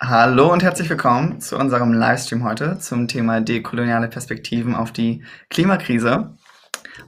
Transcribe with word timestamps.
Hallo 0.00 0.52
und 0.52 0.62
herzlich 0.62 0.90
willkommen 0.90 1.40
zu 1.40 1.56
unserem 1.56 1.94
Livestream 1.94 2.44
heute 2.44 2.78
zum 2.78 3.08
Thema 3.08 3.40
dekoloniale 3.40 4.08
Perspektiven 4.08 4.74
auf 4.74 4.92
die 4.92 5.24
Klimakrise. 5.48 6.36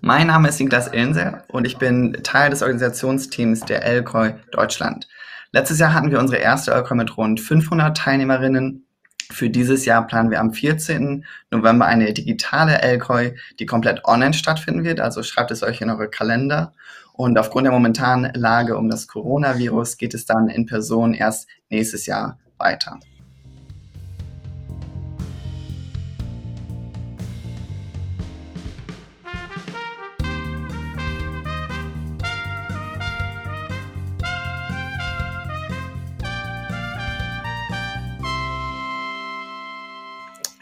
Mein 0.00 0.28
Name 0.28 0.48
ist 0.48 0.58
Niklas 0.58 0.90
Illenser 0.90 1.44
und 1.48 1.66
ich 1.66 1.76
bin 1.76 2.16
Teil 2.22 2.48
des 2.48 2.62
Organisationsteams 2.62 3.60
der 3.60 3.84
ELCOI 3.84 4.36
Deutschland. 4.52 5.06
Letztes 5.52 5.80
Jahr 5.80 5.92
hatten 5.92 6.10
wir 6.10 6.18
unsere 6.18 6.40
erste 6.40 6.72
ELCOI 6.72 6.94
mit 6.94 7.14
rund 7.18 7.40
500 7.40 7.94
Teilnehmerinnen. 7.94 8.86
Für 9.30 9.50
dieses 9.50 9.84
Jahr 9.84 10.06
planen 10.06 10.30
wir 10.30 10.40
am 10.40 10.54
14. 10.54 11.26
November 11.50 11.84
eine 11.84 12.14
digitale 12.14 12.80
ELCOI, 12.80 13.36
die 13.60 13.66
komplett 13.66 14.06
online 14.06 14.32
stattfinden 14.32 14.84
wird. 14.84 15.00
Also 15.00 15.22
schreibt 15.22 15.50
es 15.50 15.62
euch 15.62 15.82
in 15.82 15.90
eure 15.90 16.08
Kalender. 16.08 16.72
Und 17.12 17.38
aufgrund 17.38 17.66
der 17.66 17.72
momentanen 17.72 18.32
Lage 18.32 18.78
um 18.78 18.88
das 18.88 19.08
Coronavirus 19.08 19.98
geht 19.98 20.14
es 20.14 20.24
dann 20.24 20.48
in 20.48 20.64
Person 20.64 21.12
erst 21.12 21.48
nächstes 21.68 22.06
Jahr 22.06 22.38
weiter. 22.58 22.98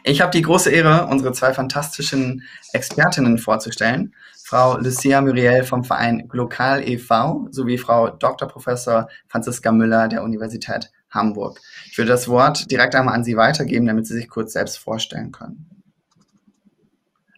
Ich 0.09 0.21
habe 0.21 0.31
die 0.31 0.43
große 0.43 0.71
Ehre, 0.71 1.09
unsere 1.09 1.33
zwei 1.33 1.53
fantastischen 1.53 2.45
Expertinnen 2.73 3.39
vorzustellen. 3.39 4.15
Frau 4.45 4.79
Lucia 4.79 5.21
Muriel 5.21 5.65
vom 5.65 5.83
Verein 5.83 6.29
Glokal 6.29 6.89
e.V. 6.89 7.49
sowie 7.51 7.77
Frau 7.77 8.11
Dr. 8.11 8.47
Professor 8.47 9.09
Franziska 9.27 9.73
Müller 9.73 10.07
der 10.07 10.23
Universität 10.23 10.93
Hamburg. 11.17 11.61
Ich 11.91 11.99
würde 11.99 12.13
das 12.13 12.29
Wort 12.29 12.71
direkt 12.71 12.95
einmal 12.95 13.15
an 13.15 13.25
Sie 13.25 13.37
weitergeben, 13.37 13.87
damit 13.87 14.07
Sie 14.07 14.15
sich 14.15 14.29
kurz 14.29 14.53
selbst 14.53 14.77
vorstellen 14.77 15.33
können. 15.33 15.69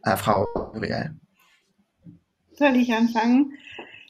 Äh, 0.03 0.17
Frau 0.17 0.47
Muriel. 0.75 1.15
Soll 2.53 2.77
ich 2.77 2.93
anfangen? 2.93 3.55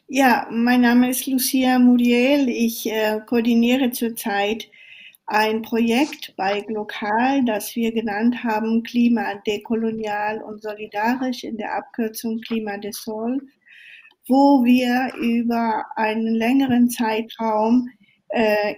Ja, 0.09 0.48
mein 0.51 0.81
Name 0.81 1.11
ist 1.11 1.27
Lucia 1.27 1.79
Muriel. 1.79 2.48
Ich 2.48 2.91
äh, 2.91 3.20
koordiniere 3.27 3.91
zurzeit 3.91 4.69
ein 5.27 5.61
Projekt 5.61 6.35
bei 6.37 6.62
Glokal, 6.62 7.45
das 7.45 7.77
wir 7.77 7.92
genannt 7.92 8.42
haben 8.42 8.83
Klima 8.83 9.35
dekolonial 9.47 10.42
und 10.42 10.62
solidarisch 10.62 11.45
in 11.45 11.59
der 11.59 11.75
Abkürzung 11.75 12.41
Klima 12.41 12.79
de 12.79 12.92
Sol, 12.92 13.42
wo 14.27 14.64
wir 14.64 15.12
über 15.20 15.85
einen 15.97 16.35
längeren 16.35 16.89
Zeitraum 16.89 17.91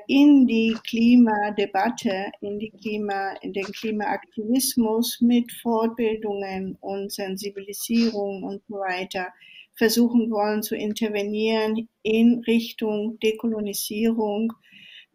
in 0.07 0.47
die 0.47 0.77
Klimadebatte, 0.87 2.31
in, 2.41 2.59
die 2.59 2.71
Klima, 2.71 3.33
in 3.41 3.53
den 3.53 3.65
Klimaaktivismus 3.65 5.21
mit 5.21 5.51
Fortbildungen 5.51 6.77
und 6.81 7.11
Sensibilisierung 7.13 8.45
und 8.45 8.63
so 8.69 8.75
weiter 8.77 9.29
versuchen 9.75 10.31
wollen 10.31 10.63
zu 10.63 10.77
intervenieren 10.77 11.89
in 12.03 12.41
Richtung 12.47 13.19
Dekolonisierung 13.21 14.53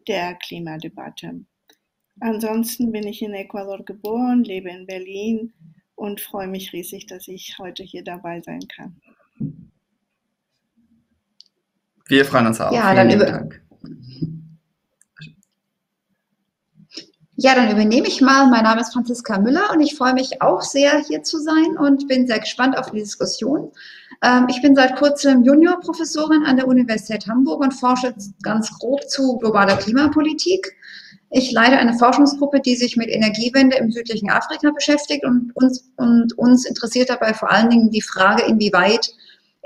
der 0.08 0.34
Klimadebatte. 0.34 1.40
Ansonsten 2.20 2.92
bin 2.92 3.06
ich 3.06 3.22
in 3.22 3.34
Ecuador 3.34 3.84
geboren, 3.84 4.42
lebe 4.42 4.70
in 4.70 4.86
Berlin 4.86 5.52
und 5.94 6.20
freue 6.20 6.48
mich 6.48 6.72
riesig, 6.72 7.06
dass 7.06 7.28
ich 7.28 7.56
heute 7.58 7.82
hier 7.82 8.02
dabei 8.02 8.40
sein 8.40 8.66
kann. 8.68 9.00
Wir 12.08 12.24
freuen 12.24 12.46
uns 12.48 12.60
auch. 12.60 12.72
Ja, 12.72 12.92
Vielen 12.92 12.96
dann 12.96 13.10
über 13.10 13.26
Dank. 13.26 13.65
Ja, 17.38 17.54
dann 17.54 17.70
übernehme 17.70 18.08
ich 18.08 18.22
mal. 18.22 18.48
Mein 18.48 18.64
Name 18.64 18.80
ist 18.80 18.94
Franziska 18.94 19.38
Müller 19.38 19.70
und 19.70 19.82
ich 19.82 19.94
freue 19.94 20.14
mich 20.14 20.40
auch 20.40 20.62
sehr, 20.62 20.98
hier 21.06 21.22
zu 21.22 21.38
sein 21.38 21.76
und 21.78 22.08
bin 22.08 22.26
sehr 22.26 22.40
gespannt 22.40 22.78
auf 22.78 22.90
die 22.90 23.00
Diskussion. 23.00 23.72
Ähm, 24.22 24.46
ich 24.48 24.62
bin 24.62 24.74
seit 24.74 24.96
kurzem 24.96 25.44
Juniorprofessorin 25.44 26.44
an 26.44 26.56
der 26.56 26.66
Universität 26.66 27.26
Hamburg 27.26 27.60
und 27.60 27.74
forsche 27.74 28.14
ganz 28.42 28.70
grob 28.78 29.06
zu 29.10 29.36
globaler 29.36 29.76
Klimapolitik. 29.76 30.76
Ich 31.28 31.52
leite 31.52 31.76
eine 31.76 31.98
Forschungsgruppe, 31.98 32.60
die 32.60 32.76
sich 32.76 32.96
mit 32.96 33.08
Energiewende 33.08 33.76
im 33.76 33.92
südlichen 33.92 34.30
Afrika 34.30 34.70
beschäftigt 34.70 35.24
und 35.24 35.54
uns, 35.54 35.90
und 35.96 36.38
uns 36.38 36.64
interessiert 36.64 37.10
dabei 37.10 37.34
vor 37.34 37.50
allen 37.50 37.68
Dingen 37.68 37.90
die 37.90 38.00
Frage, 38.00 38.44
inwieweit 38.44 39.12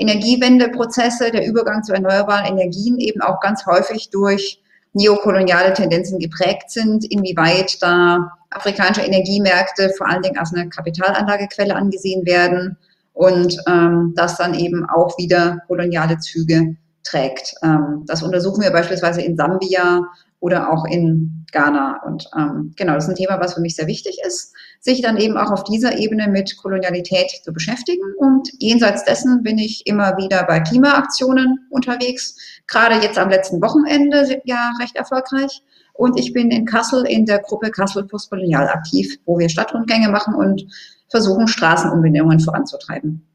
Energiewendeprozesse, 0.00 1.31
der 1.31 1.47
Übergang 1.47 1.83
zu 1.83 1.93
erneuerbaren 1.93 2.47
Energien 2.47 2.99
eben 2.99 3.21
auch 3.21 3.41
ganz 3.41 3.66
häufig 3.66 4.11
durch 4.11 4.62
neokoloniale 4.93 5.72
Tendenzen 5.72 6.19
geprägt 6.19 6.71
sind, 6.71 7.05
inwieweit 7.05 7.81
da 7.83 8.33
afrikanische 8.50 9.03
Energiemärkte 9.03 9.91
vor 9.97 10.09
allen 10.09 10.22
Dingen 10.22 10.38
als 10.38 10.53
eine 10.53 10.69
Kapitalanlagequelle 10.69 11.77
angesehen 11.77 12.27
werden 12.27 12.77
und 13.12 13.56
ähm, 13.69 14.15
das 14.16 14.37
dann 14.37 14.55
eben 14.55 14.88
auch 14.88 15.16
wieder 15.19 15.59
koloniale 15.69 16.19
Züge 16.19 16.77
trägt. 17.05 17.55
Ähm, 17.62 18.05
das 18.06 18.22
untersuchen 18.22 18.62
wir 18.62 18.71
beispielsweise 18.71 19.21
in 19.21 19.37
Sambia 19.37 20.03
oder 20.41 20.73
auch 20.73 20.84
in 20.87 21.47
Ghana. 21.53 22.01
Und 22.05 22.28
ähm, 22.37 22.73
genau, 22.77 22.95
das 22.95 23.05
ist 23.05 23.11
ein 23.11 23.17
Thema, 23.17 23.39
was 23.41 23.55
für 23.55 23.61
mich 23.61 23.77
sehr 23.77 23.87
wichtig 23.87 24.19
ist, 24.27 24.55
sich 24.81 25.03
dann 25.03 25.19
eben 25.19 25.37
auch 25.37 25.51
auf 25.51 25.65
dieser 25.65 25.99
Ebene 25.99 26.28
mit 26.28 26.56
Kolonialität 26.56 27.31
zu 27.45 27.53
beschäftigen. 27.53 28.03
Und 28.19 28.49
jenseits 28.59 29.05
dessen 29.05 29.43
bin 29.43 29.59
ich 29.59 29.87
immer 29.87 30.17
wieder 30.17 30.45
bei 30.45 30.61
Klimaaktionen 30.61 31.67
unterwegs, 31.71 32.37
gerade 32.67 32.97
jetzt 32.97 33.19
am 33.19 33.29
letzten 33.29 33.61
Wochenende 33.61 34.41
ja 34.45 34.73
recht 34.81 34.97
erfolgreich. 34.97 35.62
Und 35.93 36.19
ich 36.19 36.33
bin 36.33 36.50
in 36.50 36.65
Kassel 36.65 37.05
in 37.06 37.27
der 37.27 37.41
Gruppe 37.41 37.71
Kassel 37.71 38.05
Postkolonial 38.05 38.69
aktiv, 38.69 39.19
wo 39.27 39.39
wir 39.39 39.50
Stadtrundgänge 39.50 40.09
machen 40.09 40.34
und 40.34 40.65
versuchen, 41.11 41.47
Straßenumbenennungen 41.47 42.41
voranzutreiben. 42.41 43.27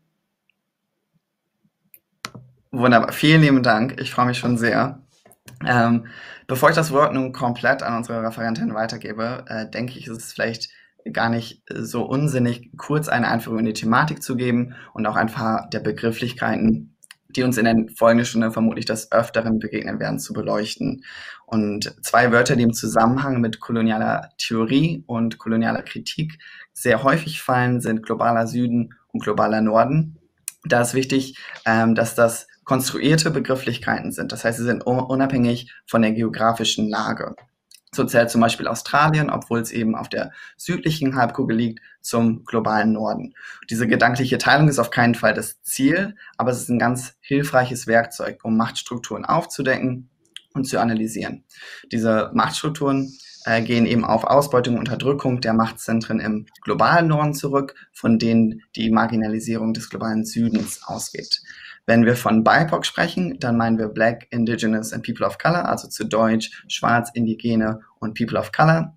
Wunderbar, 2.71 3.11
vielen 3.13 3.41
lieben 3.41 3.63
Dank. 3.63 4.01
Ich 4.01 4.11
freue 4.11 4.25
mich 4.25 4.37
schon 4.37 4.57
sehr. 4.57 4.99
Ähm, 5.65 6.07
bevor 6.47 6.69
ich 6.69 6.75
das 6.75 6.91
Wort 6.91 7.13
nun 7.13 7.31
komplett 7.31 7.83
an 7.83 7.97
unsere 7.97 8.23
Referentin 8.23 8.73
weitergebe, 8.73 9.45
äh, 9.47 9.69
denke 9.69 9.97
ich, 9.97 10.07
ist 10.07 10.17
es 10.17 10.33
vielleicht 10.33 10.69
gar 11.11 11.29
nicht 11.29 11.61
so 11.71 12.03
unsinnig, 12.03 12.71
kurz 12.77 13.07
eine 13.07 13.27
Einführung 13.27 13.59
in 13.59 13.65
die 13.65 13.73
Thematik 13.73 14.23
zu 14.23 14.35
geben 14.35 14.75
und 14.93 15.05
auch 15.05 15.15
ein 15.15 15.31
paar 15.31 15.69
der 15.69 15.79
Begrifflichkeiten, 15.79 16.95
die 17.29 17.43
uns 17.43 17.57
in 17.57 17.65
der 17.65 17.75
folgenden 17.95 18.25
Stunde 18.25 18.51
vermutlich 18.51 18.85
des 18.85 19.11
Öfteren 19.11 19.59
begegnen 19.59 19.99
werden, 19.99 20.19
zu 20.19 20.33
beleuchten. 20.33 21.03
Und 21.45 21.95
zwei 22.03 22.31
Wörter, 22.31 22.55
die 22.55 22.63
im 22.63 22.73
Zusammenhang 22.73 23.41
mit 23.41 23.59
kolonialer 23.59 24.29
Theorie 24.37 25.03
und 25.05 25.37
kolonialer 25.37 25.83
Kritik 25.83 26.39
sehr 26.73 27.03
häufig 27.03 27.41
fallen, 27.41 27.81
sind 27.81 28.03
globaler 28.03 28.47
Süden 28.47 28.95
und 29.11 29.23
globaler 29.23 29.61
Norden. 29.61 30.17
Da 30.63 30.81
ist 30.81 30.95
wichtig, 30.95 31.37
ähm, 31.65 31.93
dass 31.93 32.15
das 32.15 32.47
konstruierte 32.65 33.31
Begrifflichkeiten 33.31 34.11
sind. 34.11 34.31
Das 34.31 34.43
heißt, 34.43 34.57
sie 34.57 34.65
sind 34.65 34.81
unabhängig 34.81 35.73
von 35.85 36.01
der 36.01 36.11
geografischen 36.11 36.89
Lage. 36.89 37.35
So 37.95 38.03
zählt 38.03 38.29
zum 38.29 38.41
Beispiel 38.41 38.67
Australien, 38.67 39.29
obwohl 39.29 39.59
es 39.59 39.71
eben 39.71 39.95
auf 39.95 40.09
der 40.09 40.31
südlichen 40.57 41.15
Halbkugel 41.15 41.55
liegt, 41.55 41.79
zum 42.01 42.43
globalen 42.43 42.91
Norden. 42.91 43.33
Diese 43.69 43.87
gedankliche 43.87 44.37
Teilung 44.37 44.67
ist 44.67 44.79
auf 44.79 44.91
keinen 44.91 45.15
Fall 45.15 45.33
das 45.33 45.61
Ziel, 45.61 46.15
aber 46.37 46.51
es 46.51 46.61
ist 46.61 46.69
ein 46.69 46.79
ganz 46.79 47.15
hilfreiches 47.21 47.87
Werkzeug, 47.87 48.39
um 48.43 48.57
Machtstrukturen 48.57 49.23
aufzudecken 49.23 50.09
und 50.53 50.65
zu 50.65 50.79
analysieren. 50.79 51.45
Diese 51.91 52.31
Machtstrukturen 52.33 53.13
äh, 53.45 53.61
gehen 53.61 53.85
eben 53.85 54.03
auf 54.03 54.25
Ausbeutung 54.25 54.73
und 54.73 54.79
Unterdrückung 54.81 55.39
der 55.39 55.53
Machtzentren 55.53 56.19
im 56.19 56.47
globalen 56.61 57.07
Norden 57.07 57.33
zurück, 57.33 57.75
von 57.93 58.19
denen 58.19 58.63
die 58.75 58.89
Marginalisierung 58.91 59.73
des 59.73 59.89
globalen 59.89 60.25
Südens 60.25 60.81
ausgeht. 60.83 61.41
Wenn 61.85 62.05
wir 62.05 62.15
von 62.15 62.43
BIPOC 62.43 62.85
sprechen, 62.85 63.39
dann 63.39 63.57
meinen 63.57 63.77
wir 63.77 63.87
Black, 63.87 64.27
Indigenous 64.31 64.93
and 64.93 65.05
People 65.05 65.25
of 65.25 65.37
Color, 65.37 65.67
also 65.69 65.87
zu 65.87 66.05
Deutsch 66.05 66.63
Schwarz, 66.67 67.11
Indigene 67.13 67.81
und 67.99 68.17
People 68.17 68.39
of 68.39 68.51
Color. 68.51 68.95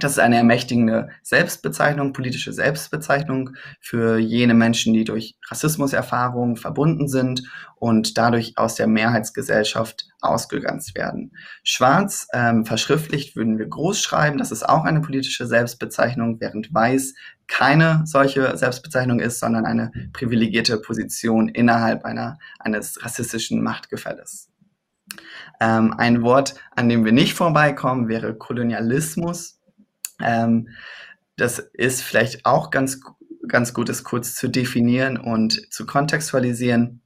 Das 0.00 0.12
ist 0.12 0.18
eine 0.20 0.36
ermächtigende 0.36 1.08
Selbstbezeichnung, 1.22 2.12
politische 2.12 2.52
Selbstbezeichnung 2.52 3.50
für 3.80 4.18
jene 4.18 4.54
Menschen, 4.54 4.92
die 4.92 5.04
durch 5.04 5.36
Rassismuserfahrungen 5.48 6.56
verbunden 6.56 7.08
sind 7.08 7.42
und 7.76 8.16
dadurch 8.16 8.54
aus 8.56 8.76
der 8.76 8.86
Mehrheitsgesellschaft 8.86 10.08
ausgegrenzt 10.20 10.96
werden. 10.96 11.32
Schwarz 11.64 12.28
ähm, 12.32 12.64
verschriftlicht 12.64 13.34
würden 13.34 13.58
wir 13.58 13.66
groß 13.66 14.00
schreiben, 14.00 14.38
das 14.38 14.52
ist 14.52 14.68
auch 14.68 14.84
eine 14.84 15.00
politische 15.00 15.46
Selbstbezeichnung, 15.46 16.40
während 16.40 16.72
Weiß 16.72 17.14
keine 17.48 18.02
solche 18.04 18.56
Selbstbezeichnung 18.56 19.20
ist, 19.20 19.40
sondern 19.40 19.64
eine 19.64 19.90
privilegierte 20.12 20.78
Position 20.78 21.48
innerhalb 21.48 22.04
einer, 22.04 22.38
eines 22.58 23.02
rassistischen 23.02 23.62
Machtgefälles. 23.62 24.50
Ähm, 25.60 25.94
ein 25.96 26.22
Wort, 26.22 26.54
an 26.76 26.88
dem 26.88 27.04
wir 27.04 27.12
nicht 27.12 27.34
vorbeikommen, 27.34 28.08
wäre 28.08 28.34
Kolonialismus. 28.34 29.58
Ähm, 30.22 30.68
das 31.36 31.58
ist 31.58 32.02
vielleicht 32.02 32.44
auch 32.44 32.70
ganz, 32.70 33.00
ganz 33.48 33.72
gut, 33.72 33.88
es 33.88 34.04
kurz 34.04 34.34
zu 34.34 34.48
definieren 34.48 35.16
und 35.16 35.72
zu 35.72 35.86
kontextualisieren. 35.86 37.00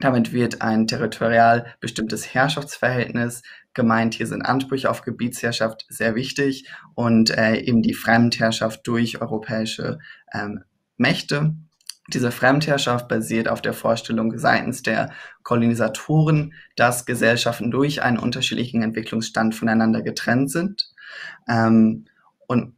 Damit 0.00 0.32
wird 0.32 0.60
ein 0.60 0.86
territorial 0.86 1.74
bestimmtes 1.80 2.34
Herrschaftsverhältnis 2.34 3.42
gemeint, 3.76 4.14
hier 4.14 4.26
sind 4.26 4.42
Ansprüche 4.42 4.90
auf 4.90 5.02
Gebietsherrschaft 5.02 5.86
sehr 5.88 6.16
wichtig 6.16 6.68
und 6.94 7.30
äh, 7.30 7.60
eben 7.60 7.82
die 7.82 7.94
Fremdherrschaft 7.94 8.84
durch 8.88 9.20
europäische 9.20 10.00
ähm, 10.32 10.64
Mächte. 10.96 11.54
Diese 12.12 12.32
Fremdherrschaft 12.32 13.06
basiert 13.08 13.48
auf 13.48 13.62
der 13.62 13.72
Vorstellung 13.72 14.36
seitens 14.38 14.82
der 14.82 15.12
Kolonisatoren, 15.44 16.54
dass 16.74 17.06
Gesellschaften 17.06 17.70
durch 17.70 18.02
einen 18.02 18.18
unterschiedlichen 18.18 18.82
Entwicklungsstand 18.82 19.54
voneinander 19.54 20.02
getrennt 20.02 20.50
sind. 20.50 20.92
Ähm, 21.48 22.06
und 22.48 22.76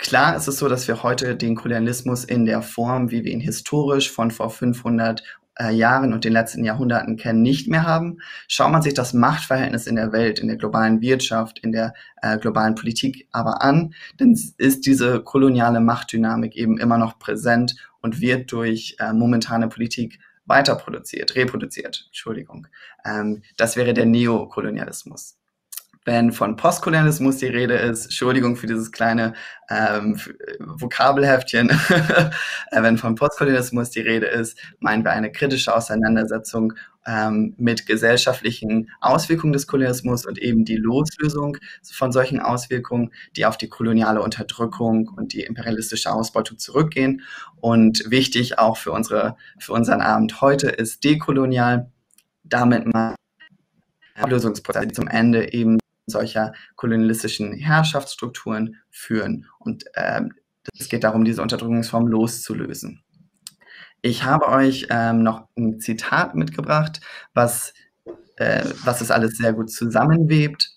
Klar 0.00 0.34
ist 0.34 0.48
es 0.48 0.58
so, 0.58 0.66
dass 0.66 0.88
wir 0.88 1.02
heute 1.02 1.36
den 1.36 1.54
Kolonialismus 1.54 2.24
in 2.24 2.46
der 2.46 2.62
Form, 2.62 3.10
wie 3.10 3.22
wir 3.22 3.32
ihn 3.32 3.40
historisch 3.40 4.10
von 4.10 4.30
vor 4.30 4.48
500 4.48 5.22
äh, 5.60 5.70
Jahren 5.70 6.12
und 6.12 6.24
den 6.24 6.32
letzten 6.32 6.64
Jahrhunderten 6.64 7.16
kennen, 7.16 7.42
nicht 7.42 7.68
mehr 7.68 7.84
haben. 7.84 8.18
Schaut 8.48 8.72
man 8.72 8.82
sich 8.82 8.94
das 8.94 9.12
Machtverhältnis 9.12 9.86
in 9.86 9.96
der 9.96 10.12
Welt, 10.12 10.38
in 10.38 10.48
der 10.48 10.56
globalen 10.56 11.00
Wirtschaft, 11.00 11.58
in 11.58 11.72
der 11.72 11.94
äh, 12.22 12.38
globalen 12.38 12.74
Politik 12.74 13.28
aber 13.32 13.62
an, 13.62 13.94
dann 14.18 14.36
ist 14.58 14.86
diese 14.86 15.20
koloniale 15.20 15.80
Machtdynamik 15.80 16.56
eben 16.56 16.78
immer 16.78 16.98
noch 16.98 17.18
präsent 17.18 17.76
und 18.00 18.20
wird 18.20 18.50
durch 18.52 18.96
äh, 18.98 19.12
momentane 19.12 19.68
Politik 19.68 20.18
weiter 20.46 20.74
produziert, 20.74 21.36
reproduziert, 21.36 22.04
Entschuldigung. 22.06 22.66
Ähm, 23.04 23.42
das 23.56 23.76
wäre 23.76 23.94
der 23.94 24.06
Neokolonialismus 24.06 25.39
wenn 26.04 26.32
von 26.32 26.56
Postkolonialismus 26.56 27.38
die 27.38 27.46
Rede 27.46 27.74
ist, 27.74 28.06
Entschuldigung 28.06 28.56
für 28.56 28.66
dieses 28.66 28.90
kleine 28.90 29.34
ähm, 29.68 30.18
Vokabelheftchen, 30.58 31.70
äh, 32.70 32.82
wenn 32.82 32.96
von 32.96 33.14
Postkolonialismus 33.14 33.90
die 33.90 34.00
Rede 34.00 34.26
ist, 34.26 34.58
meinen 34.78 35.04
wir 35.04 35.12
eine 35.12 35.30
kritische 35.30 35.74
Auseinandersetzung 35.74 36.72
ähm, 37.06 37.54
mit 37.58 37.86
gesellschaftlichen 37.86 38.90
Auswirkungen 39.00 39.52
des 39.52 39.66
Kolonialismus 39.66 40.24
und 40.26 40.38
eben 40.38 40.64
die 40.64 40.76
Loslösung 40.76 41.58
von 41.82 42.12
solchen 42.12 42.40
Auswirkungen, 42.40 43.12
die 43.36 43.44
auf 43.44 43.58
die 43.58 43.68
koloniale 43.68 44.22
Unterdrückung 44.22 45.08
und 45.08 45.34
die 45.34 45.42
imperialistische 45.42 46.12
Ausbeutung 46.12 46.58
zurückgehen. 46.58 47.22
Und 47.60 48.10
wichtig 48.10 48.58
auch 48.58 48.78
für, 48.78 48.92
unsere, 48.92 49.36
für 49.58 49.72
unseren 49.74 50.00
Abend 50.00 50.40
heute 50.40 50.68
ist 50.68 51.04
dekolonial. 51.04 51.90
Damit 52.42 52.92
mal 52.92 53.14
Ablösungsprozesse, 54.16 54.86
die 54.88 54.94
zum 54.94 55.08
Ende 55.08 55.52
eben 55.52 55.78
solcher 56.06 56.52
kolonialistischen 56.76 57.52
Herrschaftsstrukturen 57.54 58.76
führen. 58.90 59.46
Und 59.58 59.84
ähm, 59.94 60.32
es 60.78 60.88
geht 60.88 61.04
darum, 61.04 61.24
diese 61.24 61.42
Unterdrückungsform 61.42 62.06
loszulösen. 62.06 63.02
Ich 64.02 64.24
habe 64.24 64.48
euch 64.48 64.86
ähm, 64.90 65.22
noch 65.22 65.48
ein 65.56 65.78
Zitat 65.80 66.34
mitgebracht, 66.34 67.00
was, 67.34 67.74
äh, 68.36 68.64
was 68.84 69.00
es 69.00 69.10
alles 69.10 69.36
sehr 69.36 69.52
gut 69.52 69.70
zusammenwebt. 69.70 70.70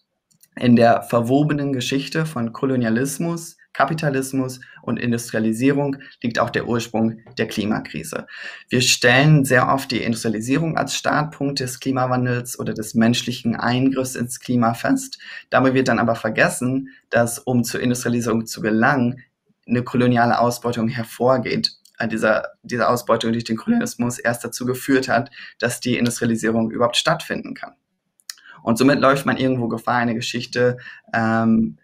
In 0.55 0.75
der 0.75 1.01
verwobenen 1.01 1.73
Geschichte 1.73 2.25
von 2.25 2.53
Kolonialismus, 2.53 3.57
Kapitalismus 3.73 4.59
und 4.81 4.99
Industrialisierung 4.99 5.97
liegt 6.21 6.39
auch 6.39 6.49
der 6.49 6.67
Ursprung 6.67 7.19
der 7.37 7.47
Klimakrise. 7.47 8.27
Wir 8.69 8.81
stellen 8.81 9.45
sehr 9.45 9.67
oft 9.73 9.91
die 9.91 10.03
Industrialisierung 10.03 10.77
als 10.77 10.95
Startpunkt 10.95 11.59
des 11.59 11.79
Klimawandels 11.79 12.57
oder 12.59 12.73
des 12.73 12.93
menschlichen 12.93 13.55
Eingriffs 13.55 14.15
ins 14.15 14.39
Klima 14.39 14.73
fest. 14.73 15.17
Dabei 15.49 15.73
wird 15.73 15.87
dann 15.87 15.99
aber 15.99 16.15
vergessen, 16.15 16.89
dass 17.09 17.39
um 17.39 17.63
zur 17.63 17.81
Industrialisierung 17.81 18.45
zu 18.45 18.61
gelangen, 18.61 19.21
eine 19.67 19.83
koloniale 19.83 20.39
Ausbeutung 20.39 20.89
hervorgeht. 20.89 21.71
Äh, 21.97 22.07
dieser, 22.07 22.49
diese 22.63 22.89
Ausbeutung 22.89 23.31
durch 23.31 23.43
den 23.43 23.57
Kolonialismus 23.57 24.19
erst 24.19 24.43
dazu 24.43 24.65
geführt 24.65 25.07
hat, 25.07 25.31
dass 25.59 25.79
die 25.79 25.97
Industrialisierung 25.97 26.71
überhaupt 26.71 26.97
stattfinden 26.97 27.53
kann. 27.53 27.73
Und 28.63 28.77
somit 28.77 28.99
läuft 28.99 29.25
man 29.25 29.37
irgendwo 29.37 29.67
Gefahr, 29.67 29.97
eine 29.97 30.15
Geschichte 30.15 30.77
ähm, 31.13 31.77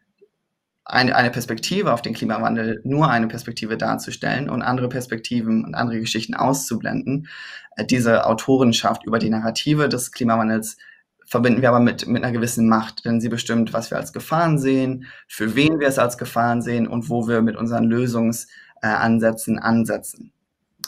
eine, 0.89 1.15
eine 1.15 1.29
Perspektive 1.29 1.93
auf 1.93 2.01
den 2.01 2.13
Klimawandel, 2.13 2.81
nur 2.83 3.09
eine 3.09 3.27
Perspektive 3.27 3.77
darzustellen 3.77 4.49
und 4.49 4.63
andere 4.63 4.89
Perspektiven 4.89 5.63
und 5.63 5.75
andere 5.75 5.99
Geschichten 5.99 6.33
auszublenden. 6.33 7.27
Äh, 7.75 7.85
diese 7.85 8.25
Autorenschaft 8.25 9.05
über 9.05 9.19
die 9.19 9.29
Narrative 9.29 9.87
des 9.87 10.11
Klimawandels 10.11 10.77
verbinden 11.25 11.61
wir 11.61 11.69
aber 11.69 11.79
mit, 11.79 12.07
mit 12.07 12.23
einer 12.23 12.33
gewissen 12.33 12.67
Macht, 12.67 13.05
denn 13.05 13.21
sie 13.21 13.29
bestimmt, 13.29 13.71
was 13.71 13.91
wir 13.91 13.97
als 13.97 14.13
Gefahren 14.13 14.57
sehen, 14.57 15.05
für 15.27 15.55
wen 15.55 15.79
wir 15.79 15.87
es 15.87 15.99
als 15.99 16.17
Gefahren 16.17 16.63
sehen 16.63 16.87
und 16.87 17.07
wo 17.07 17.27
wir 17.27 17.43
mit 17.43 17.55
unseren 17.55 17.83
Lösungsansätzen 17.83 19.59
ansetzen. 19.59 20.33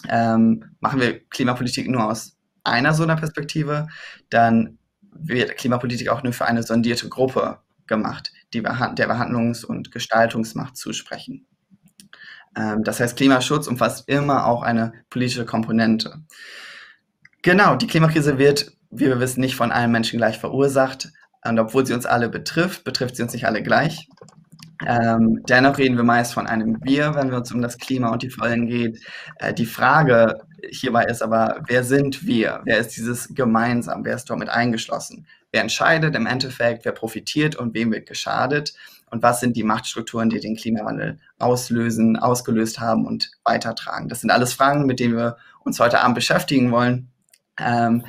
Ähm, 0.10 0.66
machen 0.80 1.00
wir 1.00 1.20
Klimapolitik 1.30 1.88
nur 1.88 2.10
aus 2.10 2.38
einer 2.64 2.96
so 2.96 3.04
einer 3.04 3.18
Perspektive, 3.18 3.88
dann 4.32 4.80
wird 5.14 5.58
Klimapolitik 5.58 6.10
auch 6.10 6.24
nur 6.24 6.34
für 6.34 6.46
eine 6.46 6.64
sondierte 6.64 7.08
Gruppe 7.08 7.60
gemacht, 7.86 8.32
die 8.54 8.62
der 8.62 9.10
Behandlungs- 9.10 9.66
und 9.66 9.92
Gestaltungsmacht 9.92 10.78
zusprechen. 10.78 11.46
Ähm, 12.56 12.84
das 12.84 13.00
heißt, 13.00 13.18
Klimaschutz 13.18 13.68
umfasst 13.68 14.08
immer 14.08 14.46
auch 14.46 14.62
eine 14.64 14.94
politische 15.10 15.46
Komponente. 15.46 16.22
Genau, 17.42 17.76
die 17.76 17.88
Klimakrise 17.88 18.38
wird, 18.38 18.74
wie 18.92 19.06
wir 19.06 19.20
wissen, 19.20 19.42
nicht 19.42 19.56
von 19.56 19.72
allen 19.72 19.92
Menschen 19.92 20.18
gleich 20.18 20.38
verursacht. 20.38 21.10
Und 21.44 21.58
obwohl 21.60 21.86
sie 21.86 21.94
uns 21.94 22.06
alle 22.06 22.30
betrifft, 22.30 22.84
betrifft 22.84 23.16
sie 23.16 23.24
uns 23.24 23.34
nicht 23.34 23.48
alle 23.48 23.64
gleich. 23.64 24.08
Ähm, 24.86 25.42
dennoch 25.48 25.78
reden 25.78 25.96
wir 25.96 26.04
meist 26.04 26.34
von 26.34 26.48
einem 26.48 26.78
Wir, 26.84 27.16
wenn 27.16 27.30
wir 27.30 27.38
uns 27.38 27.52
um 27.52 27.62
das 27.62 27.78
Klima 27.78 28.10
und 28.10 28.24
die 28.24 28.30
Folgen 28.30 28.68
geht. 28.68 29.00
Äh, 29.38 29.54
die 29.54 29.66
Frage 29.66 30.40
hierbei 30.70 31.06
ist 31.06 31.22
aber, 31.22 31.64
wer 31.68 31.84
sind 31.84 32.26
wir? 32.26 32.62
Wer 32.66 32.80
ist 32.80 32.96
dieses 32.96 33.34
gemeinsam? 33.34 34.06
Wer 34.06 34.16
ist 34.16 34.30
dort 34.30 34.40
mit 34.40 34.50
eingeschlossen? 34.50 35.28
Wer 35.52 35.62
entscheidet 35.62 36.16
im 36.16 36.26
Endeffekt? 36.26 36.86
Wer 36.86 36.92
profitiert 36.92 37.56
und 37.56 37.74
wem 37.74 37.92
wird 37.92 38.08
geschadet? 38.08 38.74
Und 39.10 39.24
was 39.24 39.42
sind 39.42 39.58
die 39.58 39.64
Machtstrukturen, 39.64 40.30
die 40.30 40.40
den 40.40 40.56
Klimawandel 40.56 41.20
auslösen, 41.38 42.18
ausgelöst 42.18 42.80
haben 42.80 43.06
und 43.06 43.32
weitertragen? 43.44 44.08
Das 44.08 44.22
sind 44.22 44.32
alles 44.32 44.54
Fragen, 44.54 44.86
mit 44.86 45.00
denen 45.00 45.18
wir 45.18 45.38
uns 45.64 45.80
heute 45.80 46.00
Abend 46.00 46.16
beschäftigen 46.16 46.72
wollen. 46.72 47.10
Ähm, 47.60 48.06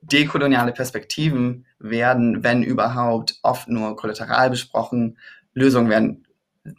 dekoloniale 0.00 0.72
Perspektiven 0.72 1.66
werden, 1.78 2.42
wenn 2.42 2.62
überhaupt, 2.62 3.38
oft 3.42 3.68
nur 3.68 3.96
kollateral 3.96 4.50
besprochen 4.50 5.18
Lösungen 5.54 5.90
werden 5.90 6.26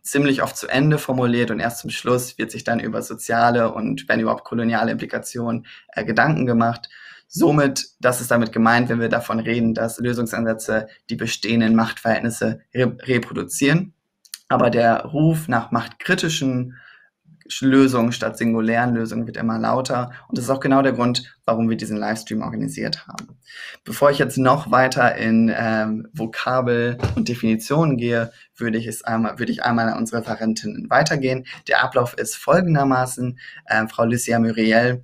ziemlich 0.01 0.41
oft 0.41 0.56
zu 0.56 0.68
Ende 0.68 0.97
formuliert 0.97 1.51
und 1.51 1.59
erst 1.59 1.80
zum 1.80 1.89
Schluss 1.89 2.38
wird 2.38 2.51
sich 2.51 2.63
dann 2.63 2.80
über 2.80 3.01
soziale 3.01 3.74
und 3.74 4.07
wenn 4.07 4.19
überhaupt 4.19 4.45
koloniale 4.45 4.91
Implikationen 4.91 5.65
äh, 5.89 6.06
Gedanken 6.06 6.45
gemacht. 6.45 6.89
Somit, 7.27 7.88
das 8.00 8.21
ist 8.21 8.31
damit 8.31 8.51
gemeint, 8.51 8.89
wenn 8.89 9.00
wir 9.00 9.09
davon 9.09 9.39
reden, 9.39 9.74
dass 9.74 10.00
Lösungsansätze 10.00 10.88
die 11.09 11.15
bestehenden 11.15 11.75
Machtverhältnisse 11.75 12.62
re 12.74 12.95
reproduzieren. 13.01 13.94
Aber 14.50 14.69
der 14.69 15.06
Ruf 15.06 15.47
nach 15.47 15.71
machtkritischen 15.71 16.75
Lösungen 17.62 18.12
statt 18.12 18.38
singulären 18.38 18.94
Lösungen 18.94 19.28
wird 19.28 19.38
immer 19.38 19.59
lauter. 19.59 20.12
Und 20.28 20.38
das 20.38 20.45
ist 20.45 20.52
auch 20.52 20.59
genau 20.59 20.81
der 20.81 20.94
Grund, 20.94 21.35
warum 21.45 21.69
wir 21.69 21.78
diesen 21.78 21.97
Livestream 21.97 22.42
organisiert 22.42 23.07
haben. 23.07 23.38
Bevor 23.83 24.12
ich 24.12 24.18
jetzt 24.18 24.38
noch 24.38 24.71
weiter 24.71 25.16
in 25.16 25.52
ähm, 25.56 26.07
Vokabel 26.14 26.97
und 27.16 27.28
Definitionen 27.28 27.97
gehe, 27.97 28.31
würde 28.56 28.78
ich 28.78 28.88
es 28.88 29.04
einmal, 29.04 29.40
würde 29.40 29.52
ich 29.52 29.64
einmal 29.64 29.90
an 29.90 29.97
unsere 29.97 30.21
Referentinnen 30.21 30.90
weitergehen. 30.90 31.45
Der 31.68 31.83
Ablauf 31.83 32.18
ist 32.18 32.35
folgendermaßen. 32.35 33.40
Ähm, 33.69 33.90
Frau 33.90 34.06
Lucia 34.06 34.40
Muriel 34.40 35.04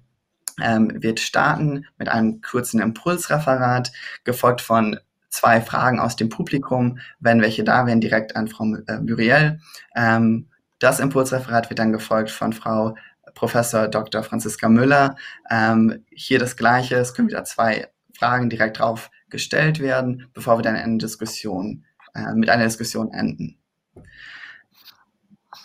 ähm, 0.61 0.91
wird 1.01 1.19
starten 1.19 1.85
mit 1.97 2.09
einem 2.09 2.41
kurzen 2.41 2.79
Impulsreferat, 2.79 3.91
gefolgt 4.23 4.61
von 4.61 4.99
zwei 5.29 5.61
Fragen 5.61 5.99
aus 5.99 6.15
dem 6.15 6.29
Publikum, 6.29 6.99
wenn 7.19 7.41
welche 7.41 7.63
da 7.63 7.85
wären, 7.85 8.01
direkt 8.01 8.35
an 8.35 8.47
Frau 8.47 8.65
äh, 8.87 8.99
Muriel. 8.99 9.59
Ähm, 9.95 10.49
das 10.79 10.99
Impulsreferat 10.99 11.69
wird 11.69 11.79
dann 11.79 11.91
gefolgt 11.91 12.31
von 12.31 12.53
Frau 12.53 12.95
Professor 13.35 13.87
Dr. 13.87 14.23
Franziska 14.23 14.69
Müller. 14.69 15.15
Ähm, 15.49 16.05
hier 16.11 16.39
das 16.39 16.57
Gleiche, 16.57 16.95
es 16.95 17.13
können 17.13 17.27
wieder 17.27 17.43
zwei 17.43 17.89
Fragen 18.17 18.49
direkt 18.49 18.79
drauf 18.79 19.11
gestellt 19.29 19.79
werden, 19.79 20.29
bevor 20.33 20.57
wir 20.57 20.63
dann 20.63 20.75
eine 20.75 20.97
Diskussion, 20.97 21.85
äh, 22.15 22.33
mit 22.33 22.49
einer 22.49 22.65
Diskussion 22.65 23.11
enden. 23.13 23.57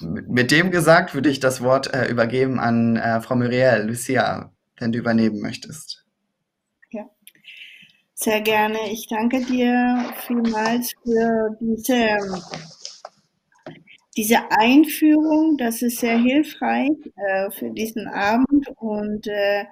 Mit 0.00 0.50
dem 0.50 0.70
gesagt 0.70 1.14
würde 1.14 1.30
ich 1.30 1.40
das 1.40 1.62
Wort 1.62 1.94
äh, 1.94 2.08
übergeben 2.08 2.58
an 2.58 2.96
äh, 2.96 3.20
Frau 3.20 3.36
Muriel. 3.36 3.84
Lucia, 3.86 4.52
wenn 4.78 4.92
du 4.92 4.98
übernehmen 4.98 5.40
möchtest. 5.40 6.04
Ja, 6.90 7.04
sehr 8.14 8.40
gerne. 8.40 8.78
Ich 8.90 9.06
danke 9.08 9.44
dir 9.44 10.12
vielmals 10.26 10.92
für 11.02 11.56
diese 11.60 12.18
diese 14.16 14.50
Einführung, 14.50 15.56
das 15.58 15.82
ist 15.82 15.98
sehr 15.98 16.18
hilfreich 16.18 16.90
äh, 17.16 17.50
für 17.50 17.70
diesen 17.70 18.06
Abend 18.06 18.68
und 18.76 19.26
äh, 19.26 19.64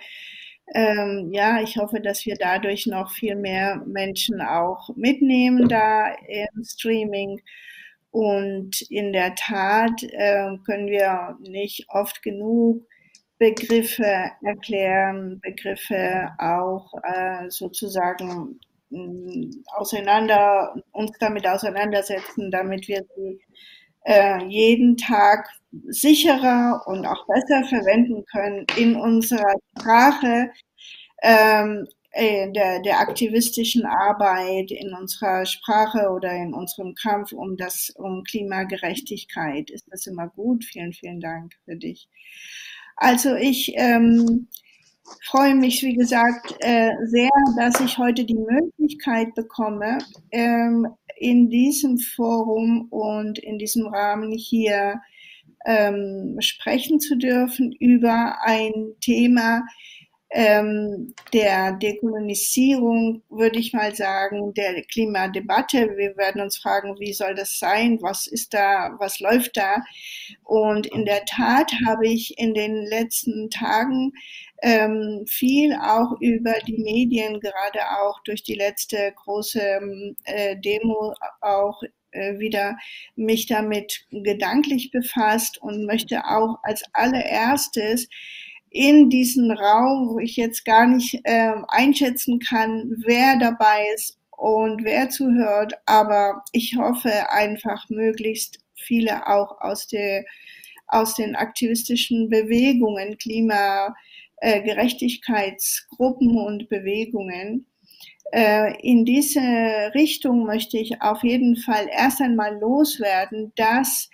ähm, 0.75 1.31
ja, 1.33 1.61
ich 1.61 1.77
hoffe, 1.77 2.01
dass 2.01 2.25
wir 2.25 2.37
dadurch 2.37 2.87
noch 2.87 3.13
viel 3.13 3.37
mehr 3.37 3.83
Menschen 3.87 4.41
auch 4.41 4.89
mitnehmen 4.97 5.69
da 5.69 6.15
im 6.29 6.65
Streaming. 6.65 7.43
Und 8.11 8.83
in 8.91 9.13
der 9.13 9.35
Tat 9.35 10.03
äh, 10.03 10.57
können 10.67 10.87
wir 10.87 11.37
nicht 11.41 11.87
oft 11.89 12.23
genug 12.23 12.87
Begriffe 13.39 14.31
erklären, 14.43 15.41
Begriffe 15.41 16.31
auch 16.39 16.93
äh, 17.03 17.51
sozusagen 17.51 18.61
auseinander, 19.77 20.75
uns 20.93 21.13
damit 21.19 21.47
auseinandersetzen, 21.47 22.51
damit 22.51 22.89
wir 22.89 23.05
sie 23.17 23.41
äh, 24.05 24.45
jeden 24.47 24.97
Tag 24.97 25.49
sicherer 25.89 26.83
und 26.87 27.07
auch 27.07 27.27
besser 27.27 27.65
verwenden 27.65 28.25
können 28.31 28.67
in 28.77 28.97
unserer 28.97 29.55
Sprache, 29.79 30.51
ähm, 31.23 31.87
äh, 32.15 32.53
der, 32.53 32.81
der 32.81 33.01
aktivistischen 33.01 33.87
Arbeit, 33.87 34.71
in 34.71 34.93
unserer 34.93 35.47
Sprache 35.47 36.11
oder 36.11 36.31
in 36.33 36.53
unserem 36.53 36.95
Kampf 36.95 37.33
um 37.33 37.57
das, 37.57 37.91
um 37.97 38.23
Klimagerechtigkeit. 38.25 39.71
Ist 39.71 39.87
das 39.91 40.07
immer 40.07 40.29
gut? 40.29 40.65
Vielen, 40.65 40.93
vielen 40.93 41.21
Dank 41.21 41.55
für 41.65 41.77
dich. 41.77 42.09
Also 42.97 43.35
ich 43.35 43.73
ähm, 43.77 44.49
freue 45.25 45.55
mich, 45.55 45.83
wie 45.83 45.95
gesagt, 45.95 46.55
äh, 46.61 46.93
sehr, 47.07 47.31
dass 47.57 47.81
ich 47.81 47.99
heute 47.99 48.25
die 48.25 48.35
Möglichkeit 48.35 49.35
bekomme, 49.35 49.99
ähm, 50.31 50.87
in 51.23 51.49
diesem 51.49 51.99
Forum 51.99 52.89
und 52.91 53.39
in 53.39 53.59
diesem 53.59 53.87
Rahmen 53.87 54.33
hier 54.33 55.01
ähm, 55.65 56.37
sprechen 56.41 56.99
zu 56.99 57.17
dürfen 57.17 57.73
über 57.73 58.39
ein 58.43 58.95
Thema, 59.01 59.63
ähm, 60.35 61.15
der 61.33 61.73
Dekolonisierung, 61.73 63.23
würde 63.29 63.59
ich 63.59 63.75
mal 63.75 63.95
sagen, 63.95 64.55
der 64.55 64.83
Klimadebatte. 64.83 65.95
Wir 65.97 66.17
werden 66.17 66.41
uns 66.41 66.57
fragen, 66.57 66.99
wie 66.99 67.13
soll 67.13 67.35
das 67.35 67.59
sein? 67.59 67.99
Was 68.01 68.27
ist 68.27 68.55
da? 68.55 68.97
Was 68.99 69.21
läuft 69.21 69.57
da? 69.59 69.83
Und 70.45 70.87
in 70.87 71.05
der 71.05 71.25
Tat 71.27 71.71
habe 71.87 72.09
ich 72.09 72.39
in 72.39 72.55
den 72.55 72.87
letzten 72.87 73.51
Tagen 73.51 74.13
ähm, 74.63 75.25
viel 75.29 75.75
auch 75.75 76.21
über 76.21 76.55
die 76.67 76.79
Medien, 76.79 77.41
gerade 77.41 77.81
auch 78.01 78.23
durch 78.25 78.43
die 78.43 78.55
letzte 78.55 79.13
große 79.17 80.15
äh, 80.25 80.57
Demo 80.61 81.15
auch 81.41 81.83
äh, 82.13 82.39
wieder 82.39 82.79
mich 83.17 83.47
damit 83.47 84.07
gedanklich 84.11 84.91
befasst 84.91 85.59
und 85.59 85.85
möchte 85.85 86.25
auch 86.25 86.59
als 86.63 86.85
allererstes 86.93 88.09
in 88.71 89.11
diesen 89.11 89.51
Raum, 89.51 90.11
wo 90.11 90.19
ich 90.19 90.37
jetzt 90.37 90.65
gar 90.65 90.87
nicht 90.87 91.21
äh, 91.25 91.53
einschätzen 91.69 92.39
kann, 92.39 92.95
wer 93.05 93.39
dabei 93.39 93.87
ist 93.95 94.19
und 94.31 94.85
wer 94.85 95.11
zuhört. 95.11 95.75
Aber 95.87 96.45
ich 96.53 96.77
hoffe 96.77 97.31
einfach 97.31 97.89
möglichst 97.91 98.61
viele 98.75 99.27
auch 99.27 99.61
aus, 99.61 99.89
der, 99.89 100.25
aus 100.87 101.15
den 101.15 101.35
aktivistischen 101.35 102.29
Bewegungen, 102.29 103.19
Klimagerechtigkeitsgruppen 104.43 106.37
und 106.37 106.69
Bewegungen. 106.69 107.67
Äh, 108.33 108.75
in 108.83 109.05
diese 109.05 109.41
Richtung 109.95 110.45
möchte 110.45 110.79
ich 110.79 111.01
auf 111.01 111.23
jeden 111.23 111.57
Fall 111.57 111.89
erst 111.91 112.21
einmal 112.21 112.59
loswerden, 112.59 113.53
dass 113.57 114.09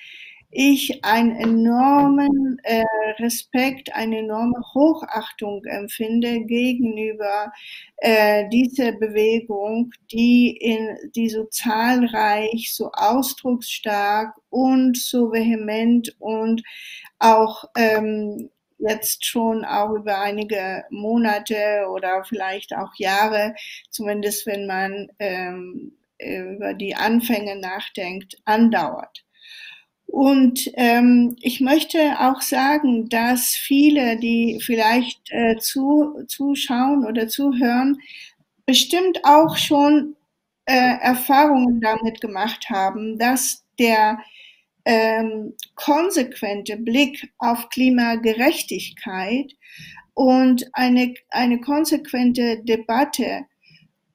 ich 0.50 1.04
einen 1.04 1.36
enormen 1.36 2.58
äh, 2.62 2.82
Respekt, 3.18 3.94
eine 3.94 4.20
enorme 4.20 4.58
Hochachtung 4.74 5.62
empfinde 5.66 6.40
gegenüber 6.46 7.52
äh, 7.98 8.48
dieser 8.48 8.92
Bewegung, 8.92 9.92
die 10.10 10.56
in 10.56 10.96
die 11.14 11.28
so 11.28 11.44
zahlreich, 11.44 12.72
so 12.74 12.90
ausdrucksstark 12.92 14.34
und 14.48 14.96
so 14.96 15.32
vehement 15.32 16.16
und 16.18 16.62
auch 17.18 17.64
ähm, 17.76 18.48
jetzt 18.78 19.24
schon 19.26 19.64
auch 19.64 19.90
über 19.92 20.20
einige 20.20 20.84
Monate 20.90 21.86
oder 21.90 22.24
vielleicht 22.24 22.74
auch 22.74 22.92
Jahre, 22.96 23.54
zumindest 23.90 24.46
wenn 24.46 24.66
man 24.66 25.08
ähm, 25.18 25.92
über 26.18 26.74
die 26.74 26.94
Anfänge 26.94 27.56
nachdenkt, 27.56 28.36
andauert. 28.44 29.24
Und 30.06 30.70
ähm, 30.74 31.36
ich 31.40 31.60
möchte 31.60 31.98
auch 32.18 32.40
sagen, 32.40 33.08
dass 33.10 33.48
viele, 33.54 34.16
die 34.18 34.58
vielleicht 34.64 35.20
äh, 35.30 35.56
zu, 35.58 36.24
zuschauen 36.26 37.04
oder 37.04 37.28
zuhören, 37.28 37.98
bestimmt 38.64 39.20
auch 39.24 39.56
schon 39.56 40.16
äh, 40.64 40.96
Erfahrungen 41.00 41.80
damit 41.80 42.20
gemacht 42.20 42.70
haben, 42.70 43.18
dass 43.18 43.64
der 43.78 44.18
ähm, 44.88 45.52
konsequente 45.74 46.78
Blick 46.78 47.30
auf 47.36 47.68
Klimagerechtigkeit 47.68 49.52
und 50.14 50.64
eine, 50.72 51.14
eine 51.28 51.60
konsequente 51.60 52.64
Debatte 52.64 53.44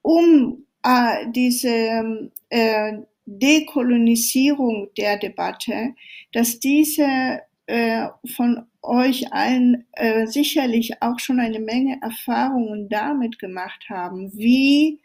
um 0.02 0.66
äh, 0.84 1.28
diese 1.32 2.32
äh, 2.50 2.94
Dekolonisierung 3.28 4.90
der 4.98 5.18
Debatte, 5.18 5.94
dass 6.32 6.60
diese 6.60 7.42
äh, 7.68 8.08
von 8.36 8.66
euch 8.82 9.32
allen 9.32 9.86
äh, 9.92 10.26
sicherlich 10.26 11.04
auch 11.04 11.20
schon 11.20 11.40
eine 11.40 11.60
Menge 11.60 12.00
Erfahrungen 12.02 12.90
damit 12.90 13.38
gemacht 13.38 13.86
haben, 13.90 14.34
wie 14.34 15.00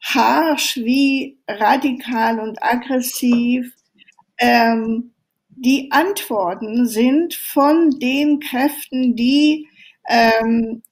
harsch, 0.00 0.78
wie 0.78 1.38
radikal 1.46 2.40
und 2.40 2.62
aggressiv 2.62 3.74
ähm, 4.38 5.12
die 5.50 5.90
Antworten 5.90 6.86
sind 6.86 7.34
von 7.34 7.98
den 7.98 8.40
Kräften, 8.40 9.16
die 9.16 9.66
ähm, 10.08 10.82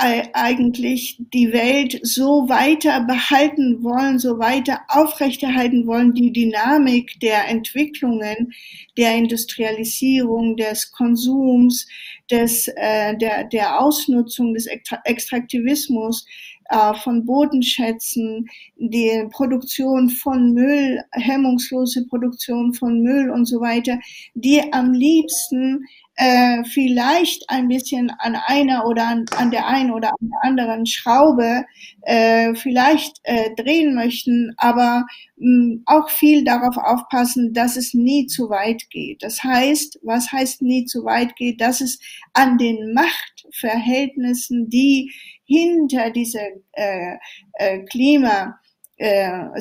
eigentlich 0.00 1.16
die 1.32 1.52
Welt 1.52 1.98
so 2.02 2.48
weiter 2.48 3.00
behalten 3.00 3.82
wollen, 3.82 4.20
so 4.20 4.38
weiter 4.38 4.80
aufrechterhalten 4.86 5.88
wollen, 5.88 6.14
die 6.14 6.32
Dynamik 6.32 7.18
der 7.18 7.48
Entwicklungen, 7.48 8.52
der 8.96 9.16
Industrialisierung, 9.16 10.56
des 10.56 10.92
Konsums, 10.92 11.88
des, 12.30 12.68
äh, 12.76 13.16
der, 13.16 13.44
der 13.44 13.80
Ausnutzung 13.80 14.54
des 14.54 14.68
Extraktivismus, 15.04 16.24
äh, 16.68 16.94
von 16.94 17.24
Bodenschätzen, 17.24 18.46
die 18.76 19.26
Produktion 19.30 20.10
von 20.10 20.52
Müll, 20.52 21.02
hemmungslose 21.12 22.06
Produktion 22.06 22.74
von 22.74 23.02
Müll 23.02 23.30
und 23.30 23.46
so 23.46 23.60
weiter, 23.60 23.98
die 24.34 24.72
am 24.72 24.92
liebsten 24.92 25.84
äh, 26.18 26.64
vielleicht 26.64 27.48
ein 27.48 27.68
bisschen 27.68 28.10
an 28.18 28.36
einer 28.46 28.84
oder 28.84 29.06
an, 29.06 29.24
an, 29.36 29.52
der 29.52 29.68
einen 29.68 29.92
oder 29.92 30.08
an 30.08 30.30
der 30.30 30.38
anderen 30.42 30.84
Schraube 30.84 31.64
äh, 32.02 32.56
vielleicht 32.56 33.20
äh, 33.22 33.54
drehen 33.54 33.94
möchten, 33.94 34.52
aber 34.56 35.06
mh, 35.36 35.82
auch 35.86 36.10
viel 36.10 36.42
darauf 36.42 36.76
aufpassen, 36.76 37.52
dass 37.52 37.76
es 37.76 37.94
nie 37.94 38.26
zu 38.26 38.50
weit 38.50 38.90
geht. 38.90 39.22
Das 39.22 39.44
heißt, 39.44 40.00
was 40.02 40.32
heißt 40.32 40.60
nie 40.60 40.86
zu 40.86 41.04
weit 41.04 41.36
geht? 41.36 41.60
Dass 41.60 41.80
es 41.80 42.00
an 42.32 42.58
den 42.58 42.94
Machtverhältnissen, 42.94 44.68
die 44.68 45.12
hinter 45.48 46.10
dieser 46.10 46.46
äh, 46.72 47.16
äh, 47.54 47.78
Klima 47.84 48.60
äh, 48.98 49.60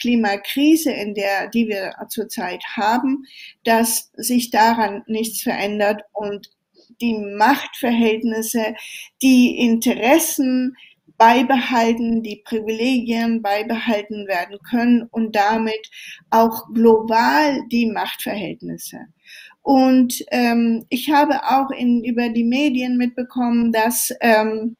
Klimakrise, 0.00 0.92
in 0.92 1.14
der, 1.14 1.48
die 1.48 1.68
wir 1.68 1.94
zurzeit 2.08 2.62
haben, 2.76 3.24
dass 3.64 4.10
sich 4.14 4.50
daran 4.50 5.02
nichts 5.06 5.42
verändert 5.42 6.02
und 6.12 6.50
die 7.00 7.14
Machtverhältnisse, 7.14 8.74
die 9.22 9.58
Interessen 9.58 10.76
beibehalten, 11.16 12.22
die 12.22 12.42
Privilegien 12.44 13.42
beibehalten 13.42 14.26
werden 14.26 14.58
können 14.68 15.02
und 15.10 15.36
damit 15.36 15.90
auch 16.30 16.72
global 16.72 17.60
die 17.70 17.86
Machtverhältnisse. 17.86 19.00
Und 19.70 20.24
ähm, 20.32 20.84
ich 20.88 21.12
habe 21.12 21.44
auch 21.44 21.70
in, 21.70 22.02
über 22.02 22.28
die 22.28 22.42
Medien 22.42 22.96
mitbekommen, 22.96 23.70
dass 23.70 24.12
ähm, 24.20 24.74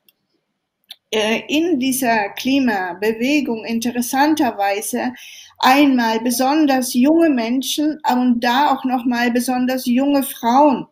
äh, 1.13 1.43
in 1.47 1.79
dieser 1.79 2.31
Klimabewegung 2.31 3.65
interessanterweise 3.65 5.15
einmal 5.61 6.19
besonders 6.19 6.93
junge 6.93 7.31
Menschen 7.31 8.01
und 8.13 8.41
da 8.41 8.75
auch 8.75 8.85
nochmal 8.85 9.31
besonders 9.31 9.87
junge 9.87 10.25
Frauen 10.25 10.89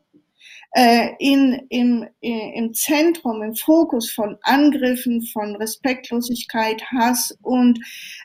äh, 0.76 1.08
in, 1.18 1.66
im, 1.68 2.06
äh, 2.20 2.52
im 2.56 2.74
Zentrum, 2.74 3.42
im 3.42 3.56
Fokus 3.56 4.12
von 4.12 4.36
Angriffen, 4.42 5.22
von 5.22 5.56
Respektlosigkeit, 5.56 6.84
Hass 6.92 7.36
und 7.42 7.80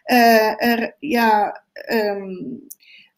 äh, 0.05 0.53
äh, 0.59 0.89
ja, 1.01 1.51
ähm, 1.87 2.69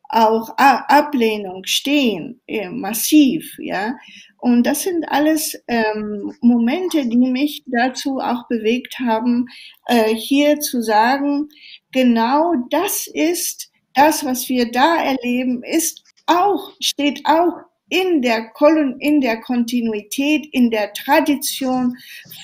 auch 0.09 0.50
Ablehnung 0.57 1.63
stehen, 1.65 2.41
äh, 2.47 2.69
massiv, 2.69 3.55
ja. 3.59 3.95
Und 4.38 4.63
das 4.63 4.83
sind 4.83 5.05
alles 5.09 5.59
ähm, 5.67 6.33
Momente, 6.41 7.07
die 7.07 7.17
mich 7.17 7.63
dazu 7.65 8.19
auch 8.19 8.47
bewegt 8.47 9.00
haben, 9.00 9.47
äh, 9.88 10.13
hier 10.13 10.59
zu 10.59 10.81
sagen, 10.81 11.50
genau 11.91 12.53
das 12.69 13.07
ist 13.07 13.71
das, 13.95 14.24
was 14.24 14.47
wir 14.50 14.71
da 14.71 14.97
erleben, 14.97 15.63
ist 15.63 16.03
auch, 16.27 16.71
steht 16.79 17.21
auch 17.25 17.53
in 17.89 18.21
der, 18.21 18.50
Kolon 18.50 19.00
in 19.00 19.21
der 19.21 19.41
Kontinuität, 19.41 20.47
in 20.51 20.71
der 20.71 20.91
Tradition 20.93 21.95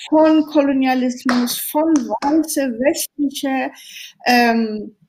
von 0.08 0.46
Kolonialismus, 0.46 1.58
von 1.58 1.94
weiße, 1.94 2.78
westliche, 2.78 3.70
ähm, 4.26 4.96
äh, 5.00 5.01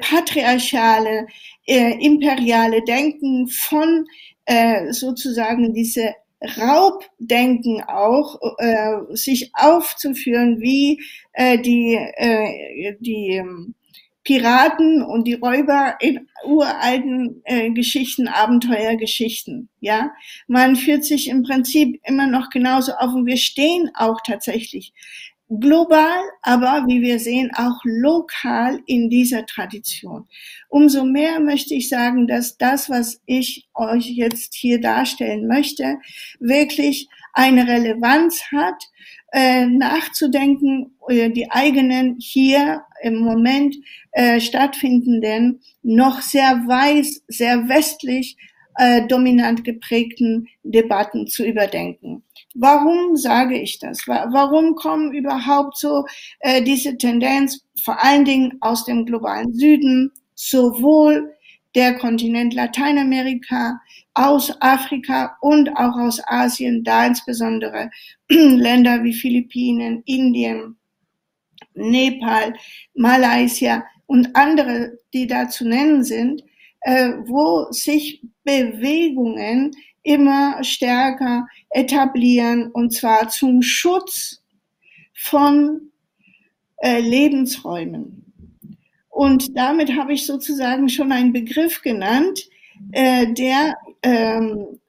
patriarchale, 0.00 1.26
äh, 1.66 2.04
imperiale 2.04 2.82
Denken, 2.84 3.48
von 3.48 4.06
äh, 4.46 4.92
sozusagen 4.92 5.72
diese 5.72 6.14
Raubdenken 6.58 7.82
auch, 7.84 8.40
äh, 8.58 8.96
sich 9.10 9.52
aufzuführen 9.54 10.60
wie 10.60 11.00
äh, 11.32 11.58
die, 11.58 11.94
äh, 11.94 12.96
die 13.00 13.36
ähm, 13.36 13.74
Piraten 14.24 15.02
und 15.02 15.26
die 15.26 15.34
Räuber 15.34 15.96
in 16.00 16.28
uralten 16.44 17.42
äh, 17.44 17.70
Geschichten, 17.70 18.28
Abenteuergeschichten. 18.28 19.68
Ja, 19.80 20.12
man 20.46 20.76
führt 20.76 21.04
sich 21.04 21.28
im 21.28 21.42
Prinzip 21.42 22.00
immer 22.04 22.26
noch 22.26 22.50
genauso 22.50 22.92
auf 22.92 23.14
und 23.14 23.26
wir 23.26 23.36
stehen 23.36 23.90
auch 23.94 24.20
tatsächlich 24.24 24.92
global, 25.60 26.20
aber 26.42 26.84
wie 26.86 27.02
wir 27.02 27.18
sehen, 27.18 27.50
auch 27.54 27.78
lokal 27.84 28.80
in 28.86 29.10
dieser 29.10 29.44
Tradition. 29.46 30.26
Umso 30.68 31.04
mehr 31.04 31.40
möchte 31.40 31.74
ich 31.74 31.88
sagen, 31.88 32.26
dass 32.26 32.56
das, 32.56 32.88
was 32.88 33.20
ich 33.26 33.68
euch 33.74 34.06
jetzt 34.06 34.54
hier 34.54 34.80
darstellen 34.80 35.46
möchte, 35.46 35.98
wirklich 36.38 37.08
eine 37.32 37.66
Relevanz 37.66 38.42
hat, 38.52 38.82
äh, 39.32 39.66
nachzudenken, 39.66 40.96
äh, 41.08 41.30
die 41.30 41.50
eigenen 41.50 42.16
hier 42.18 42.84
im 43.02 43.16
Moment 43.16 43.74
äh, 44.12 44.40
stattfindenden, 44.40 45.60
noch 45.82 46.20
sehr 46.20 46.62
weiß, 46.66 47.24
sehr 47.28 47.68
westlich 47.68 48.36
äh, 48.76 49.06
dominant 49.06 49.64
geprägten 49.64 50.48
Debatten 50.62 51.26
zu 51.26 51.44
überdenken. 51.44 52.22
Warum 52.54 53.16
sage 53.16 53.58
ich 53.58 53.78
das? 53.78 54.06
Warum 54.06 54.74
kommen 54.74 55.12
überhaupt 55.12 55.78
so 55.78 56.04
äh, 56.40 56.62
diese 56.62 56.96
Tendenz 56.96 57.64
vor 57.82 58.02
allen 58.02 58.24
Dingen 58.24 58.58
aus 58.60 58.84
dem 58.84 59.06
globalen 59.06 59.52
Süden, 59.54 60.12
sowohl 60.34 61.34
der 61.74 61.94
Kontinent 61.94 62.54
Lateinamerika, 62.54 63.80
aus 64.14 64.52
Afrika 64.60 65.36
und 65.40 65.70
auch 65.70 65.96
aus 65.96 66.20
Asien, 66.26 66.84
da 66.84 67.06
insbesondere 67.06 67.90
Länder 68.28 69.02
wie 69.02 69.14
Philippinen, 69.14 70.02
Indien, 70.04 70.76
Nepal, 71.74 72.52
Malaysia 72.94 73.84
und 74.06 74.36
andere, 74.36 74.98
die 75.14 75.26
da 75.26 75.48
zu 75.48 75.66
nennen 75.66 76.04
sind, 76.04 76.42
äh, 76.82 77.12
wo 77.24 77.70
sich 77.70 78.22
Bewegungen 78.44 79.70
immer 80.02 80.62
stärker 80.64 81.46
etablieren 81.70 82.70
und 82.72 82.92
zwar 82.92 83.28
zum 83.28 83.62
Schutz 83.62 84.42
von 85.14 85.92
äh, 86.78 87.00
Lebensräumen. 87.00 88.22
Und 89.08 89.56
damit 89.56 89.94
habe 89.96 90.14
ich 90.14 90.26
sozusagen 90.26 90.88
schon 90.88 91.12
einen 91.12 91.32
Begriff 91.32 91.82
genannt, 91.82 92.48
äh, 92.92 93.32
der 93.32 93.76
ähm, 94.02 94.80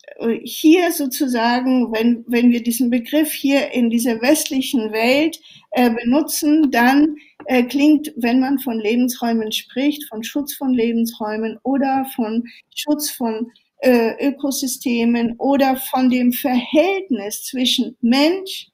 hier 0.44 0.92
sozusagen, 0.92 1.92
wenn, 1.92 2.24
wenn 2.28 2.52
wir 2.52 2.64
diesen 2.64 2.90
Begriff 2.90 3.32
hier 3.32 3.72
in 3.72 3.90
dieser 3.90 4.22
westlichen 4.22 4.92
Welt 4.92 5.40
äh, 5.72 5.90
benutzen, 5.90 6.72
dann 6.72 7.16
äh, 7.46 7.64
klingt, 7.64 8.14
wenn 8.16 8.40
man 8.40 8.60
von 8.60 8.80
Lebensräumen 8.80 9.52
spricht, 9.52 10.08
von 10.08 10.24
Schutz 10.24 10.54
von 10.54 10.74
Lebensräumen 10.74 11.60
oder 11.64 12.06
von 12.16 12.44
Schutz 12.74 13.10
von 13.10 13.52
äh, 13.84 14.30
Ökosystemen 14.30 15.36
oder 15.38 15.76
von 15.76 16.10
dem 16.10 16.32
Verhältnis 16.32 17.44
zwischen 17.44 17.98
Mensch, 18.02 18.70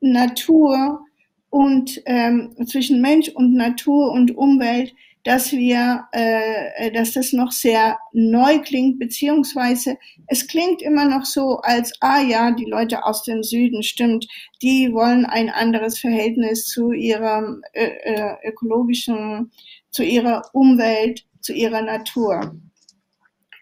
Natur 0.00 1.00
und 1.48 2.02
ähm, 2.04 2.54
zwischen 2.66 3.00
Mensch 3.00 3.30
und 3.30 3.54
Natur 3.54 4.12
und 4.12 4.36
Umwelt, 4.36 4.92
dass 5.24 5.52
wir, 5.52 6.04
äh, 6.12 6.92
dass 6.92 7.12
das 7.12 7.32
noch 7.32 7.50
sehr 7.52 7.96
neu 8.12 8.58
klingt, 8.60 8.98
beziehungsweise 8.98 9.96
es 10.26 10.46
klingt 10.46 10.82
immer 10.82 11.06
noch 11.06 11.24
so, 11.24 11.60
als 11.62 11.92
ah 12.00 12.20
ja, 12.20 12.50
die 12.50 12.66
Leute 12.66 13.04
aus 13.04 13.22
dem 13.22 13.42
Süden 13.42 13.82
stimmt, 13.82 14.28
die 14.60 14.92
wollen 14.92 15.24
ein 15.24 15.48
anderes 15.48 15.98
Verhältnis 15.98 16.66
zu 16.66 16.92
ihrer 16.92 17.56
äh, 17.72 17.86
äh, 18.04 18.34
ökologischen, 18.46 19.50
zu 19.90 20.04
ihrer 20.04 20.42
Umwelt, 20.52 21.24
zu 21.40 21.54
ihrer 21.54 21.80
Natur. 21.80 22.54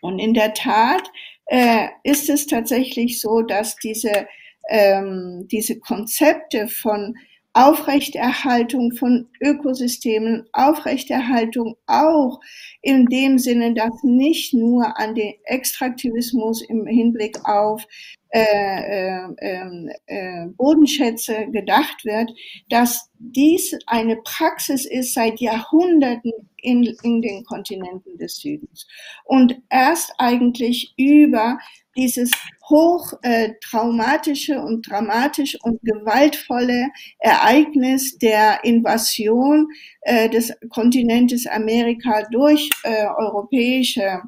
Und 0.03 0.19
in 0.19 0.35
der 0.35 0.53
Tat 0.53 1.11
äh, 1.47 1.89
ist 2.03 2.29
es 2.29 2.47
tatsächlich 2.47 3.21
so, 3.21 3.41
dass 3.41 3.77
diese, 3.77 4.27
ähm, 4.69 5.47
diese 5.51 5.79
Konzepte 5.79 6.69
von 6.69 7.15
Aufrechterhaltung 7.55 8.93
von 8.93 9.29
Ökosystemen, 9.41 10.47
Aufrechterhaltung 10.53 11.77
auch 11.87 12.41
in 12.81 13.07
dem 13.07 13.39
Sinne, 13.39 13.75
dass 13.75 14.03
nicht 14.03 14.55
nur 14.55 14.99
an 14.99 15.15
den 15.15 15.35
Extraktivismus 15.45 16.63
im 16.63 16.87
Hinblick 16.87 17.39
auf 17.47 17.87
äh, 18.31 19.27
äh, 19.37 19.89
äh, 20.07 20.47
Bodenschätze 20.57 21.49
gedacht 21.53 22.07
wird, 22.07 22.33
dass 22.71 23.11
dies 23.19 23.77
eine 23.87 24.17
Praxis 24.25 24.87
ist 24.87 25.13
seit 25.13 25.39
Jahrhunderten 25.39 26.33
in, 26.63 26.85
in 27.03 27.21
den 27.21 27.45
Kontinenten 27.45 28.17
des 28.19 28.37
Südens. 28.37 28.87
Und 29.25 29.61
erst 29.69 30.13
eigentlich 30.19 30.95
über 30.97 31.59
dieses 31.97 32.31
hoch 32.71 33.13
äh, 33.23 33.51
traumatische 33.61 34.61
und 34.61 34.89
dramatisch 34.89 35.59
und 35.63 35.83
gewaltvolle 35.83 36.89
Ereignis 37.19 38.17
der 38.19 38.65
Invasion 38.65 39.69
äh, 40.03 40.31
des 40.31 40.53
Kontinentes 40.71 41.47
Amerika 41.47 42.23
durch 42.31 42.71
äh, 42.85 43.07
europäische 43.07 44.23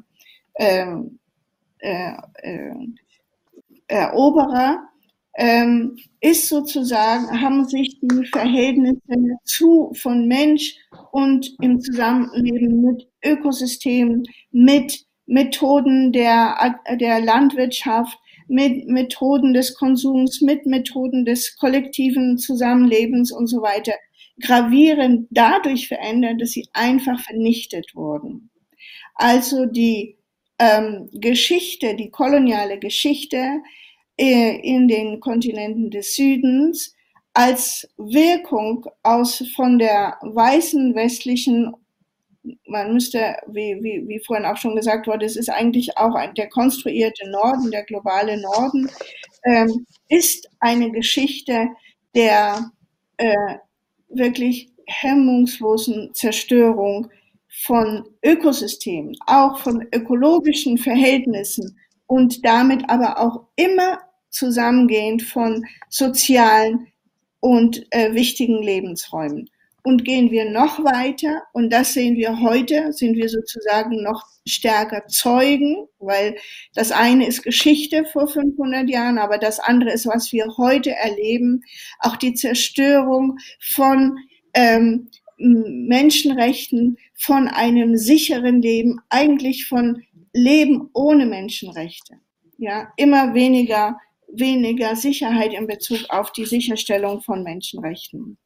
ähm, 0.59 1.19
äh, 1.79 2.13
äh, 2.43 2.75
Eroberer 3.87 4.89
ähm, 5.37 5.97
ist 6.21 6.47
sozusagen, 6.47 7.41
haben 7.41 7.67
sich 7.67 7.99
die 7.99 8.25
Verhältnisse 8.27 9.37
zu 9.43 9.91
von 9.93 10.27
Mensch 10.27 10.75
und 11.11 11.53
im 11.61 11.81
Zusammenleben 11.81 12.81
mit 12.81 13.07
Ökosystemen, 13.23 14.23
mit 14.51 15.05
Methoden 15.25 16.13
der, 16.13 16.79
der 16.99 17.19
Landwirtschaft, 17.19 18.17
mit 18.47 18.87
Methoden 18.87 19.53
des 19.53 19.75
Konsums, 19.75 20.41
mit 20.41 20.65
Methoden 20.65 21.25
des 21.25 21.57
kollektiven 21.57 22.37
Zusammenlebens 22.37 23.31
und 23.31 23.47
so 23.47 23.61
weiter, 23.61 23.93
gravierend 24.41 25.27
dadurch 25.31 25.87
verändert, 25.87 26.41
dass 26.41 26.51
sie 26.51 26.67
einfach 26.73 27.19
vernichtet 27.19 27.95
wurden. 27.95 28.51
Also 29.15 29.65
die 29.65 30.17
ähm, 30.59 31.09
Geschichte, 31.13 31.95
die 31.95 32.11
koloniale 32.11 32.79
Geschichte 32.79 33.61
in 34.17 34.87
den 34.87 35.19
Kontinenten 35.19 35.91
des 35.91 36.15
Südens 36.15 36.93
als 37.33 37.87
Wirkung 37.97 38.85
aus 39.03 39.43
von 39.55 39.77
der 39.77 40.17
weißen 40.21 40.95
westlichen 40.95 41.75
man 42.67 42.93
müsste, 42.93 43.35
wie, 43.47 43.77
wie, 43.81 44.07
wie 44.07 44.21
vorhin 44.25 44.45
auch 44.45 44.57
schon 44.57 44.75
gesagt 44.75 45.07
wurde, 45.07 45.25
es 45.25 45.35
ist 45.35 45.49
eigentlich 45.49 45.97
auch 45.97 46.13
ein, 46.15 46.33
der 46.35 46.49
konstruierte 46.49 47.29
Norden, 47.29 47.71
der 47.71 47.83
globale 47.83 48.39
Norden, 48.39 48.89
ähm, 49.45 49.85
ist 50.09 50.47
eine 50.59 50.91
Geschichte 50.91 51.69
der 52.13 52.71
äh, 53.17 53.57
wirklich 54.09 54.69
hemmungslosen 54.87 56.13
Zerstörung 56.13 57.09
von 57.63 58.03
Ökosystemen, 58.23 59.15
auch 59.25 59.59
von 59.59 59.87
ökologischen 59.91 60.77
Verhältnissen 60.77 61.79
und 62.07 62.45
damit 62.45 62.89
aber 62.89 63.19
auch 63.19 63.47
immer 63.55 63.99
zusammengehend 64.35 65.23
von 65.23 65.65
sozialen 65.89 66.87
und 67.39 67.85
äh, 67.91 68.13
wichtigen 68.13 68.61
Lebensräumen. 68.61 69.49
Und 69.83 70.03
gehen 70.03 70.31
wir 70.31 70.49
noch 70.49 70.83
weiter, 70.83 71.43
und 71.53 71.71
das 71.71 71.93
sehen 71.93 72.15
wir 72.15 72.41
heute, 72.41 72.91
sind 72.91 73.15
wir 73.15 73.29
sozusagen 73.29 74.01
noch 74.01 74.23
stärker 74.47 75.05
Zeugen, 75.07 75.87
weil 75.99 76.37
das 76.73 76.91
eine 76.91 77.27
ist 77.27 77.43
Geschichte 77.43 78.03
vor 78.05 78.27
500 78.27 78.89
Jahren, 78.89 79.19
aber 79.19 79.37
das 79.37 79.59
andere 79.59 79.91
ist, 79.91 80.07
was 80.07 80.31
wir 80.31 80.47
heute 80.57 80.91
erleben, 80.91 81.61
auch 81.99 82.15
die 82.15 82.33
Zerstörung 82.33 83.37
von 83.59 84.17
ähm, 84.55 85.09
Menschenrechten, 85.37 86.97
von 87.13 87.47
einem 87.47 87.95
sicheren 87.95 88.61
Leben, 88.61 89.01
eigentlich 89.09 89.67
von 89.67 90.01
Leben 90.33 90.89
ohne 90.93 91.25
Menschenrechte. 91.25 92.15
Ja, 92.57 92.91
immer 92.97 93.33
weniger, 93.33 93.97
weniger 94.31 94.95
Sicherheit 94.95 95.53
in 95.53 95.67
Bezug 95.67 96.09
auf 96.09 96.31
die 96.31 96.45
Sicherstellung 96.45 97.21
von 97.21 97.43
Menschenrechten. 97.43 98.37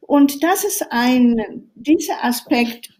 Und 0.00 0.42
das 0.42 0.64
ist 0.64 0.86
ein, 0.90 1.70
dieser 1.74 2.24
Aspekt 2.24 2.90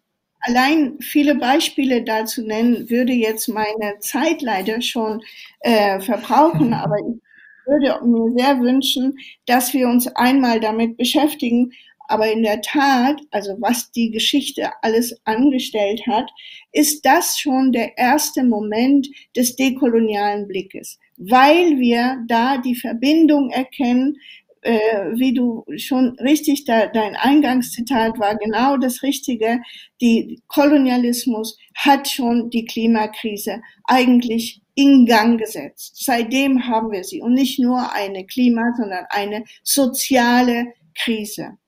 allein 0.43 0.99
viele 1.01 1.35
Beispiele 1.37 2.03
dazu 2.03 2.43
nennen, 2.43 2.91
würde 2.91 3.13
jetzt 3.13 3.49
meine 3.49 3.99
Zeit 4.01 4.43
leider 4.43 4.81
schon 4.83 5.23
äh, 5.61 6.01
verbrauchen, 6.01 6.75
aber 6.75 6.97
ich 6.99 7.21
würde 7.67 8.05
mir 8.05 8.33
sehr 8.37 8.61
wünschen, 8.61 9.19
dass 9.47 9.73
wir 9.73 9.89
uns 9.89 10.09
einmal 10.09 10.61
damit 10.61 10.97
beschäftigen. 10.97 11.73
Aber 12.13 12.31
in 12.31 12.43
der 12.43 12.61
Tat, 12.61 13.23
also 13.31 13.57
was 13.61 13.91
die 13.91 14.11
Geschichte 14.11 14.71
alles 14.83 15.19
angestellt 15.25 16.03
hat, 16.07 16.31
ist 16.71 17.07
das 17.07 17.39
schon 17.39 17.73
der 17.73 17.97
erste 17.97 18.45
Moment 18.45 19.09
des 19.35 19.57
dekolonialen 19.57 20.47
Blickes, 20.47 20.99
weil 21.17 21.79
wir 21.79 22.19
da 22.29 22.59
die 22.59 22.75
Verbindung 22.75 23.49
erkennen 23.49 24.19
äh, 24.61 25.07
wie 25.15 25.33
du 25.33 25.65
schon 25.77 26.17
richtig, 26.21 26.67
da, 26.67 26.87
dein 26.87 27.17
Eingangszitat 27.17 28.19
war 28.19 28.37
genau 28.37 28.77
das 28.77 29.03
Richtige. 29.03 29.61
Die 30.03 30.41
Kolonialismus 30.49 31.57
hat 31.75 32.09
schon 32.09 32.51
die 32.51 32.67
Klimakrise 32.67 33.63
eigentlich 33.85 34.61
in 34.75 35.07
Gang 35.07 35.41
gesetzt. 35.41 36.05
Seitdem 36.05 36.69
haben 36.69 36.93
wir 36.93 37.05
sie 37.05 37.23
und 37.23 37.33
nicht 37.33 37.59
nur 37.59 37.91
eine 37.93 38.27
Klima, 38.27 38.73
sondern 38.77 39.07
eine 39.09 39.45
soziale 39.65 40.75
Krise. 40.95 41.59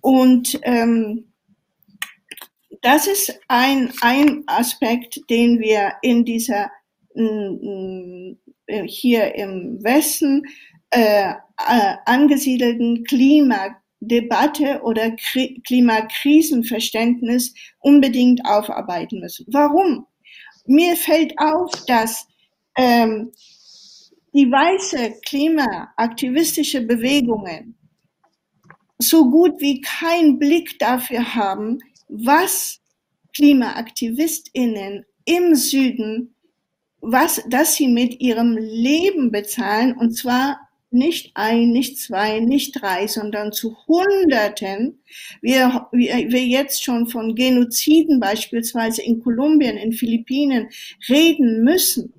Und 0.00 0.58
ähm, 0.62 1.32
das 2.82 3.06
ist 3.06 3.38
ein, 3.48 3.92
ein 4.00 4.44
Aspekt, 4.46 5.20
den 5.28 5.58
wir 5.60 5.94
in 6.02 6.24
dieser 6.24 6.70
hier 8.86 9.34
im 9.34 9.82
Westen 9.82 10.42
äh, 10.90 11.30
äh, 11.30 11.96
angesiedelten 12.06 13.04
Klimadebatte 13.04 14.80
oder 14.82 15.10
Kri 15.12 15.60
Klimakrisenverständnis 15.66 17.54
unbedingt 17.80 18.44
aufarbeiten 18.44 19.20
müssen. 19.20 19.46
Warum? 19.50 20.06
Mir 20.66 20.96
fällt 20.96 21.38
auf, 21.38 21.70
dass 21.86 22.26
ähm, 22.76 23.32
die 24.34 24.50
weiße 24.50 25.14
klimaaktivistische 25.26 26.82
Bewegungen 26.82 27.77
so 28.98 29.30
gut 29.30 29.60
wie 29.60 29.80
keinen 29.80 30.38
Blick 30.38 30.78
dafür 30.78 31.34
haben, 31.34 31.78
was 32.08 32.80
KlimaaktivistInnen 33.34 35.04
im 35.24 35.54
Süden, 35.54 36.34
was, 37.00 37.42
dass 37.48 37.76
sie 37.76 37.88
mit 37.88 38.20
ihrem 38.20 38.56
Leben 38.56 39.30
bezahlen, 39.30 39.96
und 39.96 40.16
zwar 40.16 40.58
nicht 40.90 41.32
ein, 41.34 41.70
nicht 41.70 41.98
zwei, 41.98 42.40
nicht 42.40 42.80
drei, 42.80 43.06
sondern 43.06 43.52
zu 43.52 43.76
Hunderten. 43.86 45.00
Wir, 45.42 45.86
wir, 45.92 46.30
wir 46.30 46.46
jetzt 46.46 46.82
schon 46.82 47.08
von 47.08 47.34
Genoziden 47.34 48.20
beispielsweise 48.20 49.02
in 49.02 49.20
Kolumbien, 49.20 49.76
in 49.76 49.92
Philippinen 49.92 50.68
reden 51.08 51.62
müssen, 51.62 52.14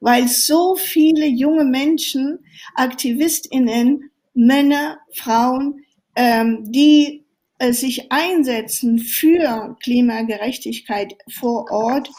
weil 0.00 0.28
so 0.28 0.76
viele 0.76 1.26
junge 1.26 1.64
Menschen, 1.64 2.38
AktivistInnen, 2.74 4.10
Männer, 4.36 4.98
Frauen, 5.14 5.80
ähm, 6.14 6.70
die 6.70 7.24
äh, 7.58 7.72
sich 7.72 8.12
einsetzen 8.12 8.98
für 8.98 9.76
Klimagerechtigkeit 9.82 11.14
vor 11.32 11.70
Ort 11.70 12.10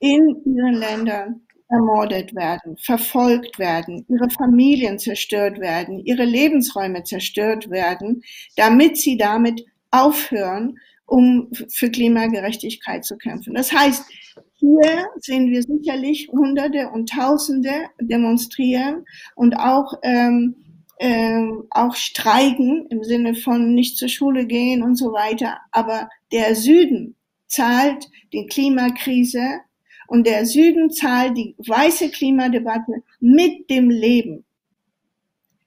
in 0.00 0.42
ihren 0.44 0.74
Ländern 0.74 1.42
ermordet 1.68 2.34
werden, 2.34 2.76
verfolgt 2.76 3.58
werden, 3.58 4.04
ihre 4.08 4.28
Familien 4.30 4.98
zerstört 4.98 5.58
werden, 5.58 6.00
ihre 6.04 6.24
Lebensräume 6.24 7.04
zerstört 7.04 7.70
werden, 7.70 8.22
damit 8.56 8.98
sie 8.98 9.16
damit 9.16 9.64
aufhören, 9.90 10.78
um 11.06 11.50
für 11.68 11.90
Klimagerechtigkeit 11.90 13.04
zu 13.04 13.16
kämpfen. 13.16 13.54
Das 13.54 13.72
heißt, 13.72 14.04
hier 14.54 15.06
sehen 15.18 15.50
wir 15.50 15.62
sicherlich 15.62 16.28
Hunderte 16.30 16.88
und 16.88 17.10
Tausende 17.10 17.72
demonstrieren 18.00 19.04
und 19.34 19.54
auch 19.54 19.94
ähm, 20.02 20.61
äh, 21.02 21.50
auch 21.70 21.96
streiken 21.96 22.86
im 22.88 23.02
Sinne 23.02 23.34
von 23.34 23.74
nicht 23.74 23.98
zur 23.98 24.08
Schule 24.08 24.46
gehen 24.46 24.84
und 24.84 24.94
so 24.94 25.12
weiter. 25.12 25.58
Aber 25.72 26.08
der 26.30 26.54
Süden 26.54 27.16
zahlt 27.48 28.08
die 28.32 28.46
Klimakrise 28.46 29.60
und 30.06 30.28
der 30.28 30.46
Süden 30.46 30.90
zahlt 30.90 31.36
die 31.36 31.56
weiße 31.58 32.10
Klimadebatte 32.10 33.02
mit 33.18 33.68
dem 33.68 33.90
Leben. 33.90 34.44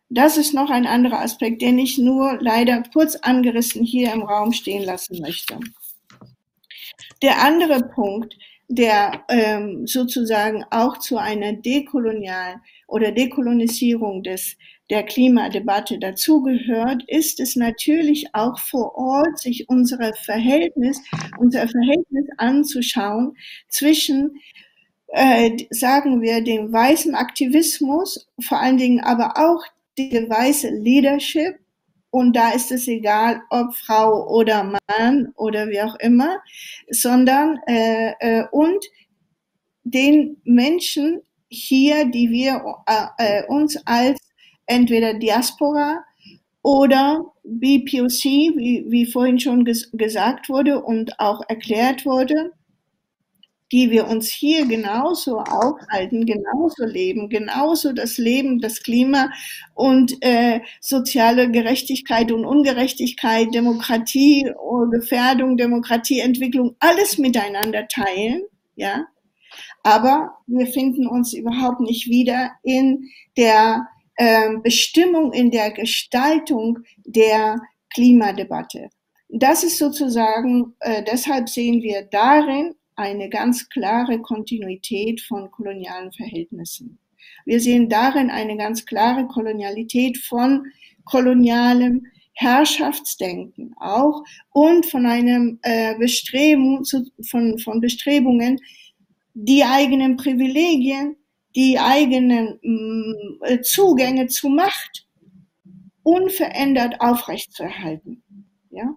Das 0.10 0.38
ist 0.38 0.54
noch 0.54 0.70
ein 0.70 0.88
anderer 0.88 1.20
Aspekt, 1.20 1.62
den 1.62 1.80
ich 1.80 1.98
nur 1.98 2.38
leider 2.40 2.84
kurz 2.94 3.18
angerissen 3.18 3.84
hier 3.84 4.14
im 4.14 4.22
Raum 4.22 4.54
stehen 4.54 4.84
lassen 4.84 5.20
möchte. 5.20 5.60
Der 7.22 7.44
andere 7.44 7.90
Punkt, 7.90 8.38
der 8.70 9.26
ähm, 9.28 9.86
sozusagen 9.86 10.64
auch 10.72 11.00
zu 11.00 11.18
einer 11.18 11.54
dekolonialen 11.54 12.62
oder 12.88 13.12
Dekolonisierung 13.12 14.24
des 14.24 14.56
der 14.90 15.04
Klimadebatte 15.04 15.98
dazugehört, 15.98 17.04
ist 17.08 17.40
es 17.40 17.56
natürlich 17.56 18.28
auch 18.34 18.60
vor 18.60 18.96
Ort, 18.96 19.40
sich 19.40 19.68
unser 19.68 20.14
Verhältnis, 20.14 21.02
unser 21.38 21.68
Verhältnis 21.68 22.28
anzuschauen 22.38 23.36
zwischen 23.68 24.40
äh, 25.08 25.58
sagen 25.70 26.22
wir, 26.22 26.44
dem 26.44 26.72
weißen 26.72 27.16
Aktivismus, 27.16 28.28
vor 28.40 28.60
allen 28.60 28.78
Dingen 28.78 29.00
aber 29.00 29.38
auch 29.38 29.64
die 29.98 30.12
weiße 30.12 30.70
Leadership. 30.70 31.58
Und 32.10 32.36
da 32.36 32.52
ist 32.52 32.72
es 32.72 32.88
egal, 32.88 33.42
ob 33.50 33.76
Frau 33.76 34.28
oder 34.28 34.64
Mann 34.64 35.34
oder 35.36 35.68
wie 35.68 35.82
auch 35.82 35.96
immer, 35.96 36.40
sondern 36.90 37.60
äh, 37.68 38.14
äh, 38.20 38.46
und 38.52 38.86
den 39.84 40.38
Menschen 40.44 41.22
hier, 41.50 42.06
die 42.06 42.30
wir 42.30 42.64
äh, 42.88 43.42
äh 43.42 43.48
uns 43.48 43.78
als 43.86 44.25
entweder 44.66 45.14
Diaspora 45.14 46.04
oder 46.62 47.26
BPOC, 47.44 48.24
wie, 48.58 48.86
wie 48.90 49.06
vorhin 49.06 49.40
schon 49.40 49.66
ges 49.66 49.92
gesagt 49.92 50.50
wurde 50.50 50.82
und 50.82 51.20
auch 51.20 51.42
erklärt 51.48 52.06
wurde, 52.06 52.52
die 53.72 53.90
wir 53.92 54.08
uns 54.08 54.30
hier 54.30 54.66
genauso 54.66 55.40
aufhalten, 55.40 56.26
genauso 56.26 56.86
leben, 56.86 57.30
genauso 57.30 57.94
das 57.94 58.18
Leben, 58.18 58.62
das 58.62 58.82
Klima 58.84 59.32
und 59.74 60.16
äh, 60.22 60.62
soziale 60.80 61.50
Gerechtigkeit 61.50 62.32
und 62.32 62.46
Ungerechtigkeit, 62.46 63.54
Demokratie, 63.54 64.50
Gefährdung, 64.92 65.58
Demokratieentwicklung, 65.58 66.76
alles 66.80 67.18
miteinander 67.18 67.88
teilen, 67.88 68.44
ja. 68.76 69.06
Aber 69.84 70.38
wir 70.48 70.68
finden 70.68 71.08
uns 71.08 71.34
überhaupt 71.34 71.80
nicht 71.80 72.08
wieder 72.08 72.52
in 72.64 73.10
der 73.38 73.88
Bestimmung 74.64 75.34
in 75.34 75.52
der 75.52 75.72
Gestaltung 75.72 76.80
der 77.06 77.60
Klimadebatte. 77.94 78.90
Das 79.30 79.64
ist 79.64 79.78
sozusagen, 79.78 80.74
äh, 80.80 81.04
deshalb 81.04 81.50
sehen 81.50 81.82
wir 81.82 82.04
darin 82.04 82.76
eine 82.96 83.30
ganz 83.30 83.68
klare 83.70 84.22
Kontinuität 84.22 85.22
von 85.22 85.52
kolonialen 85.52 86.12
Verhältnissen. 86.14 87.00
Wir 87.46 87.60
sehen 87.60 87.90
darin 87.90 88.30
eine 88.30 88.56
ganz 88.58 88.86
klare 88.86 89.28
Kolonialität 89.28 90.18
von 90.18 90.66
kolonialem 91.04 92.06
Herrschaftsdenken 92.34 93.74
auch 93.80 94.24
und 94.52 94.86
von 94.86 95.06
einem 95.06 95.60
äh, 95.62 95.98
Bestreben, 95.98 96.84
zu, 96.84 97.06
von, 97.30 97.58
von 97.60 97.80
Bestrebungen, 97.82 98.60
die 99.34 99.64
eigenen 99.64 100.18
Privilegien 100.18 101.16
die 101.56 101.80
eigenen 101.80 102.60
mm, 102.62 103.62
Zugänge 103.64 104.28
zu 104.28 104.50
Macht 104.50 105.08
unverändert 106.04 107.02
aufrechtzuerhalten. 107.02 108.24
Ja? 108.70 108.96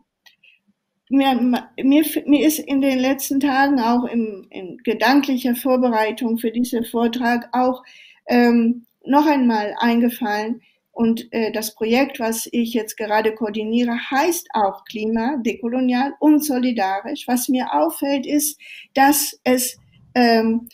Mir, 1.08 1.34
mir, 1.82 2.04
mir 2.26 2.46
ist 2.46 2.58
in 2.58 2.82
den 2.82 2.98
letzten 2.98 3.40
Tagen 3.40 3.80
auch 3.80 4.04
im, 4.04 4.46
in 4.50 4.76
gedanklicher 4.78 5.54
Vorbereitung 5.54 6.38
für 6.38 6.50
diesen 6.50 6.84
Vortrag 6.84 7.48
auch 7.52 7.82
ähm, 8.26 8.84
noch 9.04 9.26
einmal 9.26 9.74
eingefallen, 9.78 10.60
und 10.98 11.32
äh, 11.32 11.52
das 11.52 11.76
Projekt, 11.76 12.18
was 12.18 12.48
ich 12.50 12.74
jetzt 12.74 12.96
gerade 12.96 13.32
koordiniere, 13.32 13.96
heißt 14.10 14.48
auch 14.52 14.84
Klima, 14.84 15.36
dekolonial 15.46 16.14
und 16.18 16.44
solidarisch. 16.44 17.28
Was 17.28 17.48
mir 17.48 17.72
auffällt, 17.72 18.26
ist, 18.26 18.60
dass 18.94 19.38
es 19.44 19.78
ähm, 20.16 20.68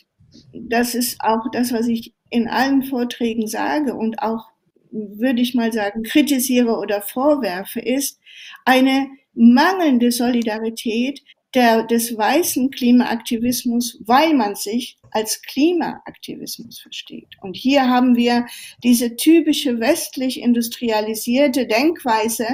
das 0.61 0.95
ist 0.95 1.17
auch 1.21 1.45
das, 1.51 1.71
was 1.71 1.87
ich 1.87 2.13
in 2.29 2.47
allen 2.47 2.83
Vorträgen 2.83 3.47
sage 3.47 3.95
und 3.95 4.19
auch, 4.19 4.49
würde 4.91 5.41
ich 5.41 5.53
mal 5.53 5.71
sagen, 5.73 6.03
kritisiere 6.03 6.77
oder 6.77 7.01
vorwerfe, 7.01 7.79
ist 7.79 8.19
eine 8.65 9.07
mangelnde 9.33 10.11
Solidarität 10.11 11.21
der, 11.53 11.83
des 11.83 12.17
weißen 12.17 12.69
Klimaaktivismus, 12.71 13.99
weil 14.05 14.33
man 14.33 14.55
sich 14.55 14.97
als 15.11 15.41
Klimaaktivismus 15.41 16.79
versteht. 16.79 17.29
Und 17.41 17.55
hier 17.55 17.87
haben 17.87 18.15
wir 18.15 18.45
diese 18.83 19.15
typische 19.15 19.79
westlich 19.79 20.41
industrialisierte 20.41 21.65
Denkweise, 21.65 22.47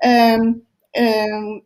ähm, 0.00 0.62
ähm, 0.96 1.62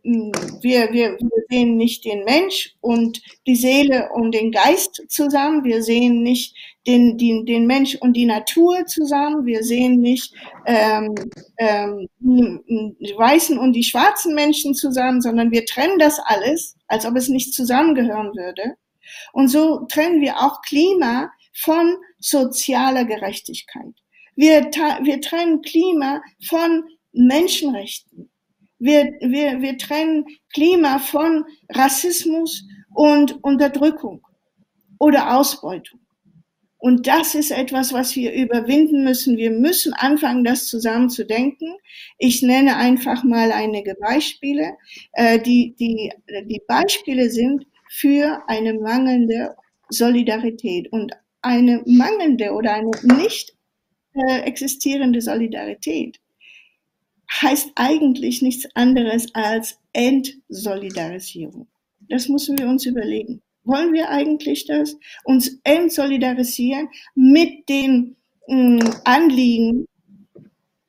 wir, 0.60 0.92
wir, 0.92 1.16
wir 1.18 1.44
sehen 1.48 1.76
nicht 1.76 2.04
den 2.04 2.24
Mensch 2.24 2.74
und 2.80 3.22
die 3.46 3.54
Seele 3.54 4.10
und 4.12 4.32
den 4.32 4.50
Geist 4.50 5.02
zusammen. 5.08 5.64
Wir 5.64 5.82
sehen 5.82 6.22
nicht 6.22 6.54
den, 6.86 7.16
den, 7.16 7.46
den 7.46 7.66
Mensch 7.66 7.94
und 7.96 8.14
die 8.14 8.26
Natur 8.26 8.84
zusammen. 8.86 9.46
Wir 9.46 9.62
sehen 9.62 10.00
nicht 10.00 10.34
ähm, 10.66 11.14
ähm, 11.58 12.08
die 12.18 13.14
weißen 13.16 13.56
und 13.56 13.74
die 13.74 13.84
schwarzen 13.84 14.34
Menschen 14.34 14.74
zusammen, 14.74 15.20
sondern 15.20 15.52
wir 15.52 15.64
trennen 15.64 15.98
das 15.98 16.18
alles, 16.18 16.76
als 16.88 17.06
ob 17.06 17.16
es 17.16 17.28
nicht 17.28 17.54
zusammengehören 17.54 18.34
würde. 18.34 18.74
Und 19.32 19.48
so 19.48 19.86
trennen 19.86 20.20
wir 20.20 20.38
auch 20.38 20.60
Klima 20.62 21.30
von 21.54 21.96
sozialer 22.18 23.04
Gerechtigkeit. 23.04 23.94
Wir, 24.34 24.62
wir 25.02 25.20
trennen 25.20 25.62
Klima 25.62 26.22
von 26.48 26.84
Menschenrechten. 27.12 28.29
Wir, 28.80 29.12
wir, 29.20 29.60
wir 29.60 29.78
trennen 29.78 30.24
Klima 30.52 30.98
von 30.98 31.44
Rassismus 31.68 32.66
und 32.92 33.44
Unterdrückung 33.44 34.22
oder 34.98 35.36
Ausbeutung. 35.38 36.00
Und 36.78 37.06
das 37.06 37.34
ist 37.34 37.50
etwas, 37.50 37.92
was 37.92 38.16
wir 38.16 38.32
überwinden 38.32 39.04
müssen. 39.04 39.36
Wir 39.36 39.50
müssen 39.50 39.92
anfangen, 39.92 40.44
das 40.44 40.66
zusammen 40.66 41.10
zu 41.10 41.26
denken. 41.26 41.74
Ich 42.16 42.42
nenne 42.42 42.76
einfach 42.76 43.22
mal 43.22 43.52
einige 43.52 43.94
Beispiele. 43.96 44.78
Äh, 45.12 45.38
die, 45.40 45.74
die, 45.78 46.10
die 46.46 46.62
Beispiele 46.66 47.28
sind 47.28 47.66
für 47.90 48.42
eine 48.46 48.72
mangelnde 48.72 49.56
Solidarität 49.90 50.90
und 50.90 51.12
eine 51.42 51.82
mangelnde 51.84 52.52
oder 52.52 52.72
eine 52.72 52.90
nicht 53.18 53.52
äh, 54.14 54.40
existierende 54.40 55.20
Solidarität 55.20 56.18
heißt 57.42 57.72
eigentlich 57.76 58.42
nichts 58.42 58.66
anderes 58.74 59.34
als 59.34 59.78
Entsolidarisierung. 59.92 61.68
Das 62.08 62.28
müssen 62.28 62.58
wir 62.58 62.66
uns 62.66 62.86
überlegen. 62.86 63.42
Wollen 63.64 63.92
wir 63.92 64.08
eigentlich 64.08 64.66
das? 64.66 64.96
Uns 65.24 65.60
entsolidarisieren 65.64 66.88
mit 67.14 67.68
den 67.68 68.16
mh, 68.48 68.82
hm, 68.82 68.94
Anliegen 69.04 69.86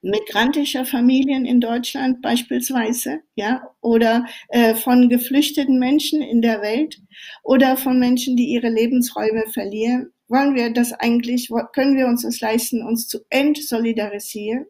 migrantischer 0.02 0.86
Familien 0.86 1.46
in 1.46 1.62
Deutschland 1.62 2.22
beispielsweise, 2.22 3.20
ja, 3.36 3.62
oder 3.82 4.26
äh, 4.50 4.74
von 4.74 5.10
geflüchteten 5.10 5.78
Menschen 5.78 6.22
in 6.22 6.42
der 6.42 6.62
Welt 6.62 7.00
oder 7.44 7.78
von 7.78 8.00
Menschen, 8.00 8.36
die 8.36 8.48
ihre 8.48 8.70
Lebensräume 8.70 9.46
verlieren. 9.54 10.12
Wollen 10.28 10.56
wir 10.56 10.72
das 10.74 10.94
eigentlich, 10.94 11.50
können 11.74 11.98
wir 11.98 12.08
uns 12.08 12.24
das 12.24 12.40
leisten, 12.40 12.84
uns 12.84 13.08
zu 13.08 13.20
entsolidarisieren? 13.30 14.66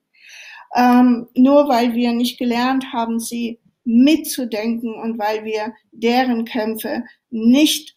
Ähm, 0.76 1.28
nur 1.36 1.68
weil 1.68 1.94
wir 1.94 2.14
nicht 2.14 2.38
gelernt 2.38 2.92
haben, 2.94 3.20
sie 3.20 3.60
mitzudenken 3.84 4.94
und 4.96 5.18
weil 5.18 5.44
wir 5.44 5.74
deren 5.92 6.46
Kämpfe 6.46 7.04
nicht 7.30 7.96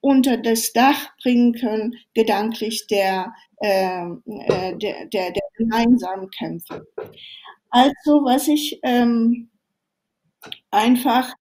unter 0.00 0.36
das 0.36 0.72
Dach 0.72 1.16
bringen 1.22 1.54
können, 1.54 1.94
gedanklich 2.14 2.86
der, 2.88 3.32
äh, 3.62 4.04
äh, 4.04 4.76
der, 4.76 5.06
der, 5.06 5.32
der 5.32 5.42
gemeinsamen 5.56 6.30
Kämpfe. 6.30 6.86
Also, 7.70 8.24
was 8.24 8.46
ich 8.48 8.78
ähm, 8.82 9.48
einfach 10.70 11.32